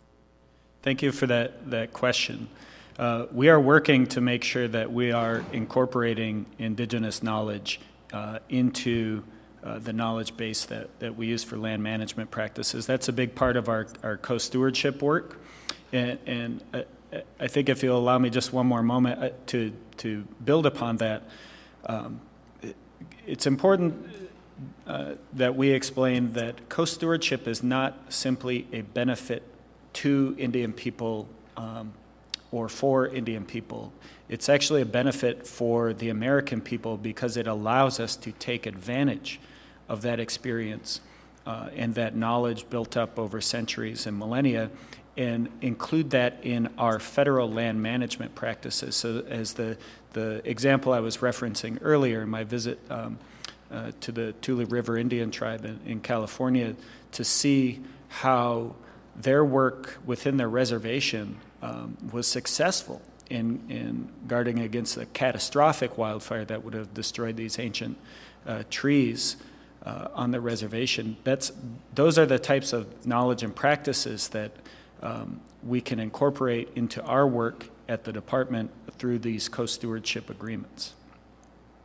Thank 0.84 1.01
you 1.01 1.12
for 1.12 1.25
that, 1.28 1.71
that 1.71 1.93
question. 1.93 2.49
Uh, 2.99 3.25
we 3.32 3.49
are 3.49 3.60
working 3.60 4.06
to 4.08 4.21
make 4.21 4.43
sure 4.43 4.67
that 4.67 4.91
we 4.91 5.12
are 5.12 5.43
incorporating 5.51 6.45
indigenous 6.60 7.23
knowledge 7.23 7.80
uh, 8.13 8.39
into 8.49 9.23
uh, 9.65 9.80
the 9.80 9.91
knowledge 9.91 10.38
base 10.38 10.65
that, 10.65 10.99
that 10.99 11.15
we 11.15 11.25
use 11.25 11.43
for 11.43 11.58
land 11.58 11.82
management 11.82 12.30
practices. 12.30 12.86
That's 12.86 13.08
a 13.08 13.13
big 13.13 13.34
part 13.34 13.58
of 13.58 13.67
our, 13.67 13.88
our 14.04 14.17
co-stewardship 14.17 15.01
work. 15.01 15.41
And, 15.91 16.19
and 16.28 16.63
uh, 16.71 16.82
I 17.39 17.47
think 17.47 17.69
if 17.69 17.82
you'll 17.82 17.97
allow 17.97 18.19
me 18.19 18.30
just 18.30 18.54
one 18.54 18.67
more 18.67 18.84
moment 18.84 19.23
uh, 19.23 19.30
to, 19.47 19.73
to 19.97 20.23
build 20.43 20.65
upon 20.67 20.97
that, 20.97 21.23
um, 21.88 22.21
it, 22.62 22.75
it's 23.25 23.47
important 23.47 24.08
uh, 24.86 25.13
that 25.34 25.56
we 25.56 25.71
explain 25.71 26.34
that 26.34 26.69
co-stewardship 26.69 27.47
is 27.47 27.63
not 27.63 27.97
simply 28.10 28.67
a 28.71 28.82
benefit 28.82 29.41
to 29.93 30.36
Indian 30.38 30.73
people 30.73 31.28
um, 31.58 31.91
or 32.51 32.69
for 32.69 33.08
Indian 33.08 33.43
people. 33.43 33.91
It's 34.30 34.47
actually 34.47 34.82
a 34.82 34.86
benefit 34.86 35.47
for 35.47 35.93
the 35.93 36.10
American 36.10 36.62
people 36.62 36.97
because 36.97 37.36
it 37.36 37.47
allows 37.47 37.99
us 37.99 38.15
to 38.17 38.32
take 38.34 38.65
advantage 38.67 39.39
of 39.88 40.02
that 40.02 40.19
experience 40.19 41.02
uh, 41.45 41.69
and 41.76 41.95
that 41.95 42.15
knowledge 42.15 42.69
built 42.69 42.98
up 42.98 43.19
over 43.19 43.39
centuries 43.41 44.08
and 44.08 44.17
millennia 44.17 44.69
and 45.17 45.48
include 45.62 46.10
that 46.10 46.39
in 46.43 46.69
our 46.78 47.00
federal 47.00 47.50
land 47.50 47.82
management 47.82 48.36
practices. 48.36 48.95
So, 48.95 49.24
as 49.30 49.54
the, 49.54 49.78
the 50.13 50.41
example 50.43 50.91
I 50.91 51.00
was 51.00 51.17
referencing 51.17 51.78
earlier 51.82 52.21
in 52.21 52.30
my 52.30 52.43
visit 52.43 52.80
um, 52.89 53.17
uh, 53.71 53.91
to 54.02 54.12
the 54.12 54.34
Tule 54.34 54.65
River 54.65 54.98
Indian 54.98 55.32
tribe 55.32 55.63
in, 55.63 55.80
in 55.86 56.00
California, 56.02 56.76
to 57.13 57.24
see 57.24 57.82
how 58.10 58.76
their 59.15 59.45
work 59.45 59.98
within 60.06 60.36
their 60.36 60.50
reservation 60.50 61.38
um, 61.62 61.98
was 62.12 62.28
successful 62.28 63.02
in, 63.30 63.62
in 63.69 64.10
guarding 64.28 64.60
against 64.60 64.95
the 64.95 65.06
catastrophic 65.08 65.98
wildfire 65.98 66.45
that 66.45 66.63
would 66.63 66.74
have 66.74 66.93
destroyed 66.93 67.38
these 67.38 67.58
ancient 67.58 67.98
uh, 68.45 68.63
trees 68.69 69.38
uh, 69.86 70.08
on 70.13 70.32
the 70.32 70.41
reservation. 70.41 71.15
That's, 71.24 71.52
those 71.93 72.17
are 72.17 72.26
the 72.26 72.39
types 72.39 72.74
of 72.74 73.06
knowledge 73.06 73.43
and 73.43 73.56
practices 73.56 74.30
that 74.30 74.52
um, 75.02 75.39
we 75.63 75.82
can 75.82 76.00
incorporate 76.00 76.69
into 76.76 77.04
our 77.04 77.28
work 77.28 77.67
at 77.88 78.04
the 78.04 78.12
department 78.12 78.71
through 78.98 79.19
these 79.19 79.48
co-stewardship 79.48 80.30
agreements. 80.30 80.93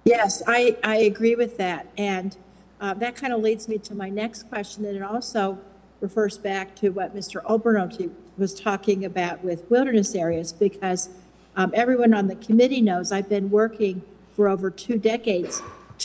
Yes, 0.05 0.43
I, 0.47 0.77
I 0.83 0.97
agree 0.97 1.35
with 1.35 1.59
that. 1.59 1.89
And 1.99 2.37
uh, 2.81 2.95
that 2.95 3.17
kind 3.17 3.33
of 3.33 3.43
leads 3.43 3.69
me 3.69 3.77
to 3.79 3.95
my 3.95 4.09
next 4.09 4.45
question, 4.45 4.87
and 4.87 4.97
it 4.97 5.03
also 5.03 5.59
refers 6.01 6.39
back 6.39 6.75
to 6.77 6.89
what 6.89 7.15
Mr. 7.15 7.45
Obernolte 7.45 8.11
was 8.39 8.59
talking 8.59 9.05
about 9.05 9.45
with 9.45 9.71
wilderness 9.71 10.15
areas, 10.15 10.53
because 10.53 11.11
um, 11.57 11.71
everyone 11.75 12.15
on 12.15 12.29
the 12.29 12.37
committee 12.37 12.81
knows 12.81 13.13
I've 13.13 13.29
been 13.29 13.51
working 13.51 14.03
for 14.35 14.49
over 14.49 14.71
two 14.71 14.97
decades 14.97 15.61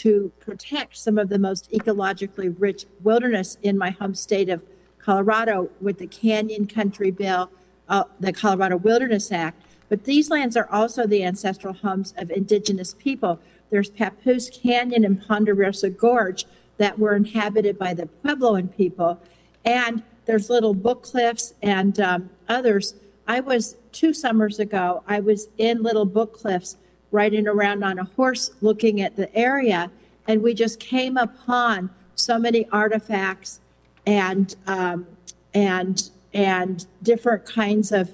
to 0.06 0.32
protect 0.40 0.96
some 0.96 1.18
of 1.18 1.30
the 1.30 1.40
most 1.40 1.68
ecologically 1.72 2.56
rich 2.60 2.86
wilderness 3.04 3.58
in 3.64 3.76
my 3.76 3.90
home 3.90 4.14
state 4.14 4.50
of 4.50 4.64
Colorado 5.00 5.72
with 5.82 5.98
the 5.98 6.06
Canyon 6.06 6.68
Country 6.68 7.10
Bill, 7.10 7.50
uh, 7.90 8.04
the 8.20 8.32
Colorado 8.32 8.78
Wilderness 8.78 9.32
Act. 9.32 9.60
But 9.90 10.04
these 10.04 10.30
lands 10.30 10.56
are 10.56 10.70
also 10.72 11.08
the 11.08 11.24
ancestral 11.24 11.74
homes 11.74 12.14
of 12.20 12.30
indigenous 12.30 12.94
people. 12.94 13.40
There's 13.72 13.90
Papoose 13.90 14.52
Canyon 14.52 15.04
and 15.06 15.20
Ponderosa 15.26 15.90
Gorge 15.90 16.46
that 16.78 17.00
were 17.00 17.16
inhabited 17.16 17.80
by 17.80 17.96
the 17.96 18.08
Puebloan 18.24 18.78
people. 18.78 19.20
And 19.66 20.04
there's 20.26 20.52
little 20.52 20.76
book 20.76 21.02
cliffs 21.02 21.56
and 21.64 22.00
um, 22.00 22.30
others. 22.48 22.94
I 23.28 23.40
was 23.40 23.76
two 23.92 24.14
summers 24.14 24.60
ago, 24.60 25.04
I 25.08 25.20
was 25.20 25.48
in 25.58 25.82
Little 25.82 26.06
Book 26.06 26.34
Cliffs 26.34 26.78
riding 27.16 27.48
around 27.48 27.84
on 27.84 27.98
a 27.98 28.04
horse 28.04 28.52
looking 28.62 29.02
at 29.02 29.16
the 29.16 29.34
area, 29.36 29.90
and 30.28 30.44
we 30.44 30.54
just 30.54 30.80
came 30.80 31.18
upon 31.18 31.90
so 32.16 32.38
many 32.38 32.68
artifacts 32.72 33.60
and 34.06 34.56
um, 34.68 35.08
and 35.54 36.10
and 36.34 36.86
different 37.02 37.46
kinds 37.46 37.92
of 37.92 38.12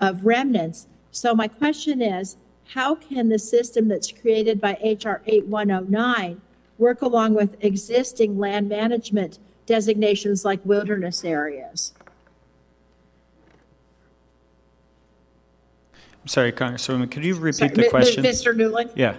of 0.00 0.24
remnants. 0.24 0.86
So 1.10 1.34
my 1.34 1.48
question 1.48 2.00
is, 2.00 2.36
how 2.68 2.94
can 2.94 3.28
the 3.28 3.38
system 3.38 3.88
that's 3.88 4.10
created 4.10 4.60
by 4.60 4.72
HR 4.82 5.20
8109 5.26 6.40
work 6.78 7.02
along 7.02 7.34
with 7.34 7.62
existing 7.62 8.38
land 8.38 8.68
management 8.68 9.38
designations 9.66 10.44
like 10.44 10.64
wilderness 10.64 11.24
areas? 11.24 11.92
Sorry, 16.26 16.52
Congresswoman, 16.52 17.10
could 17.10 17.24
you 17.24 17.34
repeat 17.34 17.56
Sorry, 17.56 17.70
the 17.70 17.88
question? 17.88 18.24
Mr. 18.24 18.56
Newland? 18.56 18.90
Yeah. 18.94 19.16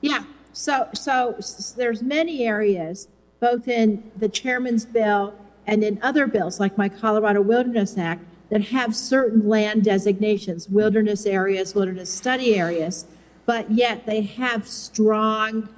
Yeah, 0.00 0.24
so, 0.52 0.88
so 0.94 1.38
there's 1.76 2.02
many 2.02 2.44
areas, 2.44 3.08
both 3.40 3.68
in 3.68 4.10
the 4.16 4.28
chairman's 4.28 4.84
bill 4.84 5.34
and 5.66 5.82
in 5.82 6.00
other 6.02 6.26
bills, 6.26 6.60
like 6.60 6.78
my 6.78 6.88
Colorado 6.88 7.40
Wilderness 7.40 7.98
Act, 7.98 8.24
that 8.50 8.66
have 8.66 8.94
certain 8.94 9.48
land 9.48 9.84
designations, 9.84 10.68
wilderness 10.68 11.26
areas, 11.26 11.74
wilderness 11.74 12.12
study 12.12 12.54
areas, 12.54 13.06
but 13.44 13.70
yet 13.70 14.06
they 14.06 14.22
have 14.22 14.68
strong, 14.68 15.68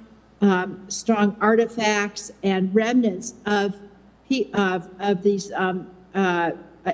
um, 0.41 0.85
strong 0.87 1.35
artifacts 1.41 2.31
and 2.43 2.73
remnants 2.73 3.33
of, 3.45 3.75
of, 4.53 4.89
of 4.99 5.23
these 5.23 5.51
um, 5.53 5.89
uh, 6.13 6.51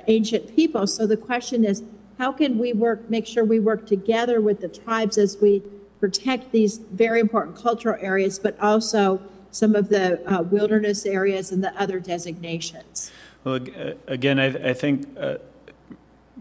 ancient 0.08 0.54
people. 0.56 0.86
So 0.86 1.06
the 1.06 1.16
question 1.16 1.64
is, 1.64 1.82
how 2.18 2.32
can 2.32 2.58
we 2.58 2.72
work, 2.72 3.10
make 3.10 3.26
sure 3.26 3.44
we 3.44 3.60
work 3.60 3.86
together 3.86 4.40
with 4.40 4.60
the 4.60 4.68
tribes 4.68 5.18
as 5.18 5.38
we 5.40 5.62
protect 6.00 6.52
these 6.52 6.78
very 6.78 7.20
important 7.20 7.56
cultural 7.56 7.96
areas, 8.00 8.38
but 8.38 8.58
also 8.60 9.20
some 9.50 9.74
of 9.74 9.88
the 9.88 10.20
uh, 10.30 10.42
wilderness 10.42 11.06
areas 11.06 11.52
and 11.52 11.62
the 11.62 11.74
other 11.80 12.00
designations? 12.00 13.10
Well, 13.44 13.56
uh, 13.56 13.92
again, 14.06 14.38
I, 14.38 14.70
I 14.70 14.74
think 14.74 15.06
uh, 15.18 15.36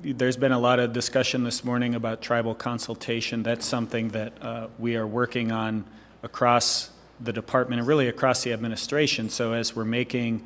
there's 0.01 0.37
been 0.37 0.51
a 0.51 0.59
lot 0.59 0.79
of 0.79 0.93
discussion 0.93 1.43
this 1.43 1.63
morning 1.63 1.95
about 1.95 2.21
tribal 2.21 2.55
consultation. 2.55 3.43
That's 3.43 3.65
something 3.65 4.09
that 4.09 4.33
uh, 4.41 4.67
we 4.77 4.95
are 4.95 5.07
working 5.07 5.51
on 5.51 5.85
across 6.23 6.89
the 7.19 7.31
department 7.31 7.79
and 7.79 7.87
really 7.87 8.07
across 8.07 8.43
the 8.43 8.51
administration. 8.51 9.29
So 9.29 9.53
as 9.53 9.75
we're 9.75 9.85
making 9.85 10.43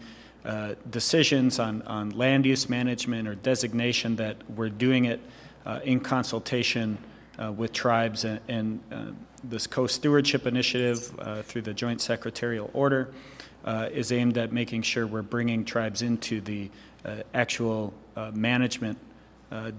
uh, 0.50 0.74
decisions 0.90 1.60
on, 1.60 1.84
on 1.84 2.10
land 2.10 2.44
use 2.44 2.68
management 2.68 3.28
or 3.28 3.36
designation, 3.36 4.16
that 4.16 4.36
we're 4.56 4.68
doing 4.68 5.06
it 5.06 5.20
uh, 5.64 5.80
in 5.84 6.00
consultation 6.00 6.98
uh, 7.38 7.52
with 7.52 7.72
tribes 7.72 8.26
and, 8.26 8.40
and 8.48 8.80
uh, 8.92 9.04
this 9.44 9.68
co-stewardship 9.68 10.48
initiative 10.48 11.14
uh, 11.20 11.44
through 11.44 11.62
the 11.62 11.72
joint 11.72 12.02
secretarial 12.02 12.72
order 12.74 13.14
is 13.92 14.12
aimed 14.12 14.40
at 14.40 14.52
making 14.52 14.82
sure 14.82 15.06
we're 15.06 15.22
bringing 15.22 15.64
tribes 15.64 16.02
into 16.02 16.42
the 16.42 16.68
actual 17.36 17.94
management 18.34 18.98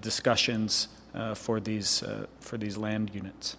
discussions 0.00 0.86
for 1.34 1.58
these 1.58 2.04
for 2.38 2.56
these 2.56 2.76
land 2.76 3.12
units. 3.12 3.56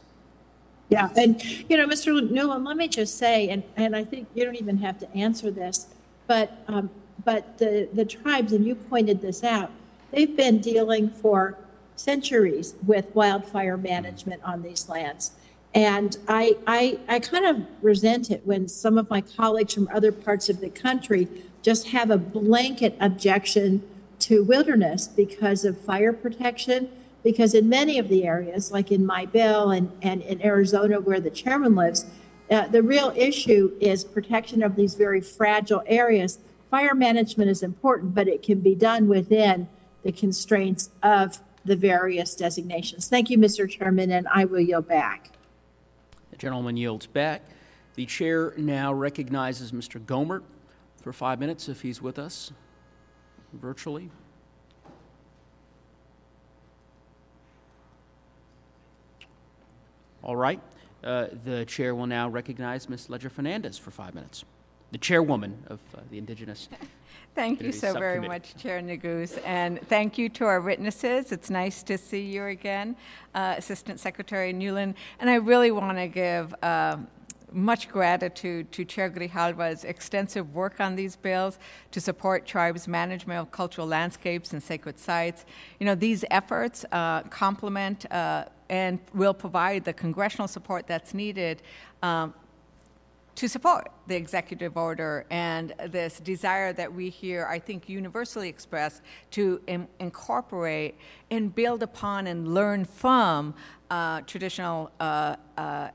Yeah, 0.87 1.09
and 1.17 1.43
you 1.69 1.75
know, 1.75 1.85
Mr. 1.87 2.31
Newland, 2.31 2.63
let 2.63 2.77
me 2.77 2.87
just 2.87 3.17
say, 3.17 3.49
and, 3.49 3.63
and 3.75 3.97
I 3.97 4.05
think 4.05 4.29
you 4.33 4.45
don't 4.45 4.55
even 4.55 4.77
have 4.77 4.97
to 4.99 5.13
answer 5.13 5.51
this, 5.51 5.87
but 6.27 6.63
um, 6.69 6.89
but 7.23 7.57
the 7.57 7.89
the 7.93 8.05
tribes, 8.05 8.53
and 8.53 8.65
you 8.65 8.75
pointed 8.75 9.21
this 9.21 9.43
out, 9.43 9.71
they've 10.11 10.35
been 10.35 10.59
dealing 10.59 11.09
for 11.09 11.57
centuries 11.95 12.73
with 12.85 13.13
wildfire 13.15 13.77
management 13.77 14.41
on 14.43 14.61
these 14.63 14.89
lands. 14.89 15.31
And 15.73 16.17
I, 16.27 16.57
I, 16.67 16.99
I 17.07 17.19
kind 17.19 17.45
of 17.45 17.65
resent 17.81 18.29
it 18.29 18.41
when 18.45 18.67
some 18.67 18.97
of 18.97 19.09
my 19.09 19.21
colleagues 19.21 19.73
from 19.73 19.87
other 19.93 20.11
parts 20.11 20.49
of 20.49 20.59
the 20.59 20.69
country 20.69 21.27
just 21.61 21.89
have 21.89 22.11
a 22.11 22.17
blanket 22.17 22.97
objection 22.99 23.83
to 24.19 24.43
wilderness 24.43 25.07
because 25.07 25.63
of 25.63 25.79
fire 25.79 26.11
protection. 26.11 26.89
Because 27.23 27.53
in 27.53 27.69
many 27.69 27.99
of 27.99 28.09
the 28.09 28.25
areas, 28.25 28.71
like 28.71 28.91
in 28.91 29.05
my 29.05 29.25
bill 29.25 29.69
and, 29.69 29.91
and 30.01 30.21
in 30.23 30.43
Arizona 30.43 30.99
where 30.99 31.19
the 31.19 31.29
chairman 31.29 31.75
lives, 31.75 32.05
uh, 32.49 32.67
the 32.67 32.81
real 32.81 33.13
issue 33.15 33.71
is 33.79 34.03
protection 34.03 34.63
of 34.63 34.75
these 34.75 34.95
very 34.95 35.21
fragile 35.21 35.83
areas. 35.85 36.39
Fire 36.71 36.95
management 36.95 37.49
is 37.49 37.61
important, 37.61 38.15
but 38.15 38.29
it 38.29 38.41
can 38.41 38.61
be 38.61 38.73
done 38.73 39.09
within 39.09 39.67
the 40.03 40.11
constraints 40.13 40.89
of 41.03 41.39
the 41.65 41.75
various 41.75 42.33
designations. 42.33 43.09
Thank 43.09 43.29
you, 43.29 43.37
Mr. 43.37 43.69
Chairman, 43.69 44.09
and 44.09 44.25
I 44.33 44.45
will 44.45 44.61
yield 44.61 44.87
back. 44.87 45.31
The 46.31 46.37
gentleman 46.37 46.77
yields 46.77 47.07
back. 47.07 47.41
The 47.95 48.05
chair 48.05 48.53
now 48.55 48.93
recognizes 48.93 49.73
Mr. 49.73 49.99
Gohmert 49.99 50.43
for 51.01 51.11
five 51.11 51.41
minutes 51.41 51.67
if 51.67 51.81
he's 51.81 52.01
with 52.01 52.17
us 52.17 52.53
virtually. 53.51 54.09
All 60.23 60.37
right. 60.37 60.61
Uh, 61.03 61.27
the 61.43 61.65
chair 61.65 61.93
will 61.93 62.07
now 62.07 62.29
recognize 62.29 62.87
Ms. 62.87 63.09
Leger 63.09 63.29
Fernandez 63.29 63.77
for 63.77 63.91
five 63.91 64.15
minutes, 64.15 64.45
the 64.91 64.97
chairwoman 64.97 65.63
of 65.67 65.79
uh, 65.95 66.01
the 66.09 66.17
Indigenous. 66.17 66.69
Thank 67.35 67.61
you 67.61 67.71
so 67.71 67.93
very 67.93 68.19
much, 68.19 68.57
Chair 68.57 68.81
Neguse, 68.81 69.39
and 69.45 69.79
thank 69.87 70.17
you 70.17 70.27
to 70.27 70.43
our 70.43 70.59
witnesses. 70.59 71.31
It's 71.31 71.49
nice 71.49 71.81
to 71.83 71.97
see 71.97 72.19
you 72.19 72.43
again, 72.47 72.97
uh, 73.33 73.55
Assistant 73.57 74.01
Secretary 74.01 74.51
Newland. 74.51 74.95
And 75.17 75.29
I 75.29 75.35
really 75.35 75.71
want 75.71 75.97
to 75.97 76.07
give 76.07 76.53
um 76.61 77.07
much 77.51 77.89
gratitude 77.89 78.71
to 78.71 78.85
Chair 78.85 79.09
Grijalva's 79.09 79.83
extensive 79.83 80.53
work 80.53 80.79
on 80.79 80.95
these 80.95 81.15
bills 81.15 81.59
to 81.91 81.99
support 81.99 82.45
tribes' 82.45 82.87
management 82.87 83.39
of 83.39 83.51
cultural 83.51 83.87
landscapes 83.87 84.53
and 84.53 84.63
sacred 84.63 84.99
sites. 84.99 85.45
You 85.79 85.85
know, 85.85 85.95
these 85.95 86.23
efforts 86.31 86.85
uh, 86.91 87.23
complement 87.23 88.11
uh, 88.11 88.45
and 88.69 88.99
will 89.13 89.33
provide 89.33 89.83
the 89.83 89.93
congressional 89.93 90.47
support 90.47 90.87
that's 90.87 91.13
needed 91.13 91.61
um, 92.01 92.33
to 93.35 93.47
support 93.47 93.91
the 94.07 94.15
executive 94.15 94.77
order 94.77 95.25
and 95.29 95.73
this 95.87 96.19
desire 96.19 96.73
that 96.73 96.93
we 96.93 97.09
hear, 97.09 97.45
I 97.45 97.59
think, 97.59 97.87
universally 97.87 98.49
expressed 98.49 99.01
to 99.31 99.61
in- 99.67 99.87
incorporate 99.99 100.95
and 101.29 101.53
build 101.53 101.81
upon 101.83 102.27
and 102.27 102.53
learn 102.53 102.85
from 102.85 103.53
uh, 103.89 104.21
traditional 104.21 104.91
uh, 104.99 105.35
uh, 105.57 105.89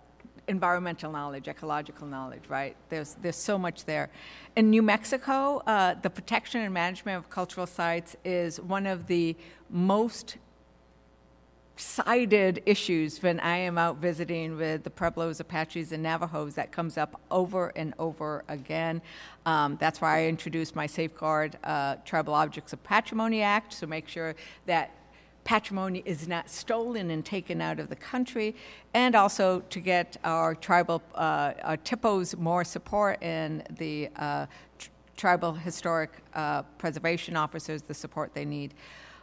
environmental 0.48 1.10
knowledge, 1.10 1.48
ecological 1.48 2.06
knowledge, 2.06 2.42
right? 2.48 2.76
There's, 2.88 3.16
there's 3.20 3.36
so 3.36 3.58
much 3.58 3.84
there. 3.84 4.10
In 4.54 4.70
New 4.70 4.82
Mexico, 4.82 5.58
uh, 5.66 5.94
the 6.00 6.10
protection 6.10 6.60
and 6.60 6.72
management 6.72 7.18
of 7.18 7.28
cultural 7.30 7.66
sites 7.66 8.16
is 8.24 8.60
one 8.60 8.86
of 8.86 9.06
the 9.06 9.36
most 9.70 10.36
cited 11.76 12.62
issues 12.64 13.22
when 13.22 13.38
I 13.40 13.58
am 13.58 13.76
out 13.76 13.98
visiting 13.98 14.56
with 14.56 14.82
the 14.82 14.90
Pueblos, 14.90 15.40
Apaches, 15.40 15.92
and 15.92 16.02
Navajos. 16.02 16.54
That 16.54 16.72
comes 16.72 16.96
up 16.96 17.20
over 17.30 17.68
and 17.76 17.94
over 17.98 18.44
again. 18.48 19.02
Um, 19.44 19.76
that's 19.78 20.00
why 20.00 20.20
I 20.20 20.26
introduced 20.26 20.74
my 20.74 20.86
Safeguard 20.86 21.58
uh, 21.64 21.96
Tribal 22.04 22.34
Objects 22.34 22.72
of 22.72 22.82
Patrimony 22.82 23.42
Act 23.42 23.78
to 23.78 23.86
make 23.86 24.08
sure 24.08 24.34
that 24.64 24.90
patrimony 25.44 26.02
is 26.04 26.26
not 26.26 26.50
stolen 26.50 27.10
and 27.10 27.24
taken 27.24 27.60
out 27.60 27.78
of 27.78 27.88
the 27.88 27.96
country, 27.96 28.56
and 28.94 29.14
also 29.14 29.60
to 29.70 29.78
get 29.78 30.16
our 30.24 30.54
tribal 30.56 31.00
uh, 31.14 31.52
our 31.62 31.76
THPOs 31.76 32.36
more 32.36 32.64
support 32.64 33.22
in 33.22 33.62
the 33.78 34.08
uh, 34.16 34.46
tr- 34.78 34.88
tribal 35.16 35.52
historic 35.52 36.10
uh, 36.34 36.62
preservation 36.78 37.36
officers 37.36 37.82
the 37.82 37.94
support 37.94 38.34
they 38.34 38.44
need. 38.44 38.74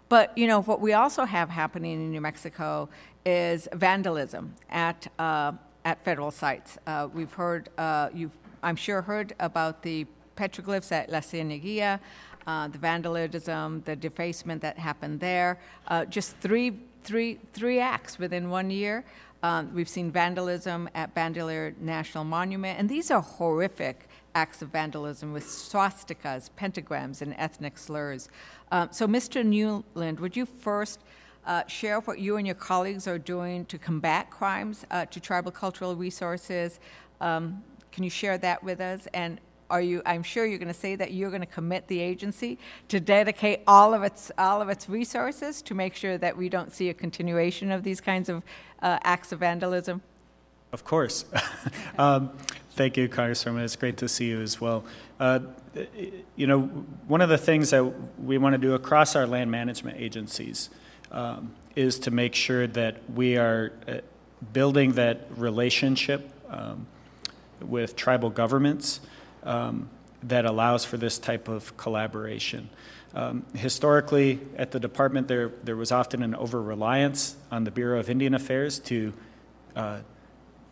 But 0.10 0.38
you 0.38 0.48
know 0.48 0.62
what 0.62 0.82
we 0.82 0.94
also 0.94 1.26
have 1.26 1.50
happening 1.50 1.94
in 1.94 2.12
New 2.12 2.22
Mexico 2.22 2.90
is 3.26 3.68
vandalism 3.74 4.54
at 4.70 5.08
uh, 5.18 5.54
at 5.86 6.04
federal 6.04 6.32
sites. 6.32 6.78
Uh, 6.86 7.08
we've 7.14 7.34
heard 7.34 7.70
uh, 7.78 8.10
you've 8.14 8.38
I'm 8.62 8.76
sure 8.76 9.02
heard 9.02 9.36
about 9.40 9.82
the 9.82 10.06
petroglyphs 10.36 10.92
at 10.92 11.10
La 11.10 11.20
Cieneguilla, 11.20 12.00
uh, 12.48 12.68
the 12.70 12.78
vandalism, 12.78 13.82
the 13.86 13.96
defacement 13.96 14.62
that 14.62 14.78
happened 14.78 15.20
there. 15.20 15.60
Uh, 15.88 16.06
just 16.06 16.38
three 16.38 16.80
three 17.04 17.40
three 17.54 17.80
acts 17.80 18.20
within 18.20 18.50
one 18.50 18.70
year. 18.70 19.04
Um, 19.44 19.74
we've 19.74 19.90
seen 19.90 20.10
vandalism 20.10 20.90
at 20.96 21.14
Bandelier 21.14 21.78
National 21.82 22.24
Monument, 22.24 22.80
and 22.80 22.88
these 22.88 23.12
are 23.12 23.22
horrific 23.22 24.08
acts 24.36 24.62
of 24.62 24.70
vandalism 24.70 25.34
with 25.34 25.46
swastikas, 25.46 26.50
pentagrams, 26.58 27.22
and 27.22 27.36
ethnic 27.38 27.78
slurs. 27.78 28.30
Um, 28.72 28.90
so, 28.92 29.08
Mr. 29.08 29.46
Newland, 29.46 30.20
would 30.20 30.36
you 30.36 30.46
first 30.46 31.00
uh, 31.46 31.66
share 31.68 32.00
what 32.02 32.20
you 32.20 32.38
and 32.38 32.48
your 32.48 32.56
colleagues 32.56 33.08
are 33.08 33.20
doing 33.20 33.66
to 33.66 33.78
combat 33.78 34.30
crimes 34.30 34.86
uh, 34.92 35.06
to 35.06 35.20
tribal 35.20 35.52
cultural 35.52 35.96
resources? 35.96 36.80
Um, 37.22 37.64
can 37.92 38.04
you 38.04 38.10
share 38.10 38.38
that 38.40 38.64
with 38.64 38.82
us? 38.82 39.08
And 39.14 39.40
are 39.70 39.82
you? 39.82 40.02
I'm 40.06 40.24
sure 40.24 40.46
you're 40.46 40.60
going 40.60 40.68
to 40.68 40.80
say 40.80 40.96
that 40.96 41.14
you're 41.14 41.30
going 41.30 41.42
to 41.42 41.48
commit 41.48 41.88
the 41.88 42.00
agency 42.00 42.60
to 42.90 43.00
dedicate 43.00 43.62
all 43.66 43.94
of 43.94 44.04
its 44.04 44.32
all 44.38 44.62
of 44.62 44.70
its 44.70 44.88
resources 44.88 45.62
to 45.64 45.74
make 45.74 45.96
sure 45.96 46.18
that 46.18 46.38
we 46.38 46.48
don't 46.50 46.72
see 46.72 46.90
a 46.90 46.94
continuation 46.94 47.72
of 47.72 47.84
these 47.84 48.00
kinds 48.00 48.30
of 48.30 48.44
uh, 48.82 49.00
acts 49.04 49.32
of 49.32 49.40
vandalism. 49.40 50.02
Of 50.74 50.84
course. 50.84 51.24
um, 52.00 52.32
thank 52.72 52.98
you, 52.98 53.08
Congresswoman. 53.08 53.64
It's 53.64 53.76
great 53.76 53.98
to 53.98 54.10
see 54.10 54.26
you 54.26 54.42
as 54.42 54.60
well. 54.60 54.84
Uh, 55.20 55.40
you 56.36 56.48
know, 56.48 56.62
one 57.08 57.22
of 57.22 57.30
the 57.30 57.38
things 57.38 57.70
that 57.70 57.84
we 58.20 58.40
want 58.40 58.54
to 58.54 58.58
do 58.58 58.74
across 58.74 59.16
our 59.16 59.28
land 59.28 59.52
management 59.52 60.00
agencies 60.00 60.72
um, 61.12 61.54
is 61.76 62.00
to 62.00 62.12
make 62.12 62.34
sure 62.34 62.66
that 62.66 63.08
we 63.14 63.38
are 63.38 63.72
uh, 63.88 63.98
building 64.52 64.94
that 64.94 65.28
relationship 65.38 66.28
um, 66.50 66.88
with 67.62 67.96
tribal 67.96 68.32
governments 68.32 69.00
um, 69.44 69.88
that 70.24 70.44
allows 70.46 70.86
for 70.86 70.98
this 70.98 71.20
type 71.20 71.48
of 71.48 71.78
collaboration. 71.78 72.68
Um, 73.14 73.46
historically, 73.56 74.40
at 74.58 74.72
the 74.72 74.80
department, 74.80 75.28
there, 75.28 75.50
there 75.64 75.76
was 75.76 75.92
often 75.92 76.24
an 76.24 76.34
over 76.34 76.60
reliance 76.60 77.36
on 77.52 77.64
the 77.64 77.70
Bureau 77.70 78.00
of 78.00 78.10
Indian 78.10 78.34
Affairs 78.34 78.80
to 78.80 79.14
uh, 79.76 80.00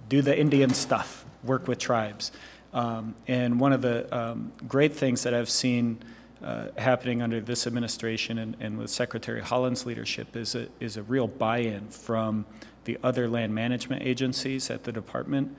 do 0.10 0.22
the 0.22 0.38
Indian 0.38 0.74
stuff, 0.74 1.26
work 1.44 1.68
with 1.68 1.80
tribes. 1.80 2.32
Um, 2.74 3.16
and 3.28 3.60
one 3.60 3.74
of 3.74 3.82
the 3.82 4.14
um, 4.16 4.52
great 4.68 4.94
things 4.94 5.24
that 5.24 5.34
I've 5.34 5.50
seen 5.50 6.02
uh, 6.44 6.68
happening 6.78 7.22
under 7.22 7.40
this 7.40 7.68
administration 7.68 8.38
and, 8.38 8.58
and, 8.60 8.78
with 8.78 8.90
Secretary 8.90 9.42
Haaland's 9.42 9.86
leadership 9.86 10.36
is 10.36 10.56
a, 10.56 10.68
is 10.80 10.98
a 10.98 11.04
real 11.04 11.28
buy 11.28 11.60
in 11.60 11.88
from 11.90 12.46
the 12.86 12.98
other 13.04 13.28
land 13.28 13.54
management 13.54 14.02
agencies 14.02 14.72
at 14.72 14.84
the 14.84 14.92
department 14.92 15.56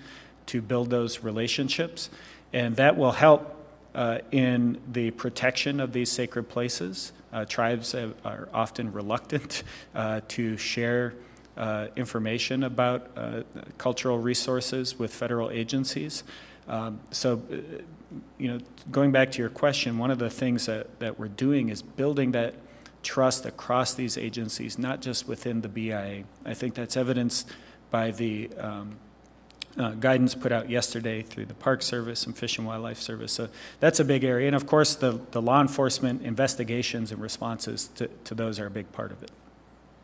to 0.46 0.60
build 0.60 0.90
those 0.90 1.20
relationships. 1.20 2.10
And 2.52 2.74
that 2.76 2.96
will 2.96 3.12
help 3.12 3.56
uh, 3.94 4.18
in 4.32 4.80
the 4.90 5.12
protection 5.12 5.78
of 5.78 5.92
these 5.92 6.10
sacred 6.10 6.48
places. 6.48 7.12
Uh, 7.32 7.44
tribes 7.44 7.94
are 7.94 8.48
often 8.52 8.92
reluctant 8.92 9.62
uh, 9.94 10.20
to 10.28 10.56
share 10.56 11.14
uh, 11.56 11.88
information 11.96 12.62
about 12.62 13.10
uh, 13.16 13.42
cultural 13.78 14.18
resources 14.18 14.98
with 14.98 15.12
federal 15.14 15.50
agencies. 15.50 16.24
Um, 16.68 17.00
so, 17.10 17.42
uh, 17.50 17.56
you 18.38 18.48
know, 18.48 18.60
going 18.90 19.12
back 19.12 19.30
to 19.32 19.38
your 19.38 19.50
question, 19.50 19.98
one 19.98 20.10
of 20.10 20.18
the 20.18 20.30
things 20.30 20.66
that, 20.66 20.98
that 21.00 21.18
we're 21.18 21.28
doing 21.28 21.68
is 21.68 21.82
building 21.82 22.32
that 22.32 22.54
trust 23.02 23.46
across 23.46 23.94
these 23.94 24.16
agencies, 24.16 24.78
not 24.78 25.02
just 25.02 25.26
within 25.26 25.60
the 25.60 25.68
BIA. 25.68 26.24
I 26.44 26.54
think 26.54 26.74
that's 26.74 26.96
evidenced 26.96 27.50
by 27.90 28.12
the 28.12 28.48
um, 28.58 28.96
uh, 29.76 29.90
guidance 29.92 30.34
put 30.34 30.52
out 30.52 30.70
yesterday 30.70 31.22
through 31.22 31.46
the 31.46 31.54
Park 31.54 31.82
Service 31.82 32.26
and 32.26 32.36
Fish 32.36 32.58
and 32.58 32.66
Wildlife 32.66 32.98
Service. 32.98 33.32
So 33.32 33.48
that's 33.80 34.00
a 34.00 34.04
big 34.04 34.24
area. 34.24 34.46
And 34.46 34.56
of 34.56 34.66
course, 34.66 34.94
the, 34.94 35.20
the 35.32 35.42
law 35.42 35.60
enforcement 35.60 36.22
investigations 36.22 37.10
and 37.10 37.20
responses 37.20 37.88
to, 37.96 38.08
to 38.24 38.34
those 38.34 38.60
are 38.60 38.66
a 38.66 38.70
big 38.70 38.90
part 38.92 39.12
of 39.12 39.22
it. 39.22 39.30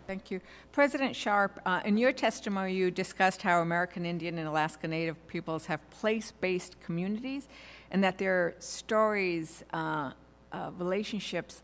Thank 0.09 0.31
you. 0.31 0.41
President 0.73 1.15
Sharp, 1.15 1.61
uh, 1.67 1.83
in 1.85 1.99
your 1.99 2.13
testimony, 2.13 2.73
you 2.73 2.91
discussed 2.91 3.43
how 3.43 3.61
American 3.61 4.07
Indian 4.07 4.39
and 4.39 4.49
Alaska 4.49 4.89
Native 4.89 5.27
peoples 5.27 5.67
have 5.67 5.83
place 5.91 6.33
based 6.41 6.81
communities 6.81 7.47
and 7.91 8.03
that 8.03 8.17
their 8.17 8.55
stories, 8.59 9.65
uh, 9.75 10.13
uh, 10.51 10.71
relationships, 10.79 11.63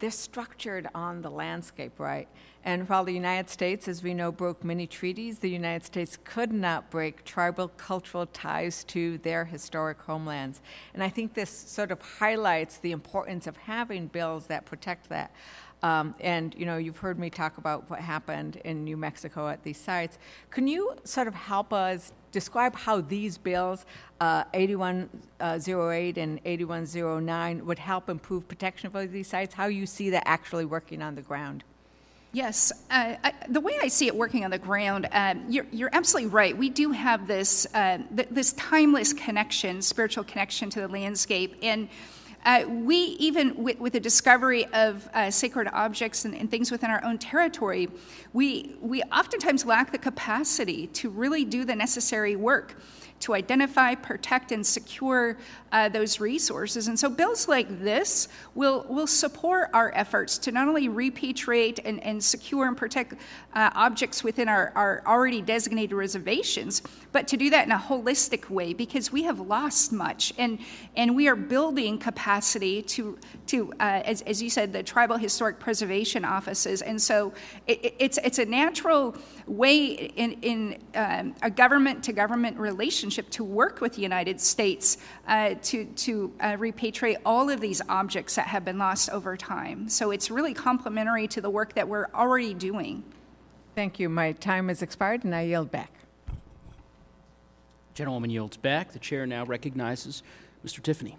they're 0.00 0.10
structured 0.10 0.88
on 0.92 1.22
the 1.22 1.30
landscape, 1.30 2.00
right? 2.00 2.26
And 2.64 2.88
while 2.88 3.04
the 3.04 3.12
United 3.12 3.48
States, 3.48 3.86
as 3.86 4.02
we 4.02 4.12
know, 4.12 4.32
broke 4.32 4.64
many 4.64 4.86
treaties, 4.86 5.38
the 5.38 5.50
United 5.50 5.84
States 5.84 6.18
could 6.24 6.52
not 6.52 6.90
break 6.90 7.24
tribal 7.24 7.68
cultural 7.68 8.26
ties 8.26 8.82
to 8.84 9.18
their 9.18 9.44
historic 9.44 10.00
homelands. 10.00 10.62
And 10.94 11.02
I 11.02 11.10
think 11.10 11.34
this 11.34 11.50
sort 11.50 11.92
of 11.92 12.00
highlights 12.00 12.78
the 12.78 12.90
importance 12.90 13.46
of 13.46 13.56
having 13.56 14.08
bills 14.08 14.46
that 14.48 14.64
protect 14.64 15.10
that. 15.10 15.30
Um, 15.84 16.14
and 16.20 16.54
you 16.56 16.64
know, 16.64 16.78
you've 16.78 16.96
heard 16.96 17.18
me 17.18 17.28
talk 17.28 17.58
about 17.58 17.90
what 17.90 18.00
happened 18.00 18.56
in 18.64 18.84
New 18.84 18.96
Mexico 18.96 19.48
at 19.48 19.62
these 19.62 19.76
sites. 19.76 20.18
Can 20.50 20.66
you 20.66 20.94
sort 21.04 21.28
of 21.28 21.34
help 21.34 21.74
us 21.74 22.10
describe 22.32 22.74
how 22.74 23.02
these 23.02 23.36
bills, 23.36 23.84
uh, 24.18 24.44
8108 24.54 26.16
and 26.16 26.40
8109, 26.42 27.66
would 27.66 27.78
help 27.78 28.08
improve 28.08 28.48
protection 28.48 28.88
for 28.88 29.04
these 29.04 29.28
sites? 29.28 29.52
How 29.54 29.66
you 29.66 29.84
see 29.84 30.08
that 30.08 30.22
actually 30.26 30.64
working 30.64 31.02
on 31.02 31.16
the 31.16 31.22
ground? 31.22 31.64
Yes, 32.32 32.72
uh, 32.90 33.16
I, 33.22 33.34
the 33.48 33.60
way 33.60 33.78
I 33.80 33.88
see 33.88 34.06
it 34.06 34.16
working 34.16 34.42
on 34.42 34.50
the 34.50 34.58
ground, 34.58 35.06
uh, 35.12 35.34
you're, 35.50 35.66
you're, 35.70 35.90
absolutely 35.92 36.30
right. 36.30 36.56
We 36.56 36.70
do 36.70 36.92
have 36.92 37.28
this 37.28 37.64
uh, 37.74 37.98
th- 38.16 38.28
this 38.30 38.54
timeless 38.54 39.12
connection, 39.12 39.80
spiritual 39.82 40.24
connection 40.24 40.68
to 40.70 40.80
the 40.80 40.88
landscape, 40.88 41.54
and 41.62 41.88
uh, 42.44 42.64
we, 42.68 42.96
even 42.96 43.62
with, 43.62 43.78
with, 43.80 43.92
the 43.92 44.00
discovery 44.00 44.66
of 44.66 45.08
uh, 45.14 45.30
sacred 45.30 45.68
objects 45.72 46.24
and, 46.24 46.34
and, 46.34 46.50
things 46.50 46.70
within 46.70 46.90
our 46.90 47.02
own 47.02 47.16
territory, 47.16 47.88
we, 48.32 48.76
we 48.80 49.02
oftentimes 49.04 49.64
lack 49.64 49.92
the 49.92 49.98
capacity 49.98 50.86
to 50.88 51.08
really 51.08 51.44
do 51.44 51.64
the 51.64 51.74
necessary 51.74 52.36
work 52.36 52.76
to 53.20 53.34
identify, 53.34 53.94
protect, 53.94 54.52
and 54.52 54.66
secure 54.66 55.36
uh, 55.72 55.88
those 55.88 56.20
resources. 56.20 56.88
And 56.88 56.98
so 56.98 57.08
bills 57.08 57.48
like 57.48 57.80
this 57.80 58.28
will, 58.54 58.86
will 58.88 59.06
support 59.06 59.70
our 59.72 59.92
efforts 59.94 60.38
to 60.38 60.52
not 60.52 60.68
only 60.68 60.88
repatriate 60.88 61.80
and, 61.84 62.02
and 62.04 62.22
secure 62.22 62.68
and 62.68 62.76
protect 62.76 63.14
uh, 63.54 63.70
objects 63.74 64.22
within 64.22 64.48
our, 64.48 64.72
our 64.76 65.02
already 65.06 65.40
designated 65.40 65.96
reservations, 65.96 66.82
but 67.12 67.26
to 67.28 67.36
do 67.36 67.50
that 67.50 67.66
in 67.66 67.72
a 67.72 67.78
holistic 67.78 68.50
way 68.50 68.72
because 68.72 69.10
we 69.10 69.22
have 69.24 69.40
lost 69.40 69.92
much 69.92 70.32
and, 70.38 70.58
and 70.96 71.16
we 71.16 71.26
are 71.26 71.36
building 71.36 71.98
capacity 71.98 72.82
to, 72.82 73.18
to 73.46 73.72
uh, 73.80 74.02
as, 74.04 74.22
as 74.22 74.42
you 74.42 74.50
said, 74.50 74.72
the 74.72 74.82
tribal 74.82 75.16
historic 75.16 75.58
preservation 75.58 76.24
offices. 76.24 76.82
And 76.82 77.00
so 77.00 77.32
it, 77.66 77.94
it's, 77.98 78.18
it's 78.22 78.38
a 78.38 78.44
natural 78.44 79.16
way 79.46 79.86
in, 79.86 80.32
in 80.42 80.78
um, 80.94 81.34
a 81.42 81.50
government 81.50 82.02
to 82.04 82.12
government 82.12 82.56
relationship 82.56 83.14
relationship 83.14 83.30
to 83.30 83.44
work 83.44 83.80
with 83.80 83.94
the 83.94 84.02
United 84.02 84.40
States 84.40 84.98
uh, 85.26 85.54
to, 85.62 85.84
to 85.84 86.32
uh, 86.40 86.52
repatriate 86.52 87.16
all 87.24 87.50
of 87.50 87.60
these 87.60 87.80
objects 87.88 88.34
that 88.34 88.46
have 88.46 88.64
been 88.64 88.78
lost 88.78 89.10
over 89.10 89.36
time. 89.36 89.88
So 89.88 90.10
it's 90.10 90.30
really 90.30 90.54
complementary 90.54 91.26
to 91.28 91.40
the 91.40 91.50
work 91.50 91.74
that 91.74 91.88
we're 91.88 92.06
already 92.14 92.54
doing. 92.54 93.02
Thank 93.74 93.98
you. 93.98 94.08
My 94.08 94.32
time 94.32 94.68
has 94.68 94.82
expired, 94.82 95.24
and 95.24 95.34
I 95.34 95.42
yield 95.42 95.70
back. 95.70 95.90
Gentlewoman 97.94 98.30
yields 98.30 98.56
back. 98.56 98.92
The 98.92 98.98
chair 98.98 99.26
now 99.26 99.44
recognizes 99.44 100.22
Mr. 100.64 100.82
Tiffany. 100.82 101.16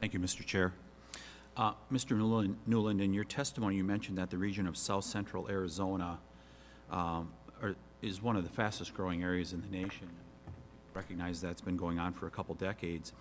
Thank 0.00 0.14
you, 0.14 0.20
Mr. 0.20 0.44
Chair. 0.44 0.72
Uh, 1.56 1.72
Mr. 1.92 2.16
Newland, 2.16 2.56
Newland, 2.66 3.00
in 3.00 3.12
your 3.12 3.24
testimony, 3.24 3.76
you 3.76 3.84
mentioned 3.84 4.16
that 4.18 4.30
the 4.30 4.38
region 4.38 4.66
of 4.66 4.76
South 4.76 5.04
Central 5.04 5.48
Arizona 5.48 6.18
um, 6.92 7.32
are, 7.60 7.74
is 8.02 8.22
one 8.22 8.36
of 8.36 8.44
the 8.44 8.50
fastest 8.50 8.94
growing 8.94 9.22
areas 9.22 9.52
in 9.52 9.60
the 9.60 9.68
nation. 9.68 10.08
Recognize 10.94 11.40
that's 11.40 11.60
been 11.60 11.76
going 11.76 11.98
on 11.98 12.12
for 12.12 12.26
a 12.26 12.30
couple 12.30 12.54
decades. 12.54 13.12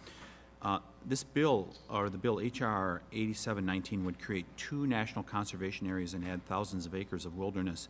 Uh, 0.62 0.80
this 1.06 1.24
bill, 1.24 1.74
or 1.90 2.10
the 2.10 2.18
bill 2.18 2.36
HR 2.36 3.02
8719, 3.12 4.06
would 4.06 4.22
create 4.22 4.46
two 4.58 4.86
national 4.86 5.24
conservation 5.24 5.88
areas 5.88 6.14
and 6.14 6.28
add 6.28 6.46
thousands 6.46 6.86
of 6.86 6.94
acres 6.94 7.26
of 7.26 7.36
wilderness. 7.36 7.88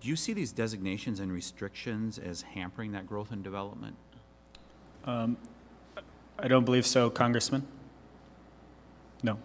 Do 0.00 0.08
you 0.08 0.16
see 0.16 0.32
these 0.32 0.50
designations 0.50 1.20
and 1.20 1.32
restrictions 1.32 2.18
as 2.18 2.42
hampering 2.42 2.92
that 2.92 3.06
growth 3.06 3.30
and 3.30 3.44
development? 3.44 3.94
Um, 5.04 5.36
I 6.38 6.48
don't 6.48 6.64
believe 6.64 6.86
so, 6.86 7.10
Congressman. 7.10 7.66
No. 9.22 9.38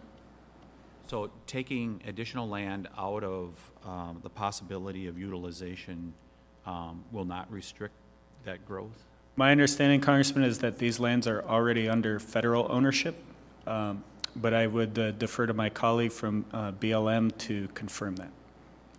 So 1.09 1.31
taking 1.47 2.03
additional 2.05 2.47
land 2.47 2.87
out 2.95 3.23
of 3.23 3.55
um, 3.83 4.19
the 4.21 4.29
possibility 4.29 5.07
of 5.07 5.17
utilization 5.17 6.13
um, 6.67 7.03
will 7.11 7.25
not 7.25 7.51
restrict 7.51 7.95
that 8.45 8.63
growth? 8.67 9.05
My 9.35 9.51
understanding, 9.51 10.01
Congressman, 10.01 10.43
is 10.43 10.59
that 10.59 10.77
these 10.77 10.99
lands 10.99 11.25
are 11.25 11.43
already 11.45 11.89
under 11.89 12.19
federal 12.19 12.71
ownership, 12.71 13.15
um, 13.65 14.03
but 14.35 14.53
I 14.53 14.67
would 14.67 14.99
uh, 14.99 15.11
defer 15.11 15.47
to 15.47 15.53
my 15.55 15.67
colleague 15.67 16.11
from 16.11 16.45
uh, 16.53 16.73
BLM 16.73 17.35
to 17.39 17.67
confirm 17.73 18.15
that. 18.17 18.31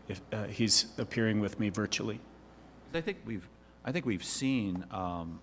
If 0.09 0.21
uh, 0.33 0.45
he's 0.47 0.87
appearing 0.99 1.39
with 1.39 1.61
me 1.61 1.69
virtually. 1.69 2.19
I 2.93 3.01
think 3.01 3.19
we've, 3.25 3.49
I 3.85 3.93
think 3.93 4.05
we've 4.05 4.25
seen 4.25 4.85
um, 4.91 5.39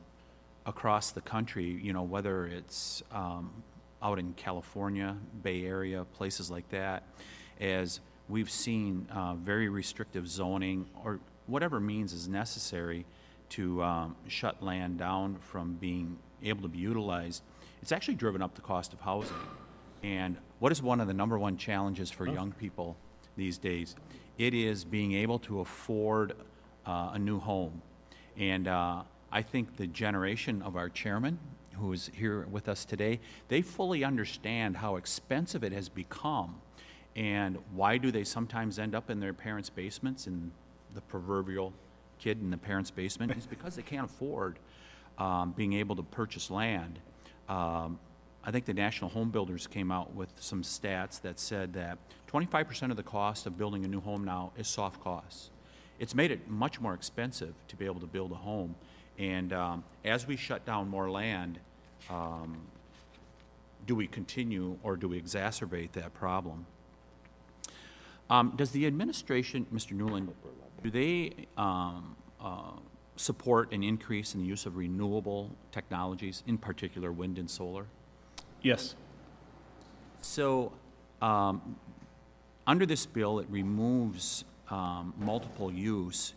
across 0.66 1.12
the 1.12 1.22
country, 1.22 1.80
you 1.82 1.94
know, 1.94 2.04
whether 2.04 2.46
it's 2.46 3.04
um, 3.14 3.64
out 4.02 4.20
in 4.20 4.34
California, 4.34 5.16
Bay 5.44 5.66
Area, 5.66 6.06
places 6.14 6.52
like 6.52 6.70
that, 6.70 7.04
as 7.60 8.00
we've 8.30 8.52
seen 8.52 9.08
uh, 9.12 9.36
very 9.36 9.70
restrictive 9.70 10.28
zoning 10.28 10.86
or 11.04 11.20
whatever 11.48 11.80
means 11.80 12.14
is 12.14 12.28
necessary 12.28 13.06
to 13.50 13.82
um, 13.82 14.16
shut 14.28 14.62
land 14.62 14.98
down 14.98 15.38
from 15.40 15.74
being 15.76 16.18
able 16.44 16.62
to 16.62 16.68
be 16.68 16.78
utilized, 16.78 17.42
it's 17.82 17.92
actually 17.92 18.16
driven 18.16 18.42
up 18.42 18.54
the 18.56 18.62
cost 18.62 18.94
of 18.94 19.00
housing. 19.00 19.38
And 20.04 20.38
what 20.60 20.72
is 20.72 20.82
one 20.82 21.00
of 21.00 21.08
the 21.08 21.14
number 21.14 21.40
one 21.40 21.58
challenges 21.58 22.12
for 22.12 22.28
young 22.28 22.52
people 22.52 22.98
these 23.36 23.58
days? 23.58 23.96
It 24.38 24.54
is 24.54 24.84
being 24.84 25.14
able 25.14 25.40
to 25.40 25.62
afford 25.62 26.34
uh, 26.86 27.12
a 27.14 27.20
new 27.20 27.40
home. 27.40 27.82
And 28.38 28.68
uh, 28.68 29.04
I 29.32 29.42
think 29.42 29.78
the 29.78 29.88
generation 29.88 30.62
of 30.62 30.76
our 30.76 30.90
chairman, 30.90 31.40
who 31.80 31.94
is 31.94 32.12
here 32.14 32.46
with 32.52 32.68
us 32.68 32.86
today, 32.86 33.20
they 33.48 33.62
fully 33.62 34.04
understand 34.04 34.78
how 34.78 34.96
expensive 34.96 35.64
it 35.64 35.72
has 35.72 35.90
become 35.90 36.62
and 37.18 37.58
why 37.74 37.98
do 37.98 38.12
they 38.12 38.24
sometimes 38.24 38.78
end 38.78 38.94
up 38.94 39.10
in 39.10 39.20
their 39.20 39.34
parents' 39.34 39.72
basements 39.72 40.28
in 40.28 40.52
the 40.94 41.02
proverbial 41.02 41.74
kid 42.20 42.40
in 42.40 42.52
the 42.52 42.58
parents' 42.58 42.92
basement? 42.92 43.36
is 43.36 43.48
because 43.48 43.76
they 43.76 43.82
can't 43.82 44.06
afford 44.06 44.60
um, 45.18 45.52
being 45.58 45.74
able 45.74 45.96
to 45.96 46.04
purchase 46.04 46.52
land. 46.52 47.00
Um, 47.50 48.00
I 48.44 48.52
think 48.52 48.66
the 48.66 48.74
National 48.74 49.10
Home 49.10 49.32
Builders 49.32 49.66
came 49.66 49.92
out 49.92 50.14
with 50.14 50.30
some 50.40 50.62
stats 50.62 51.20
that 51.22 51.40
said 51.40 51.74
that 51.74 51.98
25% 52.32 52.92
of 52.92 52.98
the 52.98 53.04
cost 53.04 53.48
of 53.48 53.58
building 53.58 53.84
a 53.84 53.88
new 53.88 54.00
home 54.00 54.24
now 54.24 54.52
is 54.56 54.68
soft 54.68 55.04
costs. 55.04 55.50
It's 55.98 56.14
made 56.14 56.30
it 56.30 56.48
much 56.48 56.80
more 56.80 56.94
expensive 56.94 57.56
to 57.68 57.76
be 57.76 57.86
able 57.86 58.00
to 58.00 58.06
build 58.06 58.32
a 58.32 58.36
home. 58.36 58.76
And 59.18 59.54
um, 59.54 59.84
as 60.06 60.28
we 60.28 60.36
shut 60.36 60.66
down 60.66 60.90
more 60.90 61.10
land, 61.10 61.60
um, 62.10 62.58
do 63.86 63.96
we 63.96 64.08
continue 64.08 64.78
or 64.84 64.96
do 64.96 65.08
we 65.08 65.20
exacerbate 65.20 65.94
that 65.94 66.14
problem? 66.14 66.66
Um, 68.30 68.54
does 68.56 68.72
the 68.72 68.86
administration, 68.86 69.66
Mr. 69.74 69.94
Newland, 69.94 70.34
do 70.84 70.92
they 70.92 71.48
um, 71.58 72.16
uh, 72.42 72.72
support 73.16 73.72
an 73.72 73.84
increase 73.84 74.34
in 74.34 74.42
the 74.42 74.46
use 74.46 74.66
of 74.66 74.76
renewable 74.76 75.50
technologies, 75.72 76.44
in 76.46 76.58
particular 76.58 77.12
wind 77.12 77.38
and 77.38 77.50
solar? 77.50 77.86
Yes. 78.62 78.96
So, 80.22 80.74
um, 81.22 81.78
under 82.66 82.86
this 82.86 83.06
bill, 83.06 83.40
it 83.40 83.48
removes 83.50 84.44
um, 84.70 85.14
multiple 85.18 85.72
use. 85.72 86.34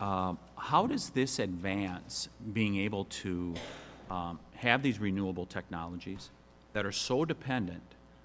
Uh, 0.00 0.34
how 0.56 0.86
does 0.86 1.10
this 1.10 1.38
advance 1.38 2.28
being 2.52 2.76
able 2.78 3.04
to 3.04 3.54
um, 4.10 4.38
have 4.54 4.82
these 4.82 4.98
renewable 4.98 5.46
technologies 5.46 6.30
that 6.72 6.86
are 6.86 6.92
so 6.92 7.24
dependent 7.24 7.82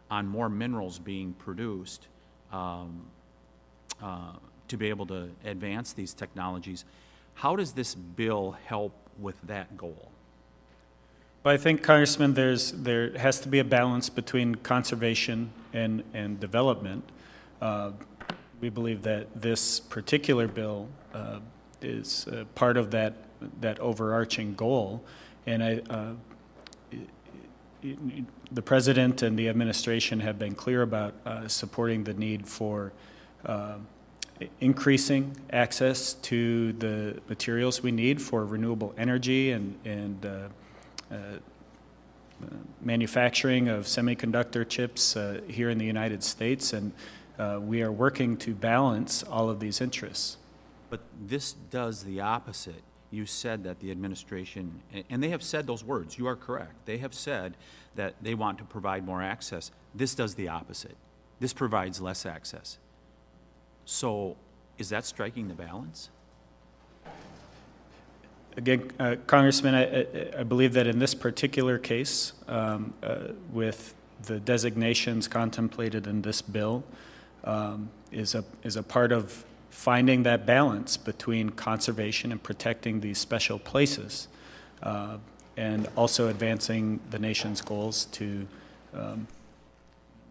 on 0.10 0.28
more 0.28 0.50
minerals 0.50 1.00
being 1.00 1.34
produced 1.34 2.08
um, 2.52 3.02
uh, 4.02 4.34
to 4.68 4.78
be 4.78 4.90
able 4.90 5.06
to 5.06 5.30
advance 5.46 5.94
these 5.94 6.14
technologies. 6.14 6.86
How 7.36 7.56
does 7.56 7.74
this 7.74 7.96
bill 7.96 8.58
help 8.66 8.94
with 9.20 9.36
that 9.44 9.78
goal? 9.78 10.12
Well, 11.44 11.54
I 11.54 11.58
think, 11.58 11.84
Congressman, 11.84 12.34
there's, 12.34 12.72
there 12.72 13.16
has 13.18 13.40
to 13.42 13.48
be 13.48 13.60
a 13.60 13.64
balance 13.64 14.10
between 14.10 14.56
conservation 14.56 15.52
and, 15.74 16.04
and 16.14 16.40
development. 16.40 17.04
Uh, 17.62 17.92
we 18.62 18.70
believe 18.70 19.04
that 19.04 19.28
this 19.40 19.80
particular 19.80 20.48
bill 20.48 20.88
uh, 21.14 21.40
is 21.86 22.28
uh, 22.28 22.46
part 22.56 22.78
of 22.78 22.92
that, 22.92 23.14
that 23.62 23.80
overarching 23.80 24.56
goal. 24.56 25.04
And 25.46 25.64
I, 25.64 25.82
uh, 25.90 26.14
the 28.52 28.62
president 28.62 29.22
and 29.22 29.38
the 29.38 29.48
administration 29.48 30.20
have 30.20 30.40
been 30.40 30.56
clear 30.56 30.82
about 30.82 31.14
uh, 31.26 31.48
supporting 31.48 32.04
the 32.04 32.14
need 32.14 32.48
for 32.48 32.92
uh, 33.46 33.76
increasing 34.60 35.36
access 35.52 36.14
to 36.14 36.74
the 36.74 37.20
materials 37.30 37.84
we 37.84 37.92
need 37.92 38.22
for 38.22 38.44
renewable 38.46 38.94
energy 38.98 39.52
and, 39.52 39.78
and 39.86 40.26
uh, 40.26 41.18
manufacturing 42.82 43.70
of 43.70 43.86
semiconductor 43.86 44.68
chips 44.68 45.16
here 45.48 45.70
in 45.70 45.78
the 45.78 45.86
United 45.86 46.24
States. 46.24 46.74
And 46.74 46.92
uh, 47.38 47.60
we 47.62 47.82
are 47.82 47.92
working 47.92 48.38
to 48.38 48.54
balance 48.54 49.24
all 49.24 49.50
of 49.50 49.60
these 49.60 49.82
interests. 49.82 50.38
But 50.96 51.02
this 51.28 51.52
does 51.52 52.06
the 52.06 52.22
opposite 52.22 52.82
you 53.12 53.26
said 53.26 53.66
that 53.66 53.82
the 53.82 53.92
administration, 53.92 54.82
and 55.10 55.22
they 55.22 55.28
have 55.28 55.44
said 55.44 55.68
those 55.68 55.84
words, 55.84 56.18
you 56.18 56.26
are 56.26 56.38
correct. 56.38 56.86
They 56.86 57.00
have 57.00 57.14
said 57.14 57.58
that 57.96 58.16
they 58.22 58.34
want 58.34 58.60
to 58.60 58.64
provide 58.64 59.06
more 59.06 59.22
access. 59.22 59.72
This 59.94 60.16
does 60.16 60.36
the 60.36 60.48
opposite. 60.48 60.96
This 61.42 61.52
provides 61.52 62.00
less 62.00 62.26
access. 62.26 62.78
So 63.84 64.38
is 64.78 64.88
that 64.88 65.04
striking 65.04 65.50
the 65.50 65.54
balance? 65.54 66.12
Again, 68.56 68.90
uh, 68.98 69.18
Congressman, 69.28 69.76
I, 69.76 70.40
I, 70.40 70.44
believe 70.44 70.72
that 70.74 70.88
in 70.88 71.00
this 71.00 71.14
particular 71.14 71.78
case, 71.78 72.32
um, 72.48 72.94
uh, 73.04 73.34
with 73.52 73.96
the 74.24 74.40
designations 74.40 75.28
contemplated 75.28 76.08
in 76.08 76.22
this 76.22 76.42
bill, 76.42 76.86
um, 77.44 77.90
is 78.14 78.34
a 78.34 78.46
is 78.64 78.78
a 78.78 78.84
part 78.84 79.12
of 79.12 79.44
finding 79.76 80.24
that 80.24 80.46
balance 80.46 80.96
between 80.96 81.50
conservation 81.50 82.32
and 82.32 82.42
protecting 82.42 83.02
these 83.02 83.20
special 83.20 83.60
places, 83.60 84.30
uh, 84.82 85.18
and 85.58 85.88
also 85.98 86.30
advancing 86.30 87.00
the 87.12 87.20
nation's 87.20 87.62
goals 87.62 88.06
to 88.06 88.48
um, 88.94 89.28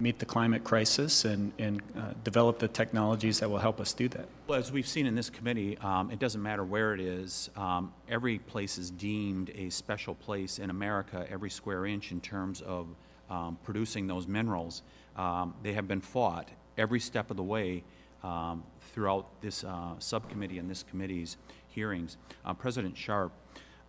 meet 0.00 0.18
the 0.18 0.24
climate 0.24 0.64
crisis 0.64 1.26
and, 1.26 1.52
and 1.58 1.82
uh, 1.96 2.12
develop 2.24 2.58
the 2.58 2.66
technologies 2.66 3.38
that 3.38 3.48
will 3.48 3.58
help 3.58 3.80
us 3.80 3.92
do 3.92 4.08
that. 4.08 4.26
Well, 4.46 4.58
as 4.58 4.72
we've 4.72 4.88
seen 4.88 5.06
in 5.06 5.14
this 5.14 5.30
committee, 5.30 5.76
um, 5.78 6.10
it 6.10 6.18
doesn't 6.18 6.42
matter 6.42 6.64
where 6.64 6.94
it 6.94 7.00
is. 7.00 7.50
Um, 7.54 7.92
every 8.08 8.38
place 8.38 8.78
is 8.78 8.90
deemed 8.90 9.50
a 9.50 9.68
special 9.68 10.14
place 10.14 10.58
in 10.58 10.70
America, 10.70 11.26
every 11.30 11.50
square 11.50 11.84
inch 11.86 12.12
in 12.12 12.20
terms 12.20 12.62
of 12.62 12.88
um, 13.30 13.58
producing 13.62 14.06
those 14.06 14.26
minerals. 14.26 14.82
Um, 15.16 15.54
they 15.62 15.74
have 15.74 15.86
been 15.86 16.00
fought 16.00 16.48
every 16.76 16.98
step 16.98 17.30
of 17.30 17.36
the 17.36 17.42
way 17.42 17.84
um, 18.24 18.64
throughout 18.92 19.26
this 19.40 19.62
uh, 19.62 19.94
subcommittee 19.98 20.58
and 20.58 20.68
this 20.68 20.82
committee's 20.82 21.36
hearings. 21.68 22.16
Uh, 22.44 22.54
President 22.54 22.96
Sharp, 22.96 23.32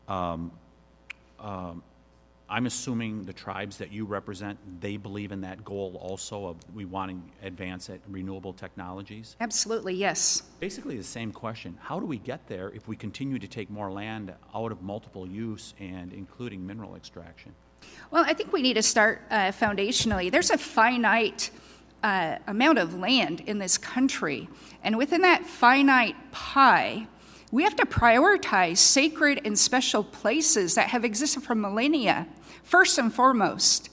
um, 0.07 0.51
um, 1.39 1.81
I'm 2.47 2.67
assuming 2.67 3.23
the 3.23 3.33
tribes 3.33 3.77
that 3.77 3.91
you 3.91 4.05
represent, 4.05 4.59
they 4.79 4.97
believe 4.97 5.31
in 5.31 5.41
that 5.41 5.65
goal 5.65 5.97
also 5.99 6.45
of 6.45 6.57
we 6.75 6.85
want 6.85 7.11
to 7.11 7.47
advance 7.47 7.89
at 7.89 7.99
renewable 8.07 8.53
technologies? 8.53 9.35
Absolutely, 9.41 9.95
yes. 9.95 10.43
Basically 10.59 10.95
the 10.95 11.03
same 11.03 11.31
question. 11.31 11.75
How 11.81 11.99
do 11.99 12.05
we 12.05 12.19
get 12.19 12.47
there 12.47 12.69
if 12.75 12.87
we 12.87 12.95
continue 12.95 13.39
to 13.39 13.47
take 13.47 13.71
more 13.71 13.91
land 13.91 14.31
out 14.53 14.71
of 14.71 14.83
multiple 14.83 15.27
use 15.27 15.73
and 15.79 16.13
including 16.13 16.65
mineral 16.65 16.95
extraction? 16.95 17.51
Well, 18.11 18.23
I 18.25 18.33
think 18.33 18.53
we 18.53 18.61
need 18.61 18.75
to 18.75 18.83
start 18.83 19.21
uh, 19.31 19.51
foundationally. 19.51 20.31
There's 20.31 20.51
a 20.51 20.57
finite 20.57 21.49
uh, 22.05 22.37
amount 22.45 22.77
of 22.77 22.93
land 22.93 23.41
in 23.47 23.57
this 23.57 23.79
country, 23.79 24.47
and 24.83 24.95
within 24.95 25.21
that 25.21 25.43
finite 25.43 26.15
pie, 26.31 27.07
we 27.51 27.63
have 27.63 27.75
to 27.75 27.85
prioritize 27.87 28.77
sacred 28.77 29.41
and 29.43 29.57
special 29.57 30.03
places 30.03 30.75
that 30.75 30.89
have 30.89 31.03
existed 31.03 31.41
for 31.41 31.55
millennia, 31.55 32.27
first 32.61 32.99
and 32.99 33.11
foremost. 33.11 33.89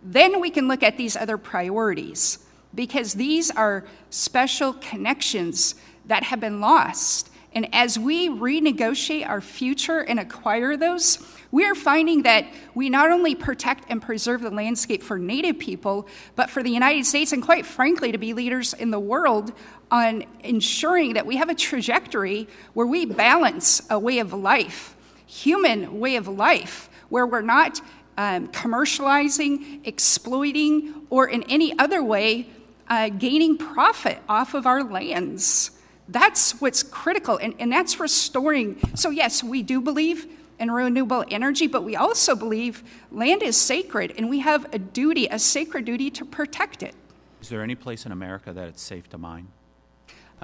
Then 0.00 0.40
we 0.40 0.48
can 0.48 0.68
look 0.68 0.84
at 0.84 0.96
these 0.96 1.16
other 1.16 1.36
priorities 1.36 2.38
because 2.72 3.14
these 3.14 3.50
are 3.50 3.84
special 4.10 4.74
connections 4.74 5.74
that 6.04 6.22
have 6.22 6.38
been 6.38 6.60
lost. 6.60 7.30
And 7.56 7.74
as 7.74 7.98
we 7.98 8.28
renegotiate 8.28 9.26
our 9.26 9.40
future 9.40 10.00
and 10.00 10.20
acquire 10.20 10.76
those, 10.76 11.18
we 11.50 11.64
are 11.64 11.74
finding 11.74 12.24
that 12.24 12.44
we 12.74 12.90
not 12.90 13.10
only 13.10 13.34
protect 13.34 13.86
and 13.88 14.02
preserve 14.02 14.42
the 14.42 14.50
landscape 14.50 15.02
for 15.02 15.18
Native 15.18 15.58
people, 15.58 16.06
but 16.34 16.50
for 16.50 16.62
the 16.62 16.68
United 16.68 17.06
States 17.06 17.32
and, 17.32 17.42
quite 17.42 17.64
frankly, 17.64 18.12
to 18.12 18.18
be 18.18 18.34
leaders 18.34 18.74
in 18.74 18.90
the 18.90 19.00
world 19.00 19.54
on 19.90 20.24
ensuring 20.40 21.14
that 21.14 21.24
we 21.24 21.36
have 21.36 21.48
a 21.48 21.54
trajectory 21.54 22.46
where 22.74 22.86
we 22.86 23.06
balance 23.06 23.80
a 23.88 23.98
way 23.98 24.18
of 24.18 24.34
life, 24.34 24.94
human 25.24 25.98
way 25.98 26.16
of 26.16 26.28
life, 26.28 26.90
where 27.08 27.26
we're 27.26 27.40
not 27.40 27.80
um, 28.18 28.48
commercializing, 28.48 29.80
exploiting, 29.86 31.06
or 31.08 31.26
in 31.26 31.42
any 31.44 31.78
other 31.78 32.02
way 32.02 32.48
uh, 32.90 33.08
gaining 33.08 33.56
profit 33.56 34.18
off 34.28 34.52
of 34.52 34.66
our 34.66 34.84
lands. 34.84 35.70
That's 36.08 36.60
what's 36.60 36.82
critical, 36.82 37.36
and, 37.38 37.54
and 37.58 37.70
that's 37.72 37.98
restoring. 37.98 38.78
So, 38.94 39.10
yes, 39.10 39.42
we 39.42 39.62
do 39.62 39.80
believe 39.80 40.26
in 40.58 40.70
renewable 40.70 41.24
energy, 41.30 41.66
but 41.66 41.82
we 41.84 41.96
also 41.96 42.34
believe 42.34 42.82
land 43.10 43.42
is 43.42 43.56
sacred, 43.56 44.14
and 44.16 44.30
we 44.30 44.40
have 44.40 44.72
a 44.72 44.78
duty, 44.78 45.26
a 45.26 45.38
sacred 45.38 45.84
duty, 45.84 46.10
to 46.10 46.24
protect 46.24 46.82
it. 46.82 46.94
Is 47.42 47.48
there 47.48 47.62
any 47.62 47.74
place 47.74 48.06
in 48.06 48.12
America 48.12 48.52
that 48.52 48.68
it's 48.68 48.82
safe 48.82 49.08
to 49.10 49.18
mine? 49.18 49.48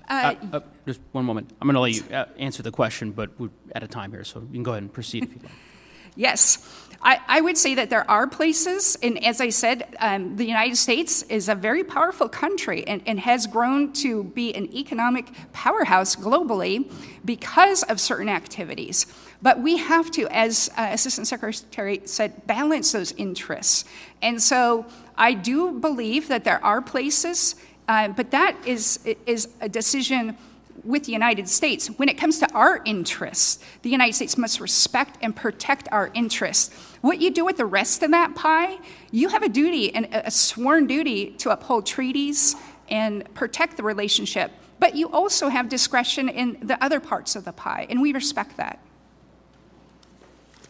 Uh, 0.09 0.35
uh, 0.53 0.61
just 0.87 1.01
one 1.13 1.25
moment. 1.25 1.51
I'm 1.61 1.69
going 1.69 1.75
to 1.75 1.81
let 1.81 1.93
you 1.93 2.17
uh, 2.17 2.27
answer 2.39 2.63
the 2.63 2.73
question, 2.73 3.13
but 3.13 3.31
we're 3.39 3.51
at 3.75 3.83
a 3.83 3.89
time 3.89 4.11
here, 4.11 4.25
so 4.25 4.41
you 4.41 4.49
can 4.53 4.63
go 4.63 4.73
ahead 4.73 4.83
and 4.83 4.93
proceed 4.93 5.25
if 5.25 5.33
you'd 5.33 5.43
like. 5.43 5.53
Yes, 6.15 6.59
I, 7.05 7.21
I, 7.27 7.41
would 7.41 7.59
say 7.59 7.75
that 7.75 7.91
there 7.91 8.09
are 8.09 8.29
places, 8.29 8.97
and 9.03 9.23
as 9.25 9.41
I 9.41 9.49
said, 9.49 9.97
um, 9.99 10.37
the 10.37 10.45
United 10.45 10.77
States 10.77 11.23
is 11.25 11.49
a 11.49 11.55
very 11.55 11.83
powerful 11.83 12.29
country 12.29 12.87
and, 12.87 13.03
and, 13.07 13.19
has 13.19 13.49
grown 13.49 13.93
to 13.95 14.23
be 14.23 14.55
an 14.55 14.73
economic 14.73 15.27
powerhouse 15.53 16.15
globally 16.15 16.91
because 17.25 17.83
of 17.85 18.01
certain 18.01 18.29
activities. 18.29 19.07
But 19.43 19.61
we 19.61 19.79
have 19.79 20.13
to, 20.13 20.29
as 20.29 20.71
uh, 20.77 20.89
Assistant 20.93 21.27
Secretary 21.27 22.03
said, 22.05 22.47
balance 22.47 22.93
those 22.93 23.11
interests. 23.13 23.85
And 24.23 24.41
so 24.41 24.87
I 25.17 25.35
do 25.35 25.73
believe 25.73 26.29
that 26.29 26.45
there 26.45 26.65
are 26.65 26.81
places, 26.81 27.57
uh, 27.89 28.09
but 28.09 28.31
that 28.31 28.57
is, 28.65 29.01
is 29.27 29.49
a 29.61 29.69
decision 29.69 30.37
with 30.85 31.05
the 31.05 31.13
United 31.13 31.49
States. 31.49 31.89
When 31.89 32.09
it 32.09 32.19
comes 32.19 32.39
to 32.41 32.53
our 32.53 32.83
interests, 32.85 33.63
the 33.83 33.91
United 33.91 34.15
States 34.15 34.37
must 34.37 34.61
respect 34.61 35.19
and 35.23 35.35
protect 35.35 35.89
our 35.93 36.11
interests. 36.15 36.75
What 37.01 37.21
you 37.21 37.31
do 37.31 37.45
with 37.45 37.57
the 37.57 37.67
rest 37.67 38.03
of 38.03 38.11
that 38.11 38.35
pie, 38.35 38.79
you 39.11 39.29
have 39.29 39.43
a 39.43 39.49
duty 39.49 39.95
and 39.95 40.09
a 40.13 40.31
sworn 40.31 40.87
duty 40.87 41.31
to 41.39 41.51
uphold 41.51 41.87
treaties 41.87 42.57
and 42.89 43.33
protect 43.35 43.77
the 43.77 43.83
relationship. 43.83 44.53
But 44.79 44.97
you 44.97 45.09
also 45.11 45.49
have 45.49 45.69
discretion 45.69 46.29
in 46.29 46.59
the 46.63 46.83
other 46.83 46.99
parts 46.99 47.37
of 47.37 47.45
the 47.45 47.53
pie, 47.53 47.87
and 47.89 48.03
we 48.03 48.13
respect 48.13 48.57
that. 48.57 48.81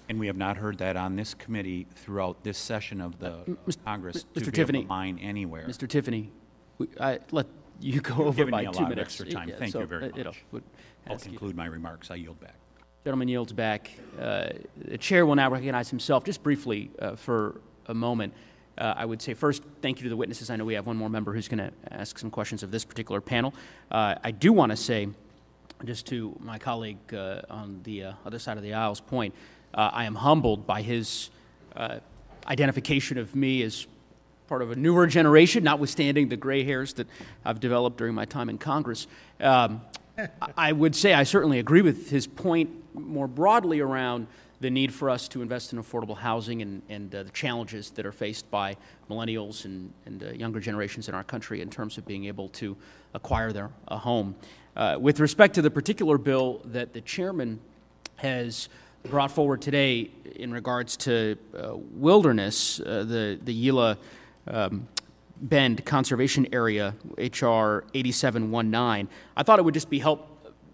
And 0.09 0.21
we 0.21 0.27
have 0.27 0.37
not 0.37 0.59
heard 0.59 0.79
that 0.79 0.97
on 0.97 1.17
this 1.17 1.33
committee 1.33 1.87
throughout 1.95 2.45
this 2.45 2.59
session 2.59 3.01
of 3.01 3.19
the 3.19 3.33
uh, 3.33 3.73
Congress 3.87 4.27
Mr. 4.35 4.45
to 4.45 4.51
Tiffany, 4.51 4.81
be 4.81 4.83
able 4.83 4.83
to 4.83 4.89
mine 4.89 5.19
anywhere. 5.23 5.67
Mr. 5.67 5.89
Tiffany, 5.89 6.31
we, 6.77 6.89
I, 7.01 7.21
let 7.31 7.47
you 7.81 8.01
go 8.01 8.11
You've 8.17 8.21
over 8.29 8.37
given 8.37 8.51
by 8.53 8.63
me 8.63 8.67
a 8.69 8.71
two 8.73 8.79
lot 8.79 8.83
of 8.85 8.89
minutes. 8.91 9.21
extra 9.21 9.27
time. 9.27 9.49
Yeah, 9.49 9.57
Thank 9.57 9.73
so, 9.73 9.81
you 9.81 9.87
very 9.87 10.05
uh, 10.05 10.17
you 10.17 10.25
know, 10.25 10.31
much. 10.31 10.45
would 10.53 10.63
I'll 11.07 11.15
ask 11.15 11.25
you- 11.27 11.31
conclude 11.33 11.57
my 11.57 11.67
remarks. 11.67 12.11
I 12.11 12.15
yield 12.17 12.39
back. 12.41 12.55
Gentleman 13.05 13.29
yields 13.29 13.53
back. 13.53 13.91
Uh, 14.21 14.51
The 14.77 14.99
chair 14.99 15.27
will 15.27 15.35
now 15.35 15.51
recognize 15.51 15.91
himself, 15.91 16.23
just 16.25 16.43
briefly, 16.43 16.91
uh, 17.01 17.17
for 17.17 17.61
a 17.87 17.95
moment. 17.95 18.33
Uh, 18.79 18.95
I 18.97 19.05
would 19.05 19.21
say 19.21 19.35
first, 19.35 19.63
thank 19.83 19.99
you 19.99 20.05
to 20.05 20.09
the 20.09 20.17
witnesses. 20.17 20.49
I 20.51 20.57
know 20.57 20.65
we 20.65 20.75
have 20.75 20.87
one 20.87 20.97
more 20.97 21.11
member 21.11 21.33
who's 21.35 21.49
going 21.49 21.59
to 21.59 21.73
ask 21.91 22.19
some 22.19 22.31
questions 22.31 22.63
of 22.63 22.71
this 22.71 22.85
particular 22.85 23.21
panel. 23.21 23.53
Uh, 23.91 24.15
I 24.23 24.31
do 24.31 24.53
want 24.53 24.71
to 24.71 24.77
say, 24.77 25.09
just 25.85 26.07
to 26.07 26.37
my 26.41 26.59
colleague 26.59 27.13
uh, 27.13 27.43
on 27.51 27.81
the 27.83 28.05
uh, 28.05 28.13
other 28.25 28.39
side 28.39 28.57
of 28.57 28.63
the 28.63 28.73
aisle's 28.73 29.01
point, 29.01 29.35
uh, 29.75 29.91
I 29.93 30.05
am 30.05 30.15
humbled 30.15 30.65
by 30.67 30.81
his 30.83 31.31
uh, 31.75 31.99
identification 32.47 33.19
of 33.19 33.35
me 33.35 33.63
as 33.63 33.87
part 34.53 34.61
of 34.61 34.71
a 34.71 34.77
newer 34.77 35.07
generation, 35.07 35.65
notwithstanding 35.65 36.29
the 36.29 36.37
gray 36.37 36.63
hairs 36.63 36.93
that 36.93 37.07
I've 37.43 37.59
developed 37.59 37.97
during 37.97 38.15
my 38.15 38.27
time 38.27 38.51
in 38.51 38.59
Congress. 38.59 39.07
Um, 39.41 39.81
I 40.59 40.73
would 40.73 40.95
say 40.95 41.15
I 41.15 41.23
certainly 41.23 41.59
agree 41.59 41.81
with 41.81 42.11
his 42.11 42.27
point 42.27 42.69
more 42.93 43.27
broadly 43.27 43.81
around 43.81 44.27
the 44.61 44.69
need 44.69 44.93
for 44.93 45.09
us 45.09 45.27
to 45.29 45.41
invest 45.41 45.73
in 45.73 45.83
affordable 45.83 46.19
housing 46.19 46.61
and, 46.61 46.83
and 46.91 47.15
uh, 47.15 47.23
the 47.23 47.31
challenges 47.31 47.93
that 47.93 48.05
are 48.05 48.13
faced 48.13 48.51
by 48.51 48.77
millennials 49.09 49.65
and, 49.65 49.91
and 50.05 50.23
uh, 50.23 50.33
younger 50.33 50.61
generations 50.61 51.09
in 51.09 51.15
our 51.15 51.25
country 51.25 51.63
in 51.63 51.71
terms 51.71 51.97
of 51.97 52.05
being 52.05 52.27
able 52.27 52.51
to 52.51 52.77
acquire 53.15 53.55
their 53.55 53.71
a 53.89 53.97
home. 53.97 54.35
Uh, 54.77 54.99
with 55.01 55.19
respect 55.19 55.55
to 55.55 55.63
the 55.63 55.71
particular 55.71 56.19
bill 56.19 56.61
that 56.67 56.93
the 56.93 57.01
chairman 57.01 57.59
has 58.17 58.69
brought 59.05 59.31
forward 59.31 59.63
today 59.63 60.11
in 60.37 60.53
regards 60.53 60.95
to 60.99 61.39
uh, 61.57 61.75
wilderness, 61.75 62.81
uh, 62.81 63.03
the, 63.05 63.41
the 63.43 63.55
Gila 63.55 63.97
um, 64.47 64.89
Bend 65.41 65.85
Conservation 65.85 66.47
Area, 66.53 66.95
H.R. 67.19 67.85
8719, 67.95 69.09
I 69.37 69.43
thought 69.43 69.59
it 69.59 69.63
would 69.63 69.75
just 69.75 69.91
be 69.91 69.99
help, 69.99 70.29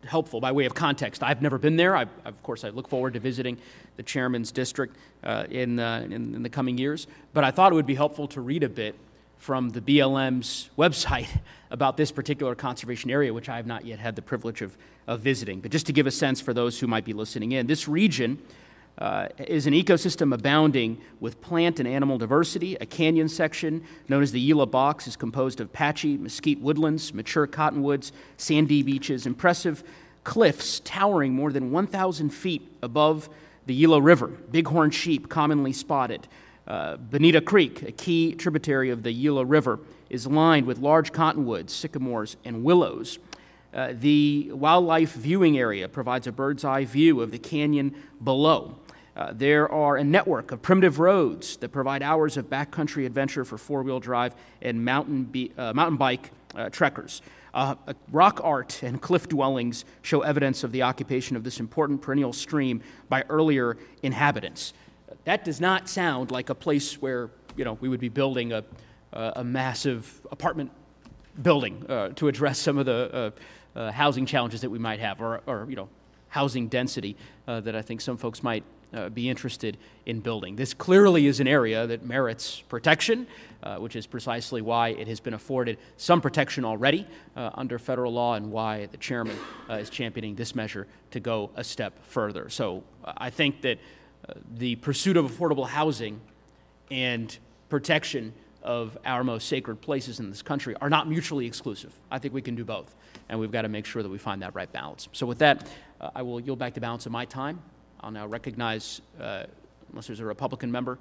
helpful 0.04 0.40
by 0.40 0.52
way 0.52 0.66
of 0.66 0.74
context. 0.74 1.22
I've 1.22 1.40
never 1.40 1.58
been 1.58 1.76
there. 1.76 1.96
I, 1.96 2.06
of 2.24 2.42
course, 2.42 2.64
I 2.64 2.68
look 2.68 2.88
forward 2.88 3.14
to 3.14 3.20
visiting 3.20 3.58
the 3.96 4.02
chairman's 4.02 4.52
district 4.52 4.96
uh, 5.24 5.44
in, 5.50 5.78
in, 5.78 6.12
in 6.12 6.42
the 6.42 6.50
coming 6.50 6.76
years, 6.76 7.06
but 7.32 7.44
I 7.44 7.50
thought 7.50 7.72
it 7.72 7.74
would 7.74 7.86
be 7.86 7.94
helpful 7.94 8.28
to 8.28 8.40
read 8.40 8.62
a 8.62 8.68
bit 8.68 8.94
from 9.38 9.70
the 9.70 9.80
BLM's 9.80 10.68
website 10.76 11.28
about 11.70 11.96
this 11.96 12.12
particular 12.12 12.54
conservation 12.54 13.10
area, 13.10 13.32
which 13.32 13.48
I 13.48 13.56
have 13.56 13.66
not 13.66 13.86
yet 13.86 13.98
had 13.98 14.16
the 14.16 14.22
privilege 14.22 14.62
of, 14.62 14.76
of 15.06 15.20
visiting. 15.20 15.60
But 15.60 15.70
just 15.70 15.86
to 15.86 15.92
give 15.92 16.06
a 16.06 16.10
sense 16.10 16.40
for 16.40 16.52
those 16.52 16.78
who 16.78 16.86
might 16.86 17.04
be 17.04 17.12
listening 17.12 17.52
in, 17.52 17.66
this 17.66 17.88
region 17.88 18.38
uh, 18.98 19.28
is 19.38 19.66
an 19.66 19.74
ecosystem 19.74 20.34
abounding 20.34 20.98
with 21.20 21.40
plant 21.40 21.78
and 21.78 21.88
animal 21.88 22.18
diversity. 22.18 22.76
A 22.80 22.86
canyon 22.86 23.28
section 23.28 23.84
known 24.08 24.22
as 24.22 24.32
the 24.32 24.44
Gila 24.44 24.66
Box 24.66 25.06
is 25.06 25.16
composed 25.16 25.60
of 25.60 25.72
patchy 25.72 26.16
mesquite 26.16 26.60
woodlands, 26.60 27.14
mature 27.14 27.46
cottonwoods, 27.46 28.12
sandy 28.36 28.82
beaches, 28.82 29.26
impressive 29.26 29.84
cliffs 30.24 30.80
towering 30.80 31.32
more 31.32 31.52
than 31.52 31.70
1,000 31.70 32.30
feet 32.30 32.68
above 32.82 33.28
the 33.66 33.76
Gila 33.76 34.00
River, 34.00 34.28
bighorn 34.28 34.90
sheep 34.90 35.28
commonly 35.28 35.72
spotted. 35.72 36.26
Uh, 36.66 36.96
Bonita 36.96 37.40
Creek, 37.40 37.82
a 37.82 37.92
key 37.92 38.34
tributary 38.34 38.90
of 38.90 39.02
the 39.02 39.12
Gila 39.12 39.44
River, 39.44 39.78
is 40.10 40.26
lined 40.26 40.66
with 40.66 40.78
large 40.78 41.12
cottonwoods, 41.12 41.72
sycamores, 41.72 42.36
and 42.44 42.64
willows. 42.64 43.18
Uh, 43.72 43.92
the 43.92 44.50
wildlife 44.52 45.12
viewing 45.12 45.58
area 45.58 45.88
provides 45.88 46.26
a 46.26 46.32
bird's 46.32 46.64
eye 46.64 46.84
view 46.84 47.20
of 47.20 47.30
the 47.30 47.38
canyon 47.38 47.94
below. 48.22 48.74
Uh, 49.18 49.32
there 49.34 49.70
are 49.72 49.96
a 49.96 50.04
network 50.04 50.52
of 50.52 50.62
primitive 50.62 51.00
roads 51.00 51.56
that 51.56 51.70
provide 51.70 52.04
hours 52.04 52.36
of 52.36 52.48
backcountry 52.48 53.04
adventure 53.04 53.44
for 53.44 53.58
four 53.58 53.82
wheel 53.82 53.98
drive 53.98 54.32
and 54.62 54.84
mountain, 54.84 55.24
be, 55.24 55.50
uh, 55.58 55.72
mountain 55.72 55.96
bike 55.96 56.30
uh, 56.54 56.68
trekkers. 56.70 57.20
Uh, 57.52 57.74
rock 58.12 58.40
art 58.44 58.80
and 58.84 59.02
cliff 59.02 59.28
dwellings 59.28 59.84
show 60.02 60.20
evidence 60.20 60.62
of 60.62 60.70
the 60.70 60.82
occupation 60.82 61.34
of 61.36 61.42
this 61.42 61.58
important 61.58 62.00
perennial 62.00 62.32
stream 62.32 62.80
by 63.08 63.24
earlier 63.28 63.76
inhabitants. 64.04 64.72
That 65.24 65.44
does 65.44 65.60
not 65.60 65.88
sound 65.88 66.30
like 66.30 66.48
a 66.48 66.54
place 66.54 67.02
where 67.02 67.30
you 67.56 67.64
know 67.64 67.76
we 67.80 67.88
would 67.88 67.98
be 67.98 68.08
building 68.08 68.52
a, 68.52 68.62
a 69.12 69.42
massive 69.42 70.24
apartment 70.30 70.70
building 71.42 71.84
uh, 71.88 72.10
to 72.10 72.28
address 72.28 72.58
some 72.58 72.78
of 72.78 72.86
the 72.86 73.32
uh, 73.74 73.78
uh, 73.78 73.92
housing 73.92 74.26
challenges 74.26 74.60
that 74.60 74.70
we 74.70 74.78
might 74.78 75.00
have, 75.00 75.20
or, 75.20 75.40
or 75.46 75.66
you 75.68 75.76
know, 75.76 75.88
housing 76.28 76.68
density 76.68 77.16
uh, 77.46 77.60
that 77.60 77.74
I 77.74 77.82
think 77.82 78.00
some 78.00 78.16
folks 78.16 78.42
might 78.42 78.64
uh, 78.92 79.08
be 79.08 79.28
interested 79.28 79.76
in 80.06 80.20
building. 80.20 80.56
This 80.56 80.74
clearly 80.74 81.26
is 81.26 81.40
an 81.40 81.48
area 81.48 81.86
that 81.86 82.04
merits 82.04 82.60
protection, 82.68 83.26
uh, 83.62 83.76
which 83.76 83.96
is 83.96 84.06
precisely 84.06 84.62
why 84.62 84.88
it 84.90 85.08
has 85.08 85.20
been 85.20 85.34
afforded 85.34 85.78
some 85.96 86.20
protection 86.20 86.64
already 86.64 87.06
uh, 87.36 87.50
under 87.54 87.78
federal 87.78 88.12
law 88.12 88.34
and 88.34 88.50
why 88.50 88.86
the 88.86 88.96
chairman 88.96 89.36
uh, 89.68 89.74
is 89.74 89.90
championing 89.90 90.34
this 90.34 90.54
measure 90.54 90.86
to 91.10 91.20
go 91.20 91.50
a 91.56 91.64
step 91.64 91.92
further. 92.04 92.48
So 92.48 92.82
uh, 93.04 93.12
I 93.16 93.30
think 93.30 93.60
that 93.62 93.78
uh, 94.28 94.34
the 94.56 94.76
pursuit 94.76 95.16
of 95.16 95.30
affordable 95.30 95.68
housing 95.68 96.20
and 96.90 97.36
protection 97.68 98.32
of 98.62 98.98
our 99.04 99.22
most 99.22 99.48
sacred 99.48 99.80
places 99.80 100.18
in 100.18 100.30
this 100.30 100.42
country 100.42 100.74
are 100.80 100.90
not 100.90 101.08
mutually 101.08 101.46
exclusive. 101.46 101.92
I 102.10 102.18
think 102.18 102.34
we 102.34 102.42
can 102.42 102.54
do 102.54 102.64
both, 102.64 102.94
and 103.28 103.38
we've 103.38 103.52
got 103.52 103.62
to 103.62 103.68
make 103.68 103.86
sure 103.86 104.02
that 104.02 104.08
we 104.08 104.18
find 104.18 104.42
that 104.42 104.54
right 104.54 104.70
balance. 104.72 105.08
So, 105.12 105.26
with 105.26 105.38
that, 105.38 105.68
I 106.00 106.22
will 106.22 106.40
yield 106.40 106.58
back 106.58 106.74
the 106.74 106.80
balance 106.80 107.06
of 107.06 107.12
my 107.12 107.24
time. 107.24 107.62
I'll 108.00 108.10
now 108.10 108.26
recognize, 108.26 109.00
uh, 109.20 109.44
unless 109.90 110.06
there's 110.06 110.20
a 110.20 110.24
Republican 110.24 110.70
member 110.70 110.98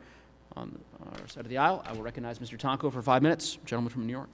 on 0.55 0.77
our 1.11 1.27
side 1.27 1.45
of 1.45 1.49
the 1.49 1.57
aisle, 1.57 1.83
I 1.85 1.93
will 1.93 2.01
recognize 2.01 2.39
Mr. 2.39 2.57
Tonko 2.57 2.91
for 2.91 3.01
five 3.01 3.21
minutes. 3.21 3.57
Gentleman 3.65 3.91
from 3.91 4.07
New 4.07 4.13
York. 4.13 4.29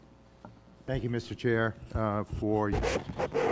Thank 0.85 1.03
you, 1.03 1.09
Mr. 1.09 1.37
Chair, 1.37 1.75
uh, 1.95 2.23
for 2.39 2.71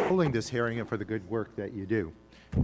holding 0.07 0.31
this 0.31 0.49
hearing 0.49 0.79
and 0.79 0.87
for 0.87 0.97
the 0.97 1.05
good 1.05 1.27
work 1.29 1.55
that 1.55 1.73
you 1.73 1.85
do. 1.85 2.11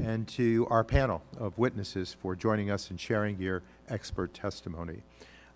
And 0.03 0.27
to 0.29 0.67
our 0.69 0.83
panel 0.83 1.21
of 1.37 1.57
witnesses 1.57 2.13
for 2.13 2.35
joining 2.35 2.69
us 2.69 2.89
and 2.89 2.99
sharing 2.99 3.39
your 3.39 3.63
expert 3.87 4.33
testimony. 4.33 5.01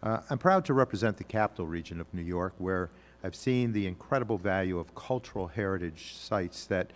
Uh, 0.01 0.21
I'm 0.29 0.37
proud 0.37 0.65
to 0.65 0.73
represent 0.73 1.17
the 1.17 1.25
capital 1.25 1.67
region 1.67 1.99
of 1.99 2.11
New 2.13 2.21
York, 2.21 2.53
where 2.57 2.89
I've 3.23 3.35
seen 3.35 3.73
the 3.73 3.85
incredible 3.85 4.37
value 4.37 4.79
of 4.79 4.95
cultural 4.95 5.47
heritage 5.47 6.15
sites 6.15 6.65
that 6.67 6.91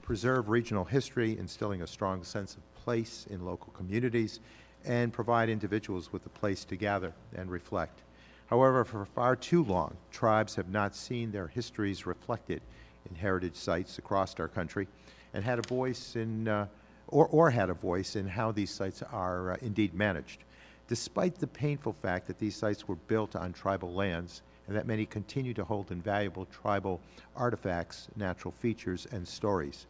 preserve 0.00 0.48
regional 0.48 0.84
history, 0.84 1.38
instilling 1.38 1.82
a 1.82 1.86
strong 1.86 2.24
sense 2.24 2.56
of 2.56 2.67
place 2.88 3.26
in 3.28 3.44
local 3.44 3.70
communities, 3.74 4.40
and 4.86 5.12
provide 5.12 5.50
individuals 5.50 6.10
with 6.10 6.24
a 6.24 6.30
place 6.30 6.64
to 6.64 6.74
gather 6.74 7.12
and 7.36 7.50
reflect. 7.50 8.00
However, 8.46 8.82
for 8.82 9.04
far 9.04 9.36
too 9.36 9.62
long, 9.62 9.94
tribes 10.10 10.54
have 10.54 10.70
not 10.70 10.96
seen 10.96 11.30
their 11.30 11.48
histories 11.48 12.06
reflected 12.06 12.62
in 13.06 13.14
heritage 13.14 13.56
sites 13.56 13.98
across 13.98 14.40
our 14.40 14.48
country 14.48 14.88
and 15.34 15.44
had 15.44 15.58
a 15.58 15.68
voice 15.68 16.16
in, 16.16 16.48
uh, 16.48 16.66
or, 17.08 17.26
or 17.26 17.50
had 17.50 17.68
a 17.68 17.74
voice 17.74 18.16
in 18.16 18.26
how 18.26 18.52
these 18.52 18.70
sites 18.70 19.02
are 19.12 19.52
uh, 19.52 19.56
indeed 19.60 19.92
managed. 19.92 20.44
Despite 20.88 21.34
the 21.34 21.46
painful 21.46 21.92
fact 21.92 22.26
that 22.28 22.38
these 22.38 22.56
sites 22.56 22.88
were 22.88 22.96
built 23.06 23.36
on 23.36 23.52
tribal 23.52 23.92
lands 23.92 24.40
and 24.66 24.74
that 24.74 24.86
many 24.86 25.04
continue 25.04 25.52
to 25.52 25.64
hold 25.64 25.90
invaluable 25.90 26.46
tribal 26.46 27.02
artifacts, 27.36 28.08
natural 28.16 28.52
features, 28.52 29.06
and 29.12 29.28
stories. 29.28 29.86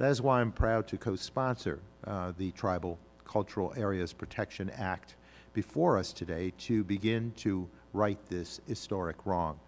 That 0.00 0.12
is 0.12 0.22
why 0.22 0.40
I'm 0.40 0.50
proud 0.50 0.88
to 0.88 0.96
co-sponsor 0.96 1.78
uh, 2.06 2.32
the 2.38 2.52
Tribal 2.52 2.98
Cultural 3.26 3.74
Areas 3.76 4.14
Protection 4.14 4.70
Act 4.70 5.16
before 5.52 5.98
us 5.98 6.14
today 6.14 6.54
to 6.60 6.82
begin 6.84 7.34
to 7.36 7.68
right 7.92 8.18
this 8.30 8.62
historic 8.66 9.26
wrong. 9.26 9.60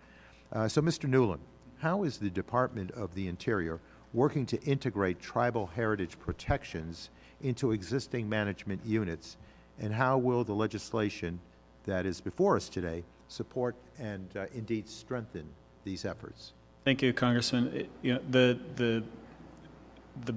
Uh, 0.51 0.69
so, 0.69 0.81
Mr. 0.81 1.07
Newland, 1.07 1.43
how 1.81 2.05
is 2.05 2.17
the 2.17 2.31
Department 2.31 2.93
of 2.93 3.15
the 3.15 3.29
Interior 3.29 3.79
working 4.15 4.47
to 4.47 4.63
integrate 4.63 5.21
tribal 5.21 5.67
heritage 5.67 6.19
protections 6.19 7.11
into 7.43 7.73
existing 7.73 8.27
management 8.27 8.81
units, 8.87 9.37
and 9.81 9.93
how 9.93 10.17
will 10.17 10.45
the 10.45 10.55
legislation 10.55 11.39
that 11.85 12.07
is 12.07 12.23
before 12.23 12.57
us 12.57 12.71
today 12.71 13.05
support 13.29 13.77
and 13.99 14.35
uh, 14.35 14.47
indeed 14.55 14.89
strengthen 14.89 15.47
these 15.85 16.07
efforts? 16.07 16.55
Thank 16.87 17.03
you, 17.03 17.13
Congressman. 17.13 17.71
It, 17.75 17.91
you 18.01 18.15
know, 18.15 18.21
the, 18.31 18.59
the, 18.77 19.05
the 20.25 20.35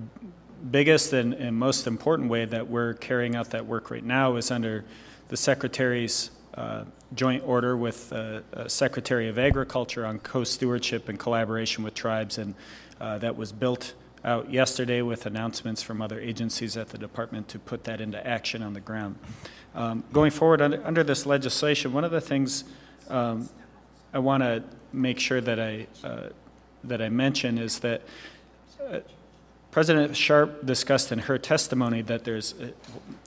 biggest 0.71 1.13
and, 1.13 1.33
and 1.33 1.55
most 1.57 1.87
important 1.87 2.29
way 2.29 2.45
that 2.45 2.67
we're 2.67 2.93
carrying 2.95 3.35
out 3.35 3.51
that 3.51 3.65
work 3.65 3.91
right 3.91 4.03
now 4.03 4.35
is 4.35 4.51
under 4.51 4.83
the 5.27 5.37
Secretary's 5.37 6.31
uh, 6.55 6.85
joint 7.13 7.43
order 7.45 7.75
with 7.75 8.11
uh, 8.13 8.41
uh, 8.53 8.67
Secretary 8.67 9.27
of 9.27 9.37
Agriculture 9.37 10.05
on 10.05 10.19
co-stewardship 10.19 11.09
and 11.09 11.19
collaboration 11.19 11.83
with 11.83 11.93
tribes, 11.93 12.37
and 12.37 12.55
uh, 12.99 13.17
that 13.17 13.35
was 13.35 13.51
built 13.51 13.93
out 14.23 14.51
yesterday 14.51 15.01
with 15.01 15.25
announcements 15.25 15.83
from 15.83 16.01
other 16.01 16.19
agencies 16.19 16.77
at 16.77 16.89
the 16.89 16.97
department 16.97 17.47
to 17.47 17.59
put 17.59 17.83
that 17.83 18.01
into 18.01 18.25
action 18.25 18.63
on 18.63 18.73
the 18.73 18.79
ground. 18.79 19.17
Um, 19.75 20.03
going 20.13 20.31
forward 20.31 20.61
under, 20.61 20.83
under, 20.85 21.03
this 21.03 21.25
legislation, 21.25 21.93
one 21.93 22.03
of 22.03 22.11
the 22.11 22.21
things 22.21 22.63
um, 23.09 23.49
I 24.13 24.19
want 24.19 24.41
to 24.41 24.63
make 24.93 25.19
sure 25.19 25.41
that 25.41 25.59
I 25.59 25.87
uh, 26.03 26.29
that 26.85 27.01
I 27.01 27.09
mention 27.09 27.57
is 27.57 27.79
that 27.79 28.01
uh, 28.81 28.99
President 29.75 30.15
Sharp 30.15 30.65
discussed 30.65 31.11
in 31.11 31.19
her 31.19 31.37
testimony 31.37 32.01
that 32.03 32.23
there's, 32.23 32.53
uh, 32.53 32.69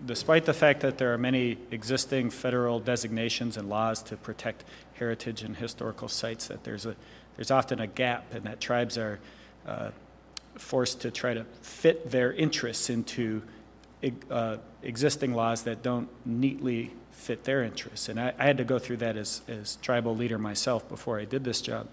despite 0.06 0.46
the 0.46 0.54
fact 0.54 0.80
that 0.80 0.96
there 0.96 1.12
are 1.12 1.18
many 1.18 1.58
existing 1.70 2.30
federal 2.30 2.80
designations 2.80 3.58
and 3.58 3.68
laws 3.68 4.02
to 4.04 4.16
protect 4.16 4.64
heritage 4.94 5.42
and 5.42 5.58
historical 5.58 6.08
sites, 6.08 6.46
that 6.46 6.64
there's 6.64 6.86
a 6.86 6.96
there's 7.36 7.50
often 7.50 7.80
a 7.80 7.86
gap, 7.86 8.32
and 8.32 8.44
that 8.44 8.62
tribes 8.62 8.96
are 8.96 9.20
uh, 9.66 9.90
forced 10.54 11.02
to 11.02 11.10
try 11.10 11.34
to 11.34 11.44
fit 11.60 12.10
their 12.10 12.32
interests 12.32 12.88
into 12.88 13.42
uh, 14.30 14.56
existing 14.82 15.34
laws 15.34 15.64
that 15.64 15.82
don't 15.82 16.08
neatly 16.24 16.92
fit 17.10 17.44
their 17.44 17.62
interests. 17.62 18.08
And 18.08 18.18
I, 18.18 18.32
I 18.38 18.46
had 18.46 18.56
to 18.56 18.64
go 18.64 18.78
through 18.78 18.96
that 18.96 19.18
as 19.18 19.42
as 19.48 19.76
tribal 19.82 20.16
leader 20.16 20.38
myself 20.38 20.88
before 20.88 21.20
I 21.20 21.26
did 21.26 21.44
this 21.44 21.60
job 21.60 21.88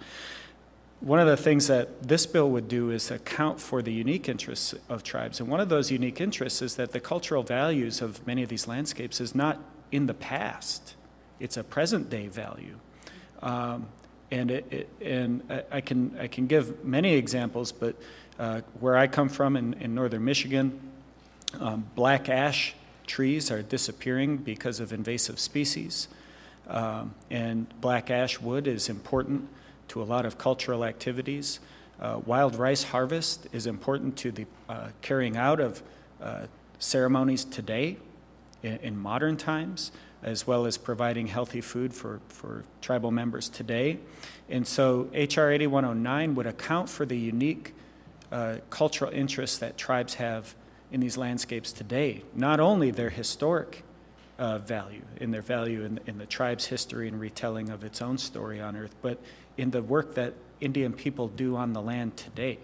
one 1.05 1.19
of 1.19 1.27
the 1.27 1.37
things 1.37 1.67
that 1.67 2.01
this 2.01 2.25
bill 2.25 2.49
would 2.49 2.67
do 2.67 2.89
is 2.89 3.11
account 3.11 3.61
for 3.61 3.83
the 3.83 3.93
unique 3.93 4.27
interests 4.27 4.73
of 4.89 5.03
tribes. 5.03 5.39
And 5.39 5.47
one 5.47 5.59
of 5.59 5.69
those 5.69 5.91
unique 5.91 6.19
interests 6.19 6.63
is 6.63 6.77
that 6.77 6.93
the 6.93 6.99
cultural 6.99 7.43
values 7.43 8.01
of 8.01 8.25
many 8.25 8.41
of 8.41 8.49
these 8.49 8.67
landscapes 8.67 9.21
is 9.21 9.35
not 9.35 9.59
in 9.91 10.07
the 10.07 10.15
past, 10.15 10.95
it's 11.39 11.57
a 11.57 11.63
present 11.63 12.09
day 12.09 12.27
value. 12.27 12.79
Um, 13.43 13.87
and 14.31 14.49
it, 14.49 14.65
it, 14.71 14.89
and 14.99 15.63
I 15.71 15.79
can, 15.79 16.17
I 16.19 16.25
can 16.25 16.47
give 16.47 16.83
many 16.83 17.13
examples, 17.13 17.71
but 17.71 17.95
uh, 18.39 18.61
where 18.79 18.97
I 18.97 19.05
come 19.05 19.29
from 19.29 19.55
in, 19.55 19.75
in 19.75 19.93
northern 19.93 20.25
Michigan, 20.25 20.79
um, 21.59 21.85
black 21.93 22.29
ash 22.29 22.73
trees 23.05 23.51
are 23.51 23.61
disappearing 23.61 24.37
because 24.37 24.79
of 24.79 24.91
invasive 24.91 25.39
species. 25.39 26.07
Um, 26.67 27.13
and 27.29 27.67
black 27.79 28.09
ash 28.09 28.41
wood 28.41 28.65
is 28.65 28.89
important 28.89 29.47
to 29.89 30.01
a 30.01 30.05
lot 30.05 30.25
of 30.25 30.37
cultural 30.37 30.83
activities. 30.83 31.59
Uh, 31.99 32.19
wild 32.25 32.55
rice 32.55 32.83
harvest 32.83 33.47
is 33.53 33.67
important 33.67 34.17
to 34.17 34.31
the 34.31 34.45
uh, 34.67 34.89
carrying 35.01 35.37
out 35.37 35.59
of 35.59 35.81
uh, 36.21 36.45
ceremonies 36.79 37.45
today 37.45 37.97
in, 38.63 38.77
in, 38.77 38.97
modern 38.97 39.37
times, 39.37 39.91
as 40.23 40.45
well 40.45 40.65
as 40.65 40.77
providing 40.77 41.27
healthy 41.27 41.61
food 41.61 41.93
for, 41.93 42.19
for 42.27 42.63
tribal 42.81 43.11
members 43.11 43.47
today. 43.47 43.97
And 44.49 44.67
so 44.67 45.09
H.R. 45.13 45.51
8109 45.51 46.35
would 46.35 46.47
account 46.47 46.89
for 46.89 47.05
the 47.05 47.17
unique 47.17 47.73
uh, 48.31 48.57
cultural 48.69 49.11
interests 49.11 49.57
that 49.59 49.77
tribes 49.77 50.15
have 50.15 50.55
in 50.91 50.99
these 50.99 51.17
landscapes 51.17 51.71
today, 51.71 52.23
not 52.33 52.59
only 52.59 52.91
their 52.91 53.09
historic 53.09 53.83
uh, 54.37 54.57
value, 54.59 55.01
in 55.19 55.31
their 55.31 55.41
value 55.41 55.83
in, 55.83 55.99
in 56.07 56.17
the 56.17 56.25
tribe's 56.25 56.65
history 56.65 57.07
and 57.07 57.19
retelling 57.19 57.69
of 57.69 57.83
its 57.83 58.01
own 58.01 58.17
story 58.17 58.59
on 58.59 58.75
earth, 58.75 58.95
but 59.01 59.19
in 59.57 59.71
the 59.71 59.81
work 59.81 60.15
that 60.15 60.33
Indian 60.61 60.93
people 60.93 61.27
do 61.27 61.55
on 61.55 61.73
the 61.73 61.81
land 61.81 62.17
today. 62.17 62.59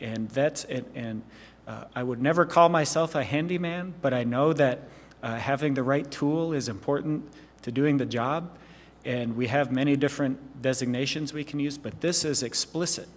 And 0.00 0.28
that's, 0.30 0.64
and, 0.64 0.84
and 0.94 1.22
uh, 1.66 1.84
I 1.94 2.02
would 2.02 2.20
never 2.20 2.44
call 2.44 2.68
myself 2.68 3.14
a 3.14 3.24
handyman, 3.24 3.94
but 4.02 4.12
I 4.12 4.24
know 4.24 4.52
that 4.52 4.80
uh, 5.22 5.36
having 5.36 5.74
the 5.74 5.82
right 5.82 6.08
tool 6.10 6.52
is 6.52 6.68
important 6.68 7.28
to 7.62 7.72
doing 7.72 7.96
the 7.96 8.06
job. 8.06 8.56
And 9.04 9.36
we 9.36 9.46
have 9.46 9.70
many 9.70 9.96
different 9.96 10.62
designations 10.62 11.32
we 11.32 11.44
can 11.44 11.60
use, 11.60 11.78
but 11.78 12.00
this 12.00 12.24
is 12.24 12.42
explicit 12.42 13.08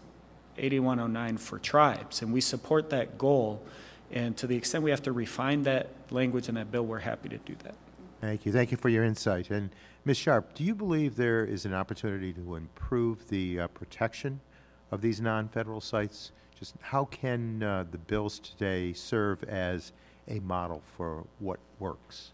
8109 0.57 1.37
for 1.37 1.57
tribes, 1.57 2.21
and 2.21 2.31
we 2.33 2.41
support 2.41 2.89
that 2.91 3.17
goal. 3.17 3.63
And 4.11 4.35
to 4.37 4.47
the 4.47 4.55
extent 4.55 4.83
we 4.83 4.91
have 4.91 5.03
to 5.03 5.11
refine 5.11 5.63
that 5.63 5.89
language 6.11 6.49
in 6.49 6.55
that 6.55 6.71
bill, 6.71 6.85
we're 6.85 6.99
happy 6.99 7.29
to 7.29 7.37
do 7.37 7.55
that. 7.63 7.75
Thank 8.21 8.45
you. 8.45 8.51
Thank 8.51 8.71
you 8.71 8.77
for 8.77 8.89
your 8.89 9.05
insight. 9.05 9.49
And 9.49 9.69
Ms. 10.03 10.17
Sharp, 10.17 10.53
do 10.53 10.63
you 10.63 10.75
believe 10.75 11.15
there 11.15 11.45
is 11.45 11.65
an 11.65 11.73
opportunity 11.73 12.33
to 12.33 12.55
improve 12.55 13.27
the 13.29 13.61
uh, 13.61 13.67
protection 13.67 14.41
of 14.91 15.01
these 15.01 15.21
non-federal 15.21 15.79
sites? 15.79 16.31
Just 16.57 16.75
how 16.81 17.05
can 17.05 17.63
uh, 17.63 17.85
the 17.89 17.97
bills 17.97 18.39
today 18.39 18.91
serve 18.91 19.43
as 19.45 19.93
a 20.27 20.39
model 20.39 20.81
for 20.97 21.25
what 21.39 21.59
works? 21.79 22.31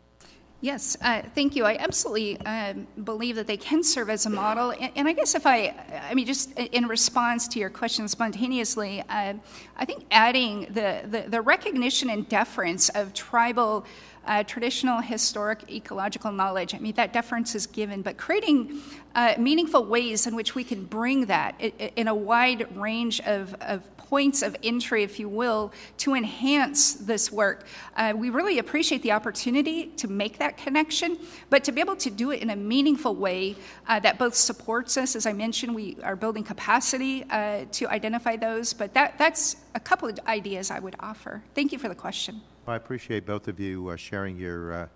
Yes, 0.61 0.97
uh, 1.01 1.21
thank 1.35 1.55
you. 1.55 1.65
I 1.65 1.75
absolutely 1.77 2.39
um, 2.41 2.87
believe 3.03 3.35
that 3.35 3.45
they 3.45 3.57
can 3.57 3.83
serve 3.83 4.09
as 4.09 4.25
a 4.25 4.31
model. 4.31 4.71
And, 4.71 4.91
and, 4.95 5.07
I 5.07 5.13
guess 5.13 5.35
if 5.35 5.45
I, 5.45 5.75
I 6.09 6.15
mean, 6.15 6.25
just 6.25 6.57
in 6.57 6.87
response 6.87 7.47
to 7.49 7.59
your 7.59 7.69
question 7.69 8.07
spontaneously, 8.07 9.03
uh, 9.07 9.33
I 9.77 9.85
think 9.85 10.05
adding 10.09 10.61
the, 10.71 11.01
the, 11.05 11.25
the 11.27 11.41
recognition 11.41 12.09
and 12.09 12.27
deference 12.27 12.89
of 12.89 13.13
tribal 13.13 13.85
uh, 14.25 14.43
traditional 14.43 14.99
historic 14.99 15.69
ecological 15.71 16.31
knowledge. 16.31 16.73
I 16.75 16.79
mean, 16.79 16.93
that 16.95 17.13
deference 17.13 17.55
is 17.55 17.67
given, 17.67 18.01
but 18.01 18.17
creating 18.17 18.81
uh, 19.15 19.35
meaningful 19.37 19.85
ways 19.85 20.27
in 20.27 20.35
which 20.35 20.55
we 20.55 20.63
can 20.63 20.85
bring 20.85 21.27
that 21.27 21.59
in 21.95 22.07
a 22.07 22.15
wide 22.15 22.75
range 22.75 23.21
of, 23.21 23.53
of 23.61 23.83
points 24.05 24.41
of 24.41 24.55
entry, 24.63 25.03
if 25.03 25.19
you 25.19 25.27
will, 25.27 25.71
to 25.97 26.13
enhance 26.13 26.93
this 26.93 27.31
work. 27.31 27.65
Uh, 27.97 28.13
we 28.15 28.29
really 28.29 28.59
appreciate 28.59 29.01
the 29.01 29.11
opportunity 29.11 29.87
to 29.97 30.07
make 30.07 30.37
that 30.37 30.57
connection, 30.57 31.17
but 31.49 31.63
to 31.63 31.71
be 31.71 31.81
able 31.81 31.95
to 31.95 32.09
do 32.09 32.31
it 32.31 32.41
in 32.41 32.49
a 32.51 32.55
meaningful 32.55 33.15
way 33.15 33.55
uh, 33.87 33.99
that 33.99 34.17
both 34.19 34.35
supports 34.35 34.97
us, 34.97 35.15
as 35.15 35.25
I 35.25 35.33
mentioned, 35.33 35.73
we 35.73 35.97
are 36.03 36.15
building 36.15 36.43
capacity 36.43 37.23
uh, 37.29 37.65
to 37.73 37.87
identify 37.87 38.35
those, 38.35 38.73
but 38.73 38.93
that, 38.93 39.17
that's 39.17 39.55
a 39.73 39.79
couple 39.79 40.07
of 40.07 40.19
ideas 40.27 40.71
I 40.71 40.79
would 40.79 40.95
offer. 40.99 41.41
Thank 41.53 41.71
you 41.71 41.79
for 41.79 41.89
the 41.89 41.95
question. 41.95 42.41
I 42.67 42.75
appreciate 42.75 43.27
both 43.27 43.47
of 43.47 43.59
you 43.59 43.89
uh, 43.89 43.95
sharing 43.95 44.37
your, 44.37 44.73
uh, 44.73 44.87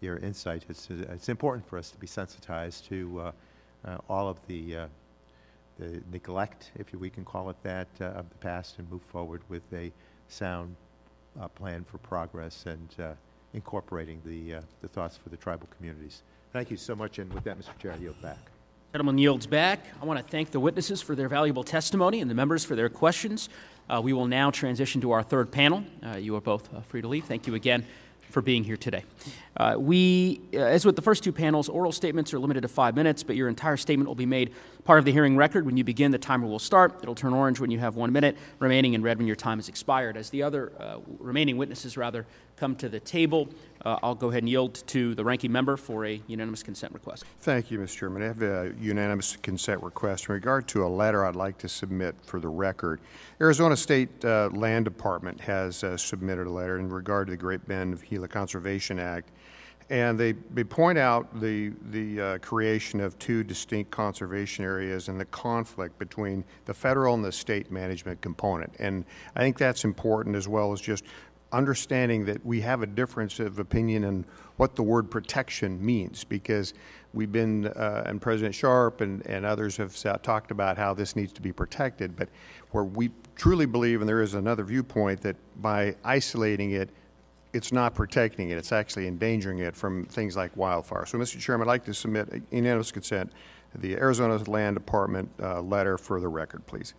your 0.00 0.18
insight. 0.18 0.66
It's, 0.68 0.90
it's 0.90 1.30
important 1.30 1.66
for 1.66 1.78
us 1.78 1.90
to 1.90 1.96
be 1.96 2.06
sensitized 2.06 2.86
to 2.88 3.20
uh, 3.20 3.32
uh, 3.86 3.98
all 4.10 4.28
of 4.28 4.38
the, 4.46 4.76
uh, 4.76 4.86
the 5.78 6.02
neglect, 6.12 6.70
if 6.78 6.92
we 6.92 7.08
can 7.08 7.24
call 7.24 7.48
it 7.48 7.56
that, 7.62 7.88
uh, 8.00 8.04
of 8.04 8.28
the 8.28 8.36
past 8.36 8.78
and 8.78 8.90
move 8.90 9.02
forward 9.02 9.40
with 9.48 9.62
a 9.72 9.90
sound 10.28 10.76
uh, 11.40 11.48
plan 11.48 11.84
for 11.84 11.98
progress 11.98 12.64
and 12.66 12.94
uh, 13.00 13.12
incorporating 13.54 14.20
the, 14.24 14.56
uh, 14.56 14.60
the 14.82 14.88
thoughts 14.88 15.16
for 15.16 15.30
the 15.30 15.36
tribal 15.36 15.68
communities. 15.76 16.22
Thank 16.52 16.70
you 16.70 16.76
so 16.76 16.94
much, 16.94 17.18
and 17.18 17.32
with 17.32 17.44
that, 17.44 17.58
Mr. 17.58 17.76
Chair, 17.78 17.92
I 17.92 17.96
yield 17.96 18.20
back. 18.20 18.53
Gentleman 18.94 19.18
yields 19.18 19.48
back. 19.48 19.88
I 20.00 20.04
want 20.04 20.24
to 20.24 20.30
thank 20.30 20.52
the 20.52 20.60
witnesses 20.60 21.02
for 21.02 21.16
their 21.16 21.28
valuable 21.28 21.64
testimony 21.64 22.20
and 22.20 22.30
the 22.30 22.34
members 22.36 22.64
for 22.64 22.76
their 22.76 22.88
questions. 22.88 23.48
Uh, 23.90 24.00
we 24.00 24.12
will 24.12 24.28
now 24.28 24.52
transition 24.52 25.00
to 25.00 25.10
our 25.10 25.20
third 25.20 25.50
panel. 25.50 25.82
Uh, 26.00 26.10
you 26.10 26.36
are 26.36 26.40
both 26.40 26.72
uh, 26.72 26.80
free 26.82 27.02
to 27.02 27.08
leave. 27.08 27.24
Thank 27.24 27.48
you 27.48 27.56
again 27.56 27.84
for 28.30 28.40
being 28.40 28.62
here 28.62 28.76
today. 28.76 29.02
Uh, 29.56 29.74
we, 29.76 30.42
uh, 30.54 30.58
as 30.58 30.86
with 30.86 30.94
the 30.94 31.02
first 31.02 31.24
two 31.24 31.32
panels, 31.32 31.68
oral 31.68 31.90
statements 31.90 32.32
are 32.32 32.38
limited 32.38 32.60
to 32.60 32.68
five 32.68 32.94
minutes, 32.94 33.24
but 33.24 33.34
your 33.34 33.48
entire 33.48 33.76
statement 33.76 34.06
will 34.06 34.14
be 34.14 34.26
made 34.26 34.52
part 34.84 34.98
of 34.98 35.04
the 35.04 35.12
hearing 35.12 35.36
record. 35.36 35.66
When 35.66 35.76
you 35.76 35.84
begin, 35.84 36.10
the 36.10 36.18
timer 36.18 36.46
will 36.46 36.58
start. 36.58 37.00
It'll 37.02 37.14
turn 37.14 37.32
orange 37.32 37.58
when 37.58 37.70
you 37.70 37.78
have 37.78 37.96
one 37.96 38.12
minute, 38.12 38.36
remaining 38.58 38.94
and 38.94 39.02
red 39.02 39.18
when 39.18 39.26
your 39.26 39.36
time 39.36 39.58
has 39.58 39.68
expired. 39.68 40.16
As 40.16 40.30
the 40.30 40.42
other 40.42 40.72
uh, 40.78 40.98
remaining 41.18 41.56
witnesses, 41.56 41.96
rather, 41.96 42.26
come 42.56 42.76
to 42.76 42.88
the 42.88 43.00
table, 43.00 43.48
uh, 43.84 43.98
I'll 44.02 44.14
go 44.14 44.28
ahead 44.28 44.42
and 44.42 44.48
yield 44.48 44.74
to 44.88 45.14
the 45.14 45.24
ranking 45.24 45.50
member 45.50 45.76
for 45.76 46.06
a 46.06 46.20
unanimous 46.26 46.62
consent 46.62 46.92
request. 46.92 47.24
Thank 47.40 47.70
you, 47.70 47.78
Mr. 47.78 47.98
Chairman. 47.98 48.22
I 48.22 48.26
have 48.26 48.42
a 48.42 48.74
unanimous 48.78 49.36
consent 49.36 49.82
request 49.82 50.28
in 50.28 50.34
regard 50.34 50.68
to 50.68 50.86
a 50.86 50.88
letter 50.88 51.24
I'd 51.24 51.36
like 51.36 51.58
to 51.58 51.68
submit 51.68 52.14
for 52.22 52.38
the 52.38 52.48
record. 52.48 53.00
Arizona 53.40 53.76
State 53.76 54.24
uh, 54.24 54.50
Land 54.52 54.84
Department 54.84 55.40
has 55.40 55.82
uh, 55.82 55.96
submitted 55.96 56.46
a 56.46 56.50
letter 56.50 56.78
in 56.78 56.88
regard 56.88 57.26
to 57.26 57.32
the 57.32 57.36
Great 57.36 57.66
Bend 57.66 57.92
of 57.92 58.04
Gila 58.04 58.28
Conservation 58.28 58.98
Act. 58.98 59.30
And 59.90 60.18
they, 60.18 60.32
they 60.32 60.64
point 60.64 60.98
out 60.98 61.40
the, 61.40 61.72
the 61.90 62.20
uh, 62.20 62.38
creation 62.38 63.00
of 63.00 63.18
two 63.18 63.44
distinct 63.44 63.90
conservation 63.90 64.64
areas 64.64 65.08
and 65.08 65.20
the 65.20 65.26
conflict 65.26 65.98
between 65.98 66.44
the 66.64 66.72
federal 66.72 67.14
and 67.14 67.24
the 67.24 67.32
state 67.32 67.70
management 67.70 68.20
component. 68.22 68.72
And 68.78 69.04
I 69.36 69.40
think 69.40 69.58
that's 69.58 69.84
important 69.84 70.36
as 70.36 70.48
well 70.48 70.72
as 70.72 70.80
just 70.80 71.04
understanding 71.52 72.24
that 72.24 72.44
we 72.44 72.60
have 72.60 72.82
a 72.82 72.86
difference 72.86 73.38
of 73.38 73.58
opinion 73.58 74.04
in 74.04 74.24
what 74.56 74.74
the 74.74 74.82
word 74.82 75.10
protection 75.10 75.84
means 75.84 76.24
because 76.24 76.74
we've 77.12 77.30
been, 77.30 77.66
uh, 77.66 78.02
and 78.06 78.20
President 78.20 78.54
Sharp 78.54 79.00
and, 79.00 79.24
and 79.26 79.46
others 79.46 79.76
have 79.76 79.94
talked 80.22 80.50
about 80.50 80.76
how 80.76 80.94
this 80.94 81.14
needs 81.14 81.32
to 81.32 81.40
be 81.40 81.52
protected, 81.52 82.16
but 82.16 82.28
where 82.72 82.84
we 82.84 83.10
truly 83.36 83.66
believe, 83.66 84.00
and 84.00 84.08
there 84.08 84.22
is 84.22 84.34
another 84.34 84.64
viewpoint, 84.64 85.20
that 85.20 85.36
by 85.62 85.94
isolating 86.04 86.72
it, 86.72 86.90
it's 87.54 87.72
not 87.72 87.94
protecting 87.94 88.50
it, 88.50 88.58
it's 88.58 88.72
actually 88.72 89.06
endangering 89.06 89.60
it 89.60 89.76
from 89.76 90.04
things 90.06 90.36
like 90.36 90.54
wildfire. 90.56 91.06
So, 91.06 91.18
Mr. 91.18 91.38
Chairman, 91.38 91.68
I'd 91.68 91.70
like 91.70 91.84
to 91.84 91.94
submit 91.94 92.42
unanimous 92.50 92.90
consent, 92.90 93.32
the 93.74 93.94
Arizona 93.94 94.36
Land 94.50 94.76
Department 94.76 95.30
uh, 95.40 95.60
letter 95.60 95.96
for 95.96 96.20
the 96.20 96.28
record, 96.28 96.66
please. 96.66 96.94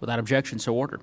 Without 0.00 0.18
objection, 0.18 0.58
so 0.58 0.74
ordered. 0.74 1.00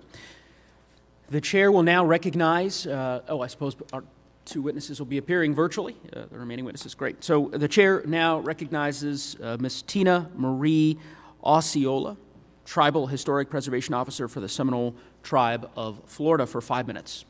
The 1.30 1.42
chair 1.42 1.72
will 1.72 1.84
now 1.84 2.06
recognize, 2.06 2.86
uh, 2.86 3.22
oh, 3.28 3.42
I 3.42 3.48
suppose 3.48 3.76
our 3.94 4.04
two 4.46 4.62
witnesses 4.62 5.00
will 5.00 5.06
be 5.06 5.18
appearing 5.18 5.54
virtually. 5.54 5.96
Uh, 6.12 6.26
the 6.32 6.40
remaining 6.40 6.66
witnesses, 6.66 6.96
great. 6.96 7.24
So 7.24 7.50
the 7.54 7.68
chair 7.68 8.04
now 8.06 8.40
recognizes 8.40 9.38
uh, 9.42 9.58
Ms. 9.60 9.84
Tina 9.84 10.30
Marie 10.36 10.98
Osceola, 11.44 12.18
Tribal 12.66 13.08
Historic 13.08 13.50
Preservation 13.50 13.94
Officer 13.94 14.28
for 14.28 14.40
the 14.40 14.50
Seminole 14.50 14.96
Tribe 15.24 15.70
of 15.76 16.02
Florida, 16.06 16.46
for 16.46 16.62
five 16.62 16.88
minutes. 16.88 17.26